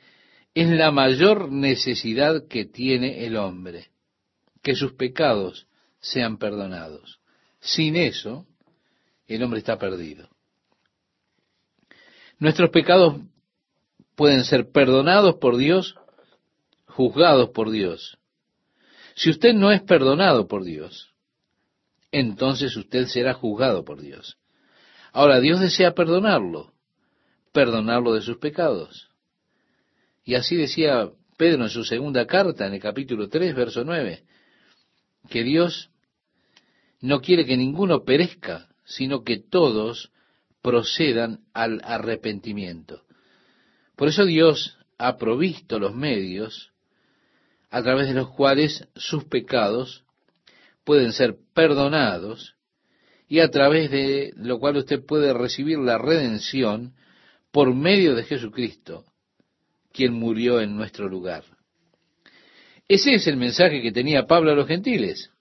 es 0.55 0.67
la 0.71 0.89
mayor 0.89 1.51
necesidad 1.51 2.47
que 2.47 2.65
tiene 2.65 3.27
el 3.27 3.37
hombre, 3.37 3.91
que 4.63 4.73
sus 4.73 4.93
pecados 4.93 5.67
sean 5.99 6.39
perdonados. 6.39 7.19
Sin 7.59 7.95
eso, 7.95 8.47
el 9.27 9.43
hombre 9.43 9.59
está 9.59 9.77
perdido. 9.77 10.29
Nuestros 12.39 12.71
pecados 12.71 13.21
pueden 14.15 14.45
ser 14.45 14.71
perdonados 14.71 15.35
por 15.35 15.57
Dios, 15.57 15.95
juzgados 16.95 17.49
por 17.49 17.71
Dios. 17.71 18.17
Si 19.15 19.29
usted 19.29 19.53
no 19.53 19.71
es 19.71 19.81
perdonado 19.81 20.47
por 20.47 20.63
Dios, 20.63 21.13
entonces 22.11 22.75
usted 22.77 23.05
será 23.07 23.33
juzgado 23.33 23.83
por 23.83 23.99
Dios. 23.99 24.37
Ahora, 25.11 25.39
Dios 25.39 25.59
desea 25.59 25.93
perdonarlo, 25.93 26.73
perdonarlo 27.51 28.13
de 28.13 28.21
sus 28.21 28.37
pecados. 28.37 29.09
Y 30.23 30.35
así 30.35 30.55
decía 30.55 31.09
Pedro 31.37 31.63
en 31.63 31.69
su 31.69 31.83
segunda 31.83 32.25
carta, 32.25 32.67
en 32.67 32.73
el 32.73 32.79
capítulo 32.79 33.27
3, 33.27 33.55
verso 33.55 33.83
9, 33.83 34.23
que 35.29 35.43
Dios 35.43 35.89
no 37.01 37.21
quiere 37.21 37.45
que 37.45 37.57
ninguno 37.57 38.03
perezca, 38.03 38.69
sino 38.85 39.23
que 39.23 39.37
todos 39.37 40.11
procedan 40.61 41.41
al 41.53 41.81
arrepentimiento. 41.83 43.03
Por 43.95 44.07
eso 44.07 44.25
Dios 44.25 44.77
ha 44.97 45.17
provisto 45.17 45.79
los 45.79 45.93
medios 45.93 46.72
a 47.73 47.81
través 47.81 48.07
de 48.07 48.13
los 48.13 48.29
cuales 48.29 48.87
sus 48.95 49.23
pecados 49.23 50.03
pueden 50.83 51.11
ser 51.11 51.37
perdonados 51.55 52.55
y 53.27 53.39
a 53.39 53.49
través 53.49 53.89
de 53.89 54.31
lo 54.35 54.59
cual 54.59 54.77
usted 54.77 55.03
puede 55.03 55.33
recibir 55.33 55.79
la 55.79 55.97
redención 55.97 56.93
por 57.51 57.73
medio 57.73 58.13
de 58.13 58.25
Jesucristo, 58.25 59.05
quien 59.91 60.13
murió 60.13 60.61
en 60.61 60.75
nuestro 60.75 61.09
lugar. 61.09 61.45
Ese 62.87 63.15
es 63.15 63.25
el 63.25 63.37
mensaje 63.37 63.81
que 63.81 63.91
tenía 63.91 64.27
Pablo 64.27 64.51
a 64.51 64.55
los 64.55 64.67
gentiles. 64.67 65.31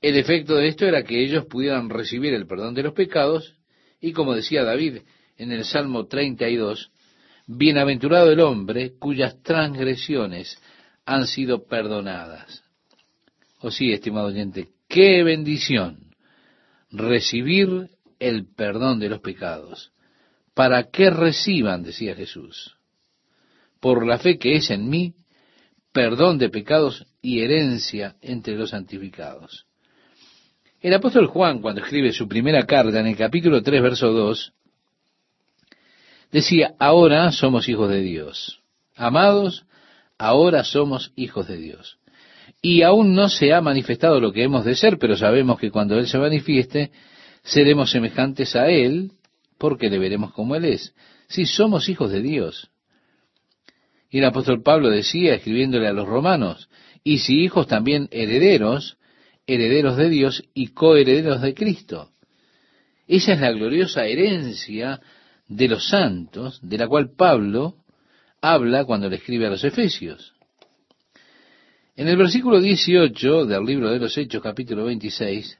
El 0.00 0.16
efecto 0.16 0.56
de 0.56 0.66
esto 0.66 0.86
era 0.86 1.04
que 1.04 1.22
ellos 1.22 1.46
pudieran 1.46 1.88
recibir 1.88 2.34
el 2.34 2.48
perdón 2.48 2.74
de 2.74 2.82
los 2.82 2.94
pecados 2.94 3.54
y 4.00 4.12
como 4.12 4.34
decía 4.34 4.64
David 4.64 5.02
en 5.36 5.52
el 5.52 5.64
Salmo 5.64 6.06
32, 6.06 6.90
bienaventurado 7.46 8.32
el 8.32 8.40
hombre 8.40 8.94
cuyas 8.98 9.40
transgresiones 9.44 10.60
han 11.04 11.26
sido 11.26 11.66
perdonadas. 11.66 12.64
O 13.60 13.68
oh, 13.68 13.70
sí, 13.70 13.92
estimado 13.92 14.26
oyente, 14.28 14.70
qué 14.88 15.22
bendición 15.22 16.14
recibir 16.90 17.88
el 18.18 18.46
perdón 18.46 18.98
de 18.98 19.08
los 19.08 19.20
pecados. 19.20 19.92
Para 20.54 20.90
que 20.90 21.10
reciban, 21.10 21.82
decía 21.82 22.14
Jesús 22.14 22.76
por 23.82 24.06
la 24.06 24.16
fe 24.16 24.38
que 24.38 24.54
es 24.54 24.70
en 24.70 24.88
mí, 24.88 25.12
perdón 25.92 26.38
de 26.38 26.48
pecados 26.48 27.04
y 27.20 27.40
herencia 27.40 28.14
entre 28.22 28.54
los 28.54 28.70
santificados. 28.70 29.66
El 30.80 30.94
apóstol 30.94 31.26
Juan, 31.26 31.60
cuando 31.60 31.80
escribe 31.82 32.12
su 32.12 32.28
primera 32.28 32.64
carta 32.64 33.00
en 33.00 33.08
el 33.08 33.16
capítulo 33.16 33.60
3, 33.60 33.82
verso 33.82 34.12
2, 34.12 34.52
decía, 36.30 36.74
ahora 36.78 37.32
somos 37.32 37.68
hijos 37.68 37.90
de 37.90 38.02
Dios. 38.02 38.62
Amados, 38.94 39.66
ahora 40.22 40.62
somos 40.62 41.12
hijos 41.16 41.48
de 41.48 41.56
Dios. 41.56 41.98
Y 42.62 42.82
aún 42.82 43.12
no 43.12 43.28
se 43.28 43.52
ha 43.52 43.60
manifestado 43.60 44.20
lo 44.20 44.32
que 44.32 44.44
hemos 44.44 44.64
de 44.64 44.76
ser, 44.76 44.98
pero 44.98 45.16
sabemos 45.16 45.58
que 45.58 45.72
cuando 45.72 45.98
Él 45.98 46.06
se 46.06 46.16
manifieste, 46.16 46.92
seremos 47.42 47.90
semejantes 47.90 48.54
a 48.54 48.68
Él, 48.68 49.10
porque 49.58 49.90
le 49.90 49.98
veremos 49.98 50.32
como 50.32 50.54
Él 50.54 50.66
es. 50.66 50.94
Si 51.26 51.44
somos 51.44 51.88
hijos 51.88 52.12
de 52.12 52.22
Dios. 52.22 52.70
Y 54.10 54.18
el 54.18 54.24
apóstol 54.26 54.62
Pablo 54.62 54.90
decía, 54.90 55.34
escribiéndole 55.34 55.88
a 55.88 55.92
los 55.92 56.06
romanos, 56.06 56.68
y 57.02 57.18
si 57.18 57.40
hijos 57.42 57.66
también 57.66 58.08
herederos, 58.12 58.98
herederos 59.48 59.96
de 59.96 60.08
Dios 60.08 60.44
y 60.54 60.68
coherederos 60.68 61.42
de 61.42 61.54
Cristo. 61.54 62.10
Esa 63.08 63.32
es 63.32 63.40
la 63.40 63.50
gloriosa 63.50 64.06
herencia 64.06 65.00
de 65.48 65.66
los 65.66 65.88
santos, 65.88 66.60
de 66.62 66.78
la 66.78 66.86
cual 66.86 67.10
Pablo 67.16 67.81
habla 68.42 68.84
cuando 68.84 69.08
le 69.08 69.16
escribe 69.16 69.46
a 69.46 69.50
los 69.50 69.64
Efesios. 69.64 70.34
En 71.96 72.08
el 72.08 72.18
versículo 72.18 72.60
18 72.60 73.46
del 73.46 73.64
libro 73.64 73.90
de 73.90 73.98
los 73.98 74.18
Hechos, 74.18 74.42
capítulo 74.42 74.84
26, 74.84 75.58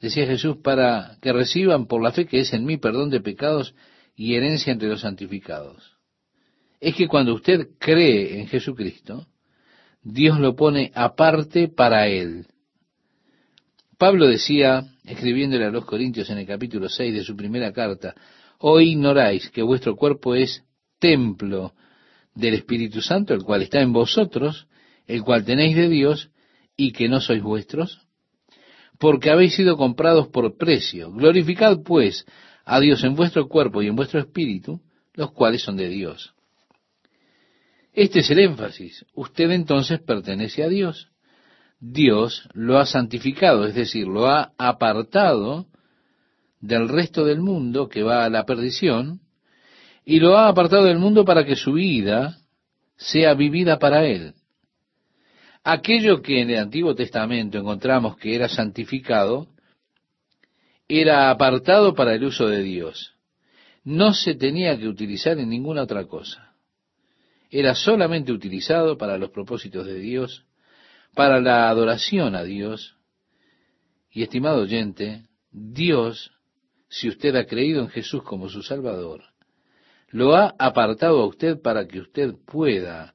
decía 0.00 0.26
Jesús, 0.26 0.58
para 0.62 1.16
que 1.20 1.32
reciban 1.32 1.86
por 1.86 2.00
la 2.02 2.12
fe 2.12 2.26
que 2.26 2.38
es 2.38 2.52
en 2.52 2.64
mí 2.64 2.76
perdón 2.76 3.10
de 3.10 3.20
pecados 3.20 3.74
y 4.14 4.36
herencia 4.36 4.72
entre 4.72 4.88
los 4.88 5.00
santificados 5.00 5.92
es 6.82 6.96
que 6.96 7.06
cuando 7.06 7.34
usted 7.34 7.68
cree 7.78 8.40
en 8.40 8.48
Jesucristo, 8.48 9.28
Dios 10.02 10.40
lo 10.40 10.56
pone 10.56 10.90
aparte 10.96 11.68
para 11.68 12.08
Él. 12.08 12.46
Pablo 13.96 14.26
decía, 14.26 14.84
escribiéndole 15.04 15.64
a 15.64 15.70
los 15.70 15.84
Corintios 15.84 16.28
en 16.30 16.38
el 16.38 16.46
capítulo 16.46 16.88
6 16.88 17.14
de 17.14 17.22
su 17.22 17.36
primera 17.36 17.72
carta, 17.72 18.16
hoy 18.58 18.90
ignoráis 18.90 19.48
que 19.50 19.62
vuestro 19.62 19.94
cuerpo 19.94 20.34
es 20.34 20.64
templo 21.02 21.74
del 22.34 22.54
Espíritu 22.54 23.02
Santo, 23.02 23.34
el 23.34 23.42
cual 23.42 23.62
está 23.62 23.80
en 23.80 23.92
vosotros, 23.92 24.68
el 25.06 25.22
cual 25.22 25.44
tenéis 25.44 25.76
de 25.76 25.88
Dios, 25.88 26.30
y 26.76 26.92
que 26.92 27.08
no 27.08 27.20
sois 27.20 27.42
vuestros, 27.42 28.06
porque 28.98 29.30
habéis 29.30 29.56
sido 29.56 29.76
comprados 29.76 30.28
por 30.28 30.56
precio. 30.56 31.10
Glorificad 31.12 31.82
pues 31.84 32.24
a 32.64 32.78
Dios 32.78 33.02
en 33.02 33.14
vuestro 33.16 33.48
cuerpo 33.48 33.82
y 33.82 33.88
en 33.88 33.96
vuestro 33.96 34.20
espíritu, 34.20 34.80
los 35.14 35.32
cuales 35.32 35.62
son 35.62 35.76
de 35.76 35.88
Dios. 35.88 36.34
Este 37.92 38.20
es 38.20 38.30
el 38.30 38.38
énfasis. 38.38 39.04
Usted 39.12 39.50
entonces 39.50 40.00
pertenece 40.00 40.62
a 40.62 40.68
Dios. 40.68 41.08
Dios 41.80 42.48
lo 42.54 42.78
ha 42.78 42.86
santificado, 42.86 43.66
es 43.66 43.74
decir, 43.74 44.06
lo 44.06 44.28
ha 44.28 44.52
apartado 44.56 45.66
del 46.60 46.88
resto 46.88 47.24
del 47.24 47.40
mundo 47.40 47.88
que 47.88 48.04
va 48.04 48.24
a 48.24 48.30
la 48.30 48.44
perdición 48.44 49.21
y 50.04 50.20
lo 50.20 50.36
ha 50.36 50.48
apartado 50.48 50.84
del 50.84 50.98
mundo 50.98 51.24
para 51.24 51.44
que 51.44 51.56
su 51.56 51.74
vida 51.74 52.38
sea 52.96 53.34
vivida 53.34 53.78
para 53.78 54.04
Él. 54.04 54.34
Aquello 55.64 56.22
que 56.22 56.40
en 56.40 56.50
el 56.50 56.58
Antiguo 56.58 56.94
Testamento 56.94 57.58
encontramos 57.58 58.16
que 58.16 58.34
era 58.34 58.48
santificado, 58.48 59.46
era 60.88 61.30
apartado 61.30 61.94
para 61.94 62.14
el 62.14 62.24
uso 62.24 62.48
de 62.48 62.62
Dios. 62.62 63.14
No 63.84 64.12
se 64.12 64.34
tenía 64.34 64.76
que 64.78 64.88
utilizar 64.88 65.38
en 65.38 65.48
ninguna 65.48 65.82
otra 65.82 66.06
cosa. 66.06 66.54
Era 67.50 67.74
solamente 67.74 68.32
utilizado 68.32 68.96
para 68.98 69.18
los 69.18 69.30
propósitos 69.30 69.86
de 69.86 69.98
Dios, 69.98 70.44
para 71.14 71.40
la 71.40 71.68
adoración 71.68 72.34
a 72.34 72.42
Dios. 72.42 72.96
Y 74.10 74.22
estimado 74.22 74.62
oyente, 74.62 75.26
Dios, 75.50 76.32
si 76.88 77.08
usted 77.08 77.36
ha 77.36 77.46
creído 77.46 77.80
en 77.80 77.88
Jesús 77.88 78.22
como 78.22 78.48
su 78.48 78.62
Salvador, 78.62 79.31
lo 80.12 80.36
ha 80.36 80.54
apartado 80.58 81.20
a 81.20 81.26
usted 81.26 81.60
para 81.60 81.88
que 81.88 82.00
usted 82.00 82.34
pueda 82.46 83.14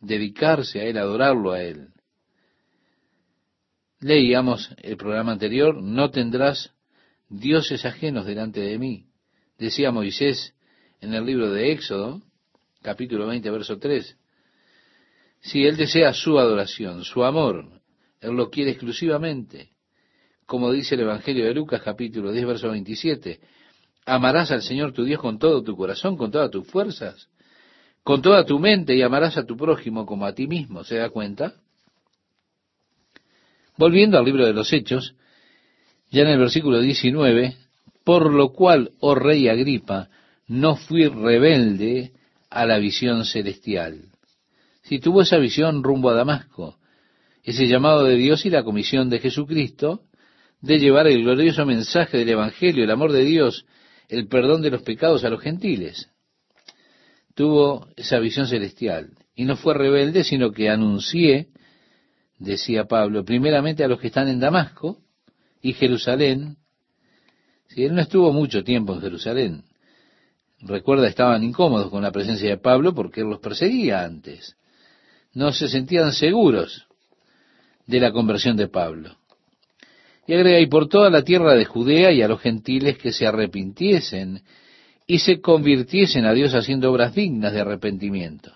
dedicarse 0.00 0.80
a 0.80 0.84
Él, 0.84 0.98
adorarlo 0.98 1.52
a 1.52 1.62
Él. 1.62 1.88
Leíamos 4.00 4.74
el 4.78 4.96
programa 4.96 5.32
anterior, 5.32 5.80
no 5.80 6.10
tendrás 6.10 6.74
dioses 7.28 7.84
ajenos 7.84 8.26
delante 8.26 8.60
de 8.60 8.78
mí. 8.78 9.06
Decía 9.56 9.92
Moisés 9.92 10.54
en 11.00 11.14
el 11.14 11.24
libro 11.24 11.52
de 11.52 11.70
Éxodo, 11.70 12.22
capítulo 12.82 13.26
20, 13.28 13.48
verso 13.50 13.78
3. 13.78 14.16
Si 15.42 15.64
Él 15.64 15.76
desea 15.76 16.12
su 16.12 16.38
adoración, 16.38 17.04
su 17.04 17.22
amor, 17.22 17.80
Él 18.20 18.32
lo 18.32 18.50
quiere 18.50 18.72
exclusivamente. 18.72 19.70
Como 20.44 20.72
dice 20.72 20.96
el 20.96 21.02
Evangelio 21.02 21.44
de 21.44 21.54
Lucas, 21.54 21.82
capítulo 21.82 22.32
10, 22.32 22.46
verso 22.46 22.70
27. 22.70 23.40
Amarás 24.10 24.50
al 24.50 24.62
Señor 24.62 24.92
tu 24.92 25.04
Dios 25.04 25.20
con 25.20 25.38
todo 25.38 25.62
tu 25.62 25.76
corazón, 25.76 26.16
con 26.16 26.30
todas 26.30 26.50
tus 26.50 26.66
fuerzas 26.66 27.28
con 28.02 28.22
toda 28.22 28.44
tu 28.44 28.58
mente 28.58 28.94
y 28.96 29.02
amarás 29.02 29.36
a 29.36 29.44
tu 29.44 29.56
prójimo 29.56 30.06
como 30.06 30.26
a 30.26 30.34
ti 30.34 30.46
mismo. 30.46 30.84
¿Se 30.84 30.96
da 30.96 31.10
cuenta? 31.10 31.54
Volviendo 33.76 34.18
al 34.18 34.24
libro 34.24 34.46
de 34.46 34.52
los 34.52 34.72
Hechos, 34.72 35.14
ya 36.10 36.22
en 36.22 36.28
el 36.28 36.38
versículo 36.38 36.80
19, 36.80 37.56
por 38.04 38.32
lo 38.32 38.50
cual, 38.50 38.92
oh 39.00 39.14
rey 39.14 39.48
Agripa, 39.48 40.08
no 40.48 40.76
fui 40.76 41.06
rebelde 41.06 42.12
a 42.50 42.66
la 42.66 42.78
visión 42.78 43.24
celestial. 43.24 44.06
Si 44.82 44.98
tuvo 44.98 45.22
esa 45.22 45.38
visión 45.38 45.82
rumbo 45.82 46.10
a 46.10 46.14
Damasco, 46.14 46.78
ese 47.42 47.68
llamado 47.68 48.04
de 48.04 48.16
Dios 48.16 48.44
y 48.44 48.50
la 48.50 48.64
comisión 48.64 49.08
de 49.08 49.20
Jesucristo 49.20 50.02
de 50.60 50.78
llevar 50.78 51.06
el 51.06 51.22
glorioso 51.22 51.64
mensaje 51.64 52.18
del 52.18 52.30
Evangelio, 52.30 52.84
el 52.84 52.90
amor 52.90 53.12
de 53.12 53.24
Dios, 53.24 53.64
el 54.10 54.28
perdón 54.28 54.62
de 54.62 54.70
los 54.70 54.82
pecados 54.82 55.24
a 55.24 55.30
los 55.30 55.40
gentiles 55.40 56.10
tuvo 57.34 57.88
esa 57.96 58.18
visión 58.18 58.46
celestial. 58.46 59.16
Y 59.34 59.44
no 59.44 59.56
fue 59.56 59.74
rebelde, 59.74 60.24
sino 60.24 60.52
que 60.52 60.68
anuncié, 60.68 61.48
decía 62.38 62.84
Pablo, 62.84 63.24
primeramente 63.24 63.82
a 63.84 63.88
los 63.88 64.00
que 64.00 64.08
están 64.08 64.28
en 64.28 64.40
Damasco 64.40 64.98
y 65.62 65.72
Jerusalén. 65.72 66.56
Si 67.68 67.84
él 67.84 67.94
no 67.94 68.02
estuvo 68.02 68.32
mucho 68.32 68.62
tiempo 68.62 68.92
en 68.92 69.00
Jerusalén. 69.00 69.64
Recuerda, 70.60 71.08
estaban 71.08 71.42
incómodos 71.42 71.88
con 71.88 72.02
la 72.02 72.12
presencia 72.12 72.50
de 72.50 72.58
Pablo 72.58 72.94
porque 72.94 73.22
él 73.22 73.28
los 73.28 73.40
perseguía 73.40 74.04
antes. 74.04 74.56
No 75.32 75.52
se 75.52 75.68
sentían 75.68 76.12
seguros 76.12 76.86
de 77.86 78.00
la 78.00 78.12
conversión 78.12 78.56
de 78.56 78.68
Pablo. 78.68 79.16
Y 80.30 80.34
agrega, 80.34 80.60
y 80.60 80.66
por 80.66 80.86
toda 80.86 81.10
la 81.10 81.24
tierra 81.24 81.54
de 81.54 81.64
Judea 81.64 82.12
y 82.12 82.22
a 82.22 82.28
los 82.28 82.40
gentiles 82.40 82.96
que 82.98 83.10
se 83.10 83.26
arrepintiesen 83.26 84.44
y 85.04 85.18
se 85.18 85.40
convirtiesen 85.40 86.24
a 86.24 86.32
Dios 86.32 86.54
haciendo 86.54 86.88
obras 86.92 87.16
dignas 87.16 87.52
de 87.52 87.62
arrepentimiento. 87.62 88.52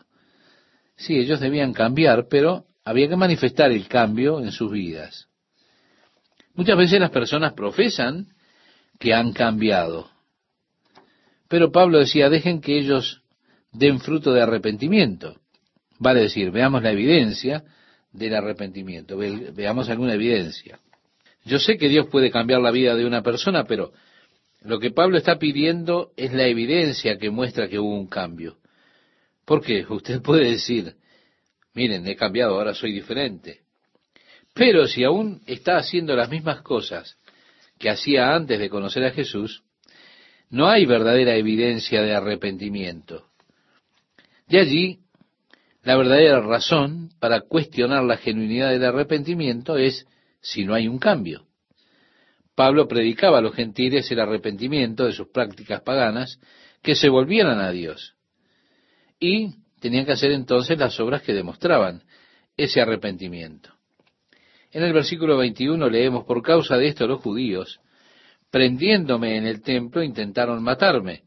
Sí, 0.95 1.19
ellos 1.19 1.41
debían 1.41 1.73
cambiar, 1.73 2.29
pero 2.31 2.67
había 2.85 3.09
que 3.09 3.17
manifestar 3.17 3.73
el 3.73 3.89
cambio 3.89 4.39
en 4.39 4.53
sus 4.53 4.71
vidas. 4.71 5.27
Muchas 6.55 6.79
veces 6.79 7.01
las 7.01 7.11
personas 7.11 7.55
profesan 7.55 8.29
que 9.01 9.13
han 9.13 9.33
cambiado. 9.33 10.09
Pero 11.49 11.73
Pablo 11.73 11.99
decía, 11.99 12.31
dejen 12.31 12.61
que 12.61 12.79
ellos 12.79 13.23
den 13.73 13.99
fruto 13.99 14.33
de 14.33 14.43
arrepentimiento. 14.43 15.41
Vale 15.99 16.21
decir, 16.21 16.53
veamos 16.53 16.85
la 16.85 16.93
evidencia 16.93 17.65
del 18.13 18.37
arrepentimiento, 18.37 19.17
veamos 19.17 19.89
alguna 19.89 20.15
evidencia. 20.15 20.79
Yo 21.45 21.59
sé 21.59 21.77
que 21.77 21.89
Dios 21.89 22.07
puede 22.09 22.31
cambiar 22.31 22.61
la 22.61 22.71
vida 22.71 22.95
de 22.95 23.05
una 23.05 23.23
persona, 23.23 23.65
pero 23.65 23.93
lo 24.63 24.79
que 24.79 24.91
Pablo 24.91 25.19
está 25.19 25.39
pidiendo 25.39 26.13
es 26.17 26.33
la 26.33 26.47
evidencia 26.47 27.19
que 27.19 27.31
muestra 27.31 27.69
que 27.69 27.79
hubo 27.79 27.95
un 27.95 28.07
cambio. 28.07 28.57
¿Por 29.45 29.63
qué? 29.63 29.85
Usted 29.89 30.23
puede 30.23 30.51
decir, 30.51 30.95
miren, 31.75 32.07
he 32.07 32.17
cambiado, 32.17 32.55
ahora 32.55 32.75
soy 32.75 32.93
diferente. 32.93 33.61
Pero 34.55 34.87
si 34.87 35.05
aún 35.05 35.43
está 35.47 35.77
haciendo 35.77 36.17
las 36.17 36.31
mismas 36.31 36.63
cosas 36.63 37.19
que 37.79 37.91
hacía 37.91 38.35
antes 38.35 38.59
de 38.59 38.71
conocer 38.71 39.05
a 39.05 39.11
Jesús, 39.11 39.65
no 40.49 40.69
hay 40.69 40.87
verdadera 40.87 41.35
evidencia 41.35 42.01
de 42.03 42.15
arrepentimiento. 42.15 43.27
De 44.47 44.61
allí, 44.61 45.01
la 45.83 45.97
verdadera 45.97 46.41
razón 46.41 47.11
para 47.19 47.41
cuestionar 47.41 48.05
la 48.05 48.17
genuinidad 48.17 48.71
del 48.71 48.85
arrepentimiento 48.85 49.77
es 49.77 50.07
si 50.45 50.65
no 50.65 50.75
hay 50.75 50.87
un 50.87 50.99
cambio. 50.99 51.47
Pablo 52.55 52.87
predicaba 52.87 53.39
a 53.39 53.41
los 53.41 53.55
gentiles 53.55 54.11
el 54.13 54.21
arrepentimiento 54.21 55.07
de 55.07 55.13
sus 55.13 55.29
prácticas 55.29 55.81
paganas, 55.81 56.39
que 56.83 56.95
se 56.95 57.09
volvieran 57.09 57.61
a 57.61 57.71
Dios. 57.71 58.15
Y 59.19 59.55
tenían 59.81 60.05
que 60.05 60.13
hacer 60.13 60.31
entonces 60.33 60.79
las 60.79 61.01
obras 61.01 61.23
que 61.23 61.33
demostraban 61.33 62.03
ese 62.57 62.81
arrepentimiento. 62.81 63.71
En 64.71 64.83
el 64.83 64.93
versículo 64.93 65.39
21 65.39 65.89
leemos, 65.89 66.25
por 66.25 66.43
causa 66.43 66.77
de 66.77 66.89
esto 66.89 67.07
los 67.07 67.23
judíos, 67.23 67.81
prendiéndome 68.51 69.37
en 69.37 69.47
el 69.47 69.63
templo, 69.63 70.03
intentaron 70.03 70.63
matarme. 70.63 71.23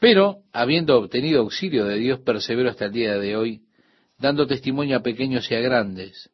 Pero, 0.00 0.38
habiendo 0.52 0.98
obtenido 0.98 1.40
auxilio 1.40 1.84
de 1.84 1.98
Dios, 1.98 2.20
persevero 2.20 2.70
hasta 2.70 2.86
el 2.86 2.92
día 2.92 3.18
de 3.18 3.36
hoy, 3.36 3.62
dando 4.18 4.46
testimonio 4.46 4.96
a 4.96 5.02
pequeños 5.02 5.50
y 5.50 5.54
a 5.54 5.60
grandes, 5.60 6.30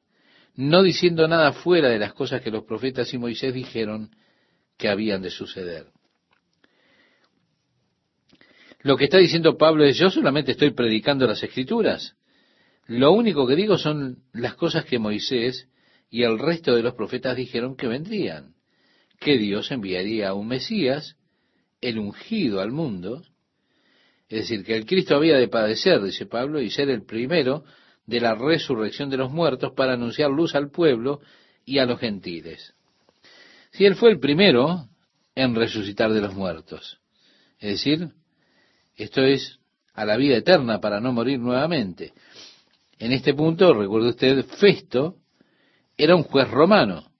no 0.54 0.82
diciendo 0.82 1.26
nada 1.28 1.52
fuera 1.52 1.88
de 1.88 1.98
las 1.98 2.12
cosas 2.12 2.42
que 2.42 2.50
los 2.50 2.64
profetas 2.64 3.12
y 3.14 3.18
Moisés 3.18 3.54
dijeron 3.54 4.10
que 4.76 4.88
habían 4.88 5.22
de 5.22 5.30
suceder. 5.30 5.86
Lo 8.80 8.96
que 8.96 9.04
está 9.04 9.18
diciendo 9.18 9.56
Pablo 9.56 9.84
es, 9.84 9.96
yo 9.96 10.10
solamente 10.10 10.52
estoy 10.52 10.72
predicando 10.72 11.26
las 11.26 11.42
escrituras. 11.42 12.16
Lo 12.86 13.12
único 13.12 13.46
que 13.46 13.54
digo 13.54 13.78
son 13.78 14.24
las 14.32 14.54
cosas 14.54 14.84
que 14.84 14.98
Moisés 14.98 15.68
y 16.10 16.24
el 16.24 16.38
resto 16.38 16.74
de 16.74 16.82
los 16.82 16.94
profetas 16.94 17.36
dijeron 17.36 17.76
que 17.76 17.86
vendrían, 17.86 18.54
que 19.20 19.38
Dios 19.38 19.70
enviaría 19.70 20.30
a 20.30 20.34
un 20.34 20.48
Mesías, 20.48 21.16
el 21.80 21.98
ungido 21.98 22.60
al 22.60 22.72
mundo, 22.72 23.22
es 24.28 24.48
decir, 24.48 24.64
que 24.64 24.74
el 24.74 24.86
Cristo 24.86 25.14
había 25.14 25.36
de 25.36 25.48
padecer, 25.48 26.02
dice 26.02 26.26
Pablo, 26.26 26.60
y 26.60 26.70
ser 26.70 26.90
el 26.90 27.04
primero 27.04 27.64
de 28.06 28.20
la 28.20 28.34
resurrección 28.34 29.10
de 29.10 29.16
los 29.16 29.30
muertos 29.30 29.72
para 29.74 29.94
anunciar 29.94 30.30
luz 30.30 30.54
al 30.54 30.70
pueblo 30.70 31.20
y 31.64 31.78
a 31.78 31.86
los 31.86 32.00
gentiles. 32.00 32.74
Si 33.70 33.84
él 33.84 33.94
fue 33.94 34.10
el 34.10 34.18
primero 34.18 34.88
en 35.34 35.54
resucitar 35.54 36.12
de 36.12 36.20
los 36.20 36.34
muertos, 36.34 37.00
es 37.58 37.70
decir, 37.70 38.08
esto 38.96 39.22
es 39.22 39.58
a 39.94 40.04
la 40.04 40.16
vida 40.16 40.36
eterna 40.36 40.80
para 40.80 41.00
no 41.00 41.12
morir 41.12 41.38
nuevamente. 41.38 42.12
En 42.98 43.12
este 43.12 43.34
punto, 43.34 43.72
recuerde 43.72 44.10
usted, 44.10 44.44
Festo 44.44 45.16
era 45.96 46.16
un 46.16 46.22
juez 46.24 46.50
romano. 46.50 47.10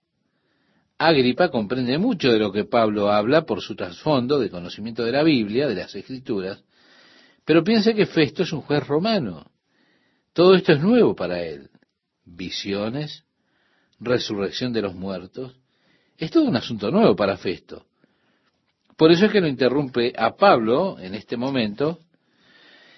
Agripa 0.97 1.49
comprende 1.49 1.97
mucho 1.97 2.31
de 2.31 2.39
lo 2.39 2.51
que 2.51 2.65
Pablo 2.65 3.11
habla 3.11 3.45
por 3.45 3.61
su 3.61 3.75
trasfondo 3.75 4.39
de 4.39 4.49
conocimiento 4.49 5.03
de 5.03 5.11
la 5.11 5.23
Biblia, 5.23 5.67
de 5.67 5.75
las 5.75 5.93
Escrituras, 5.95 6.63
pero 7.45 7.63
piense 7.63 7.93
que 7.93 8.05
Festo 8.05 8.43
es 8.43 8.53
un 8.53 8.61
juez 8.61 8.85
romano. 8.87 9.51
Todo 10.33 10.55
esto 10.55 10.73
es 10.73 10.81
nuevo 10.81 11.15
para 11.15 11.41
él. 11.41 11.69
Visiones, 12.25 13.23
resurrección 13.99 14.73
de 14.73 14.81
los 14.81 14.95
muertos. 14.95 15.55
Es 16.17 16.31
todo 16.31 16.45
un 16.45 16.55
asunto 16.55 16.91
nuevo 16.91 17.15
para 17.15 17.37
Festo. 17.37 17.85
Por 18.97 19.11
eso 19.11 19.25
es 19.25 19.31
que 19.31 19.41
lo 19.41 19.47
interrumpe 19.47 20.13
a 20.17 20.35
Pablo 20.35 20.97
en 20.99 21.15
este 21.15 21.37
momento 21.37 21.99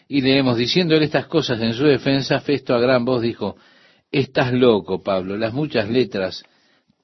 y 0.07 0.21
leemos 0.21 0.57
diciéndole 0.57 1.05
estas 1.05 1.27
cosas 1.27 1.59
en 1.61 1.73
su 1.73 1.86
defensa, 1.86 2.39
Festo 2.39 2.75
a 2.75 2.79
gran 2.79 3.05
voz 3.05 3.21
dijo, 3.21 3.57
estás 4.11 4.53
loco, 4.53 5.01
Pablo, 5.01 5.38
las 5.38 5.53
muchas 5.53 5.89
letras 5.89 6.43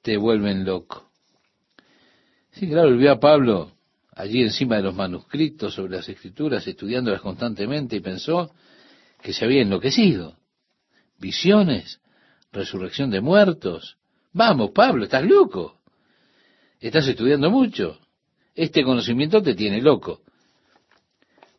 te 0.02 0.16
vuelven 0.16 0.64
loco. 0.64 1.10
Sí, 2.52 2.68
claro, 2.68 2.88
él 2.88 2.98
vio 2.98 3.12
a 3.12 3.20
Pablo 3.20 3.72
allí 4.14 4.42
encima 4.42 4.76
de 4.76 4.82
los 4.82 4.94
manuscritos 4.94 5.74
sobre 5.74 5.96
las 5.96 6.08
escrituras, 6.08 6.66
estudiándolas 6.66 7.22
constantemente, 7.22 7.96
y 7.96 8.00
pensó 8.00 8.52
que 9.22 9.32
se 9.32 9.44
había 9.44 9.62
enloquecido. 9.62 10.36
Visiones, 11.18 12.00
resurrección 12.52 13.10
de 13.10 13.20
muertos. 13.20 13.96
Vamos, 14.32 14.72
Pablo, 14.72 15.04
estás 15.04 15.24
loco. 15.24 15.78
Estás 16.80 17.06
estudiando 17.06 17.50
mucho. 17.50 17.98
Este 18.54 18.82
conocimiento 18.82 19.42
te 19.42 19.54
tiene 19.54 19.80
loco. 19.80 20.20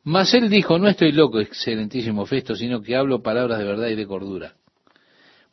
Mas 0.03 0.33
él 0.33 0.49
dijo, 0.49 0.77
no 0.77 0.89
estoy 0.89 1.13
loco, 1.13 1.39
excelentísimo 1.39 2.25
Festo, 2.25 2.55
sino 2.55 2.81
que 2.81 2.95
hablo 2.95 3.23
palabras 3.23 3.59
de 3.59 3.65
verdad 3.65 3.87
y 3.87 3.95
de 3.95 4.05
cordura. 4.05 4.55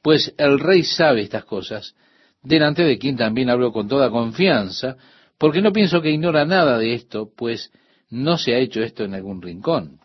Pues 0.03 0.35
el 0.39 0.59
rey 0.59 0.83
sabe 0.83 1.23
estas 1.23 1.45
cosas, 1.45 1.95
delante 2.43 2.83
de 2.83 2.99
quien 2.99 3.17
también 3.17 3.49
hablo 3.49 3.71
con 3.73 3.87
toda 3.87 4.11
confianza, 4.11 4.97
porque 5.39 5.63
no 5.63 5.73
pienso 5.73 6.03
que 6.03 6.11
ignora 6.11 6.45
nada 6.45 6.79
de 6.79 6.95
esto, 6.95 7.31
pues 7.37 7.71
no 8.11 8.39
se 8.39 8.55
ha 8.55 8.59
hecho 8.59 8.83
esto 8.83 9.05
en 9.05 9.15
algún 9.15 9.41
rincón. 9.41 10.01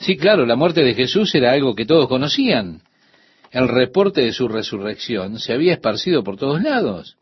Sí, 0.00 0.16
claro, 0.16 0.46
la 0.46 0.56
muerte 0.56 0.82
de 0.82 0.94
Jesús 0.94 1.34
era 1.34 1.52
algo 1.52 1.74
que 1.74 1.84
todos 1.84 2.08
conocían. 2.08 2.82
El 3.50 3.68
reporte 3.68 4.22
de 4.22 4.32
su 4.32 4.48
resurrección 4.48 5.38
se 5.38 5.52
había 5.52 5.74
esparcido 5.74 6.24
por 6.24 6.38
todos 6.38 6.62
lados. 6.62 7.18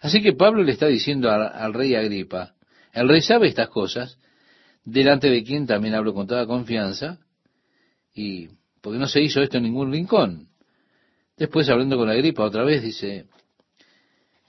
Así 0.00 0.22
que 0.22 0.32
Pablo 0.32 0.62
le 0.62 0.72
está 0.72 0.86
diciendo 0.86 1.30
al, 1.30 1.74
rey 1.74 1.94
Agripa, 1.94 2.54
el 2.94 3.06
rey 3.06 3.20
sabe 3.20 3.48
estas 3.48 3.68
cosas, 3.68 4.18
delante 4.82 5.28
de 5.28 5.44
quien 5.44 5.66
también 5.66 5.94
hablo 5.94 6.14
con 6.14 6.26
toda 6.26 6.46
confianza, 6.46 7.18
y 8.14 8.48
porque 8.80 8.98
no 8.98 9.06
se 9.06 9.20
hizo 9.20 9.42
esto 9.42 9.58
en 9.58 9.64
ningún 9.64 9.92
rincón. 9.92 10.48
Después, 11.36 11.68
hablando 11.68 11.98
con 11.98 12.08
Agripa 12.08 12.44
otra 12.44 12.64
vez, 12.64 12.82
dice, 12.82 13.26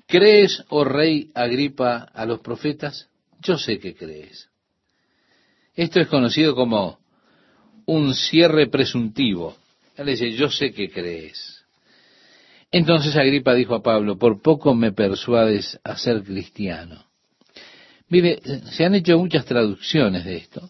¿crees, 0.08 0.64
oh 0.70 0.86
rey 0.86 1.32
Agripa, 1.34 1.98
a 2.14 2.26
los 2.26 2.40
profetas? 2.40 3.10
Yo 3.42 3.58
sé 3.58 3.78
que 3.78 3.94
crees. 3.94 4.50
Esto 5.76 6.00
es 6.00 6.08
conocido 6.08 6.56
como 6.56 7.01
un 7.92 8.14
cierre 8.16 8.68
presuntivo. 8.68 9.58
Él 9.98 10.06
dice, 10.08 10.32
yo 10.32 10.50
sé 10.50 10.72
que 10.72 10.90
crees. 10.90 11.66
Entonces 12.72 13.16
Agripa 13.18 13.54
dijo 13.54 13.76
a 13.76 13.84
Pablo, 13.84 14.18
por 14.18 14.42
poco 14.42 14.74
me 14.74 14.94
persuades 14.94 15.78
a 15.84 15.98
ser 15.98 16.24
cristiano. 16.24 17.04
Mire, 18.08 18.40
se 18.72 18.86
han 18.86 18.96
hecho 18.96 19.18
muchas 19.18 19.46
traducciones 19.46 20.24
de 20.24 20.38
esto. 20.38 20.70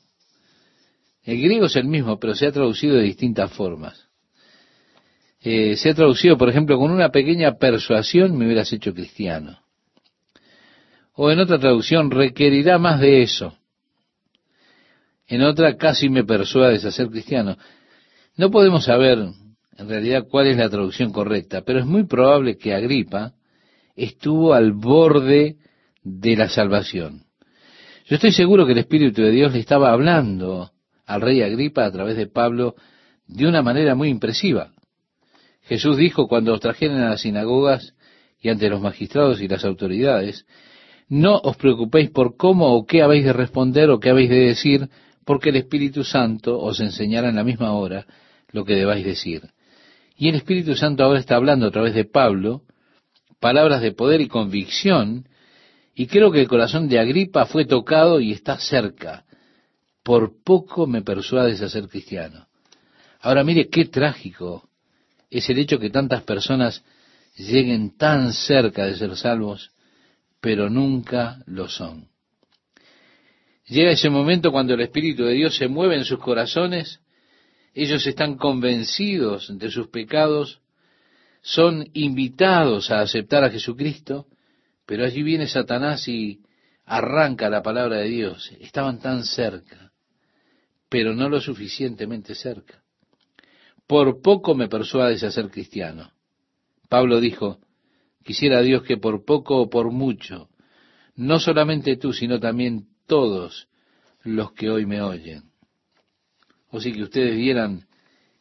El 1.24 1.40
griego 1.42 1.68
es 1.68 1.76
el 1.76 1.86
mismo, 1.86 2.20
pero 2.20 2.34
se 2.34 2.48
ha 2.48 2.52
traducido 2.52 2.96
de 2.96 3.04
distintas 3.04 3.52
formas. 3.54 4.08
Eh, 5.42 5.76
se 5.78 5.92
ha 5.92 5.94
traducido, 5.94 6.38
por 6.40 6.50
ejemplo, 6.50 6.80
con 6.80 6.90
una 6.90 7.10
pequeña 7.10 7.54
persuasión 7.58 8.36
me 8.36 8.46
hubieras 8.46 8.74
hecho 8.74 8.94
cristiano. 8.96 9.60
O 11.14 11.30
en 11.30 11.40
otra 11.40 11.60
traducción, 11.60 12.10
requerirá 12.10 12.80
más 12.80 13.00
de 13.00 13.22
eso. 13.22 13.56
En 15.32 15.44
otra, 15.44 15.78
casi 15.78 16.10
me 16.10 16.26
persuades 16.26 16.84
a 16.84 16.92
ser 16.92 17.08
cristiano. 17.08 17.56
No 18.36 18.52
podemos 18.52 18.84
saber 18.84 19.18
en 19.78 19.90
realidad 19.90 20.26
cuál 20.30 20.48
es 20.48 20.58
la 20.58 20.70
traducción 20.70 21.14
correcta, 21.14 21.62
pero 21.62 21.80
es 21.80 21.86
muy 21.86 22.04
probable 22.04 22.58
que 22.58 22.74
Agripa 22.74 23.32
estuvo 23.96 24.54
al 24.54 24.74
borde 24.74 25.56
de 26.04 26.36
la 26.36 26.50
salvación. 26.50 27.24
Yo 28.08 28.16
estoy 28.16 28.34
seguro 28.34 28.66
que 28.66 28.74
el 28.74 28.80
Espíritu 28.80 29.22
de 29.22 29.32
Dios 29.32 29.54
le 29.54 29.60
estaba 29.60 29.94
hablando 29.94 30.72
al 31.06 31.22
rey 31.22 31.42
Agripa 31.42 31.86
a 31.86 31.92
través 31.94 32.18
de 32.18 32.28
Pablo 32.28 32.76
de 33.26 33.48
una 33.48 33.62
manera 33.62 33.96
muy 33.96 34.10
impresiva. 34.10 34.74
Jesús 35.62 35.96
dijo 35.96 36.28
cuando 36.28 36.54
os 36.54 36.60
trajeren 36.60 36.98
a 36.98 37.12
las 37.12 37.22
sinagogas 37.22 37.96
y 38.42 38.50
ante 38.50 38.68
los 38.68 38.82
magistrados 38.82 39.40
y 39.40 39.48
las 39.48 39.64
autoridades, 39.64 40.46
no 41.08 41.38
os 41.38 41.56
preocupéis 41.56 42.10
por 42.10 42.36
cómo 42.36 42.76
o 42.76 42.86
qué 42.86 43.02
habéis 43.02 43.24
de 43.24 43.32
responder 43.32 43.90
o 43.92 44.02
qué 44.02 44.10
habéis 44.10 44.30
de 44.30 44.40
decir, 44.40 44.90
porque 45.26 45.50
el 45.50 45.58
Espíritu 45.58 46.04
Santo 46.04 46.60
os 46.60 46.80
enseñará 46.80 47.30
en 47.30 47.36
la 47.36 47.44
misma 47.44 47.74
hora 47.74 48.06
lo 48.52 48.66
que 48.66 48.76
debáis 48.76 49.06
decir. 49.06 49.50
Y 50.18 50.30
el 50.30 50.36
Espíritu 50.36 50.76
Santo 50.76 51.04
ahora 51.04 51.20
está 51.20 51.36
hablando 51.36 51.68
a 51.68 51.72
través 51.72 51.94
de 51.94 52.06
Pablo 52.06 52.64
palabras 53.40 53.82
de 53.82 53.92
poder 53.92 54.22
y 54.22 54.28
convicción 54.28 55.28
y 55.96 56.08
creo 56.08 56.32
que 56.32 56.40
el 56.40 56.48
corazón 56.48 56.88
de 56.88 57.00
Agripa 57.00 57.46
fue 57.46 57.66
tocado 57.66 58.22
y 58.22 58.32
está 58.32 58.58
cerca. 58.60 59.26
Por 60.04 60.42
poco 60.44 60.88
me 60.88 61.02
persuades 61.02 61.62
a 61.62 61.70
ser 61.70 61.88
cristiano. 61.88 62.48
Ahora 63.20 63.44
mire 63.44 63.68
qué 63.68 63.86
trágico 63.86 64.70
es 65.30 65.50
el 65.50 65.60
hecho 65.60 65.80
que 65.80 65.90
tantas 65.90 66.24
personas 66.24 66.84
lleguen 67.36 67.98
tan 67.98 68.34
cerca 68.34 68.86
de 68.86 68.96
ser 68.96 69.16
salvos, 69.16 69.72
pero 70.40 70.70
nunca 70.70 71.42
lo 71.46 71.68
son. 71.68 72.11
Llega 73.72 73.92
ese 73.92 74.10
momento 74.10 74.52
cuando 74.52 74.74
el 74.74 74.82
Espíritu 74.82 75.24
de 75.24 75.32
Dios 75.32 75.56
se 75.56 75.70
mueve 75.70 75.96
en 75.96 76.04
sus 76.04 76.20
corazones, 76.20 77.00
ellos 77.74 78.06
están 78.06 78.36
convencidos 78.36 79.58
de 79.58 79.72
sus 79.72 79.88
pecados, 79.88 80.60
son 81.42 81.88
invitados 81.94 82.92
a 82.92 83.00
aceptar 83.00 83.46
a 83.46 83.50
Jesucristo, 83.50 84.28
pero 84.86 85.06
allí 85.06 85.24
viene 85.24 85.48
Satanás 85.48 86.06
y 86.10 86.42
arranca 86.84 87.50
la 87.50 87.62
palabra 87.64 88.00
de 88.00 88.10
Dios. 88.10 88.52
Estaban 88.60 89.00
tan 89.00 89.24
cerca, 89.24 89.94
pero 90.90 91.16
no 91.16 91.30
lo 91.30 91.40
suficientemente 91.40 92.36
cerca. 92.36 92.84
Por 93.88 94.22
poco 94.22 94.54
me 94.54 94.68
persuades 94.68 95.24
a 95.24 95.32
ser 95.32 95.50
cristiano. 95.50 96.12
Pablo 96.90 97.22
dijo, 97.22 97.62
quisiera 98.26 98.62
Dios 98.62 98.84
que 98.84 98.98
por 98.98 99.24
poco 99.24 99.62
o 99.62 99.70
por 99.70 99.92
mucho, 99.92 100.50
no 101.16 101.40
solamente 101.40 101.96
tú, 101.96 102.12
sino 102.12 102.38
también 102.38 102.91
todos 103.12 103.68
los 104.24 104.54
que 104.54 104.70
hoy 104.70 104.86
me 104.86 105.02
oyen. 105.02 105.44
O 106.70 106.80
sí 106.80 106.94
que 106.94 107.04
ustedes 107.04 107.36
vieran 107.36 107.88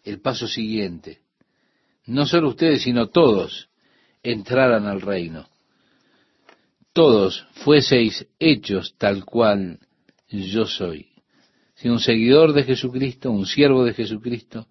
el 0.05 0.21
paso 0.21 0.47
siguiente. 0.47 1.23
No 2.07 2.25
solo 2.27 2.51
ustedes, 2.51 2.83
sino 2.83 3.09
todos 3.09 3.69
entraran 4.23 4.87
al 4.87 5.01
reino 5.01 5.49
todos 6.93 7.47
fueseis 7.65 8.27
hechos 8.39 8.95
tal 8.99 9.25
cual 9.25 9.79
yo 10.29 10.67
soy. 10.67 11.07
Si 11.75 11.89
un 11.89 12.01
seguidor 12.01 12.53
de 12.53 12.65
Jesucristo, 12.65 13.31
un 13.31 13.47
siervo 13.47 13.85
de 13.85 13.95
Jesucristo, 13.95 14.67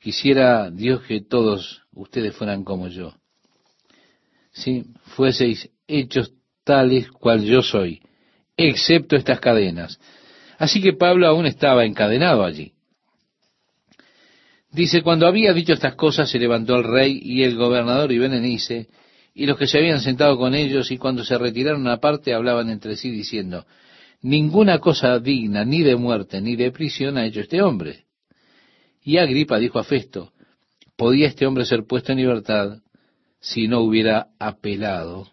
quisiera 0.00 0.70
Dios 0.70 1.02
que 1.02 1.22
todos 1.22 1.82
ustedes 1.92 2.34
fueran 2.36 2.64
como 2.64 2.88
yo. 2.88 3.14
Si 4.52 4.84
fueseis 5.14 5.70
hechos 5.86 6.32
tales 6.64 7.10
cual 7.10 7.44
yo 7.44 7.62
soy, 7.62 8.02
excepto 8.56 9.16
estas 9.16 9.40
cadenas. 9.40 10.00
Así 10.58 10.80
que 10.80 10.92
Pablo 10.92 11.26
aún 11.26 11.46
estaba 11.46 11.84
encadenado 11.84 12.44
allí. 12.44 12.72
Dice, 14.70 15.02
cuando 15.02 15.26
había 15.26 15.52
dicho 15.52 15.72
estas 15.72 15.94
cosas, 15.94 16.30
se 16.30 16.38
levantó 16.38 16.76
el 16.76 16.84
rey 16.84 17.18
y 17.22 17.42
el 17.44 17.56
gobernador 17.56 18.12
y 18.12 18.18
Benenice, 18.18 18.88
y 19.34 19.46
los 19.46 19.58
que 19.58 19.66
se 19.66 19.78
habían 19.78 20.00
sentado 20.00 20.38
con 20.38 20.54
ellos 20.54 20.90
y 20.90 20.98
cuando 20.98 21.24
se 21.24 21.36
retiraron 21.38 21.86
aparte 21.88 22.32
hablaban 22.34 22.70
entre 22.70 22.96
sí 22.96 23.10
diciendo, 23.10 23.66
ninguna 24.22 24.78
cosa 24.78 25.18
digna 25.18 25.64
ni 25.64 25.82
de 25.82 25.96
muerte 25.96 26.40
ni 26.40 26.56
de 26.56 26.72
prisión 26.72 27.18
ha 27.18 27.26
hecho 27.26 27.40
este 27.40 27.60
hombre. 27.62 28.04
Y 29.02 29.18
Agripa 29.18 29.58
dijo 29.58 29.78
a 29.78 29.84
Festo, 29.84 30.32
podía 30.96 31.28
este 31.28 31.46
hombre 31.46 31.64
ser 31.66 31.84
puesto 31.84 32.12
en 32.12 32.18
libertad 32.18 32.78
si 33.40 33.68
no 33.68 33.80
hubiera 33.80 34.28
apelado 34.38 35.28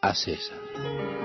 a 0.00 0.14
César. 0.14 1.17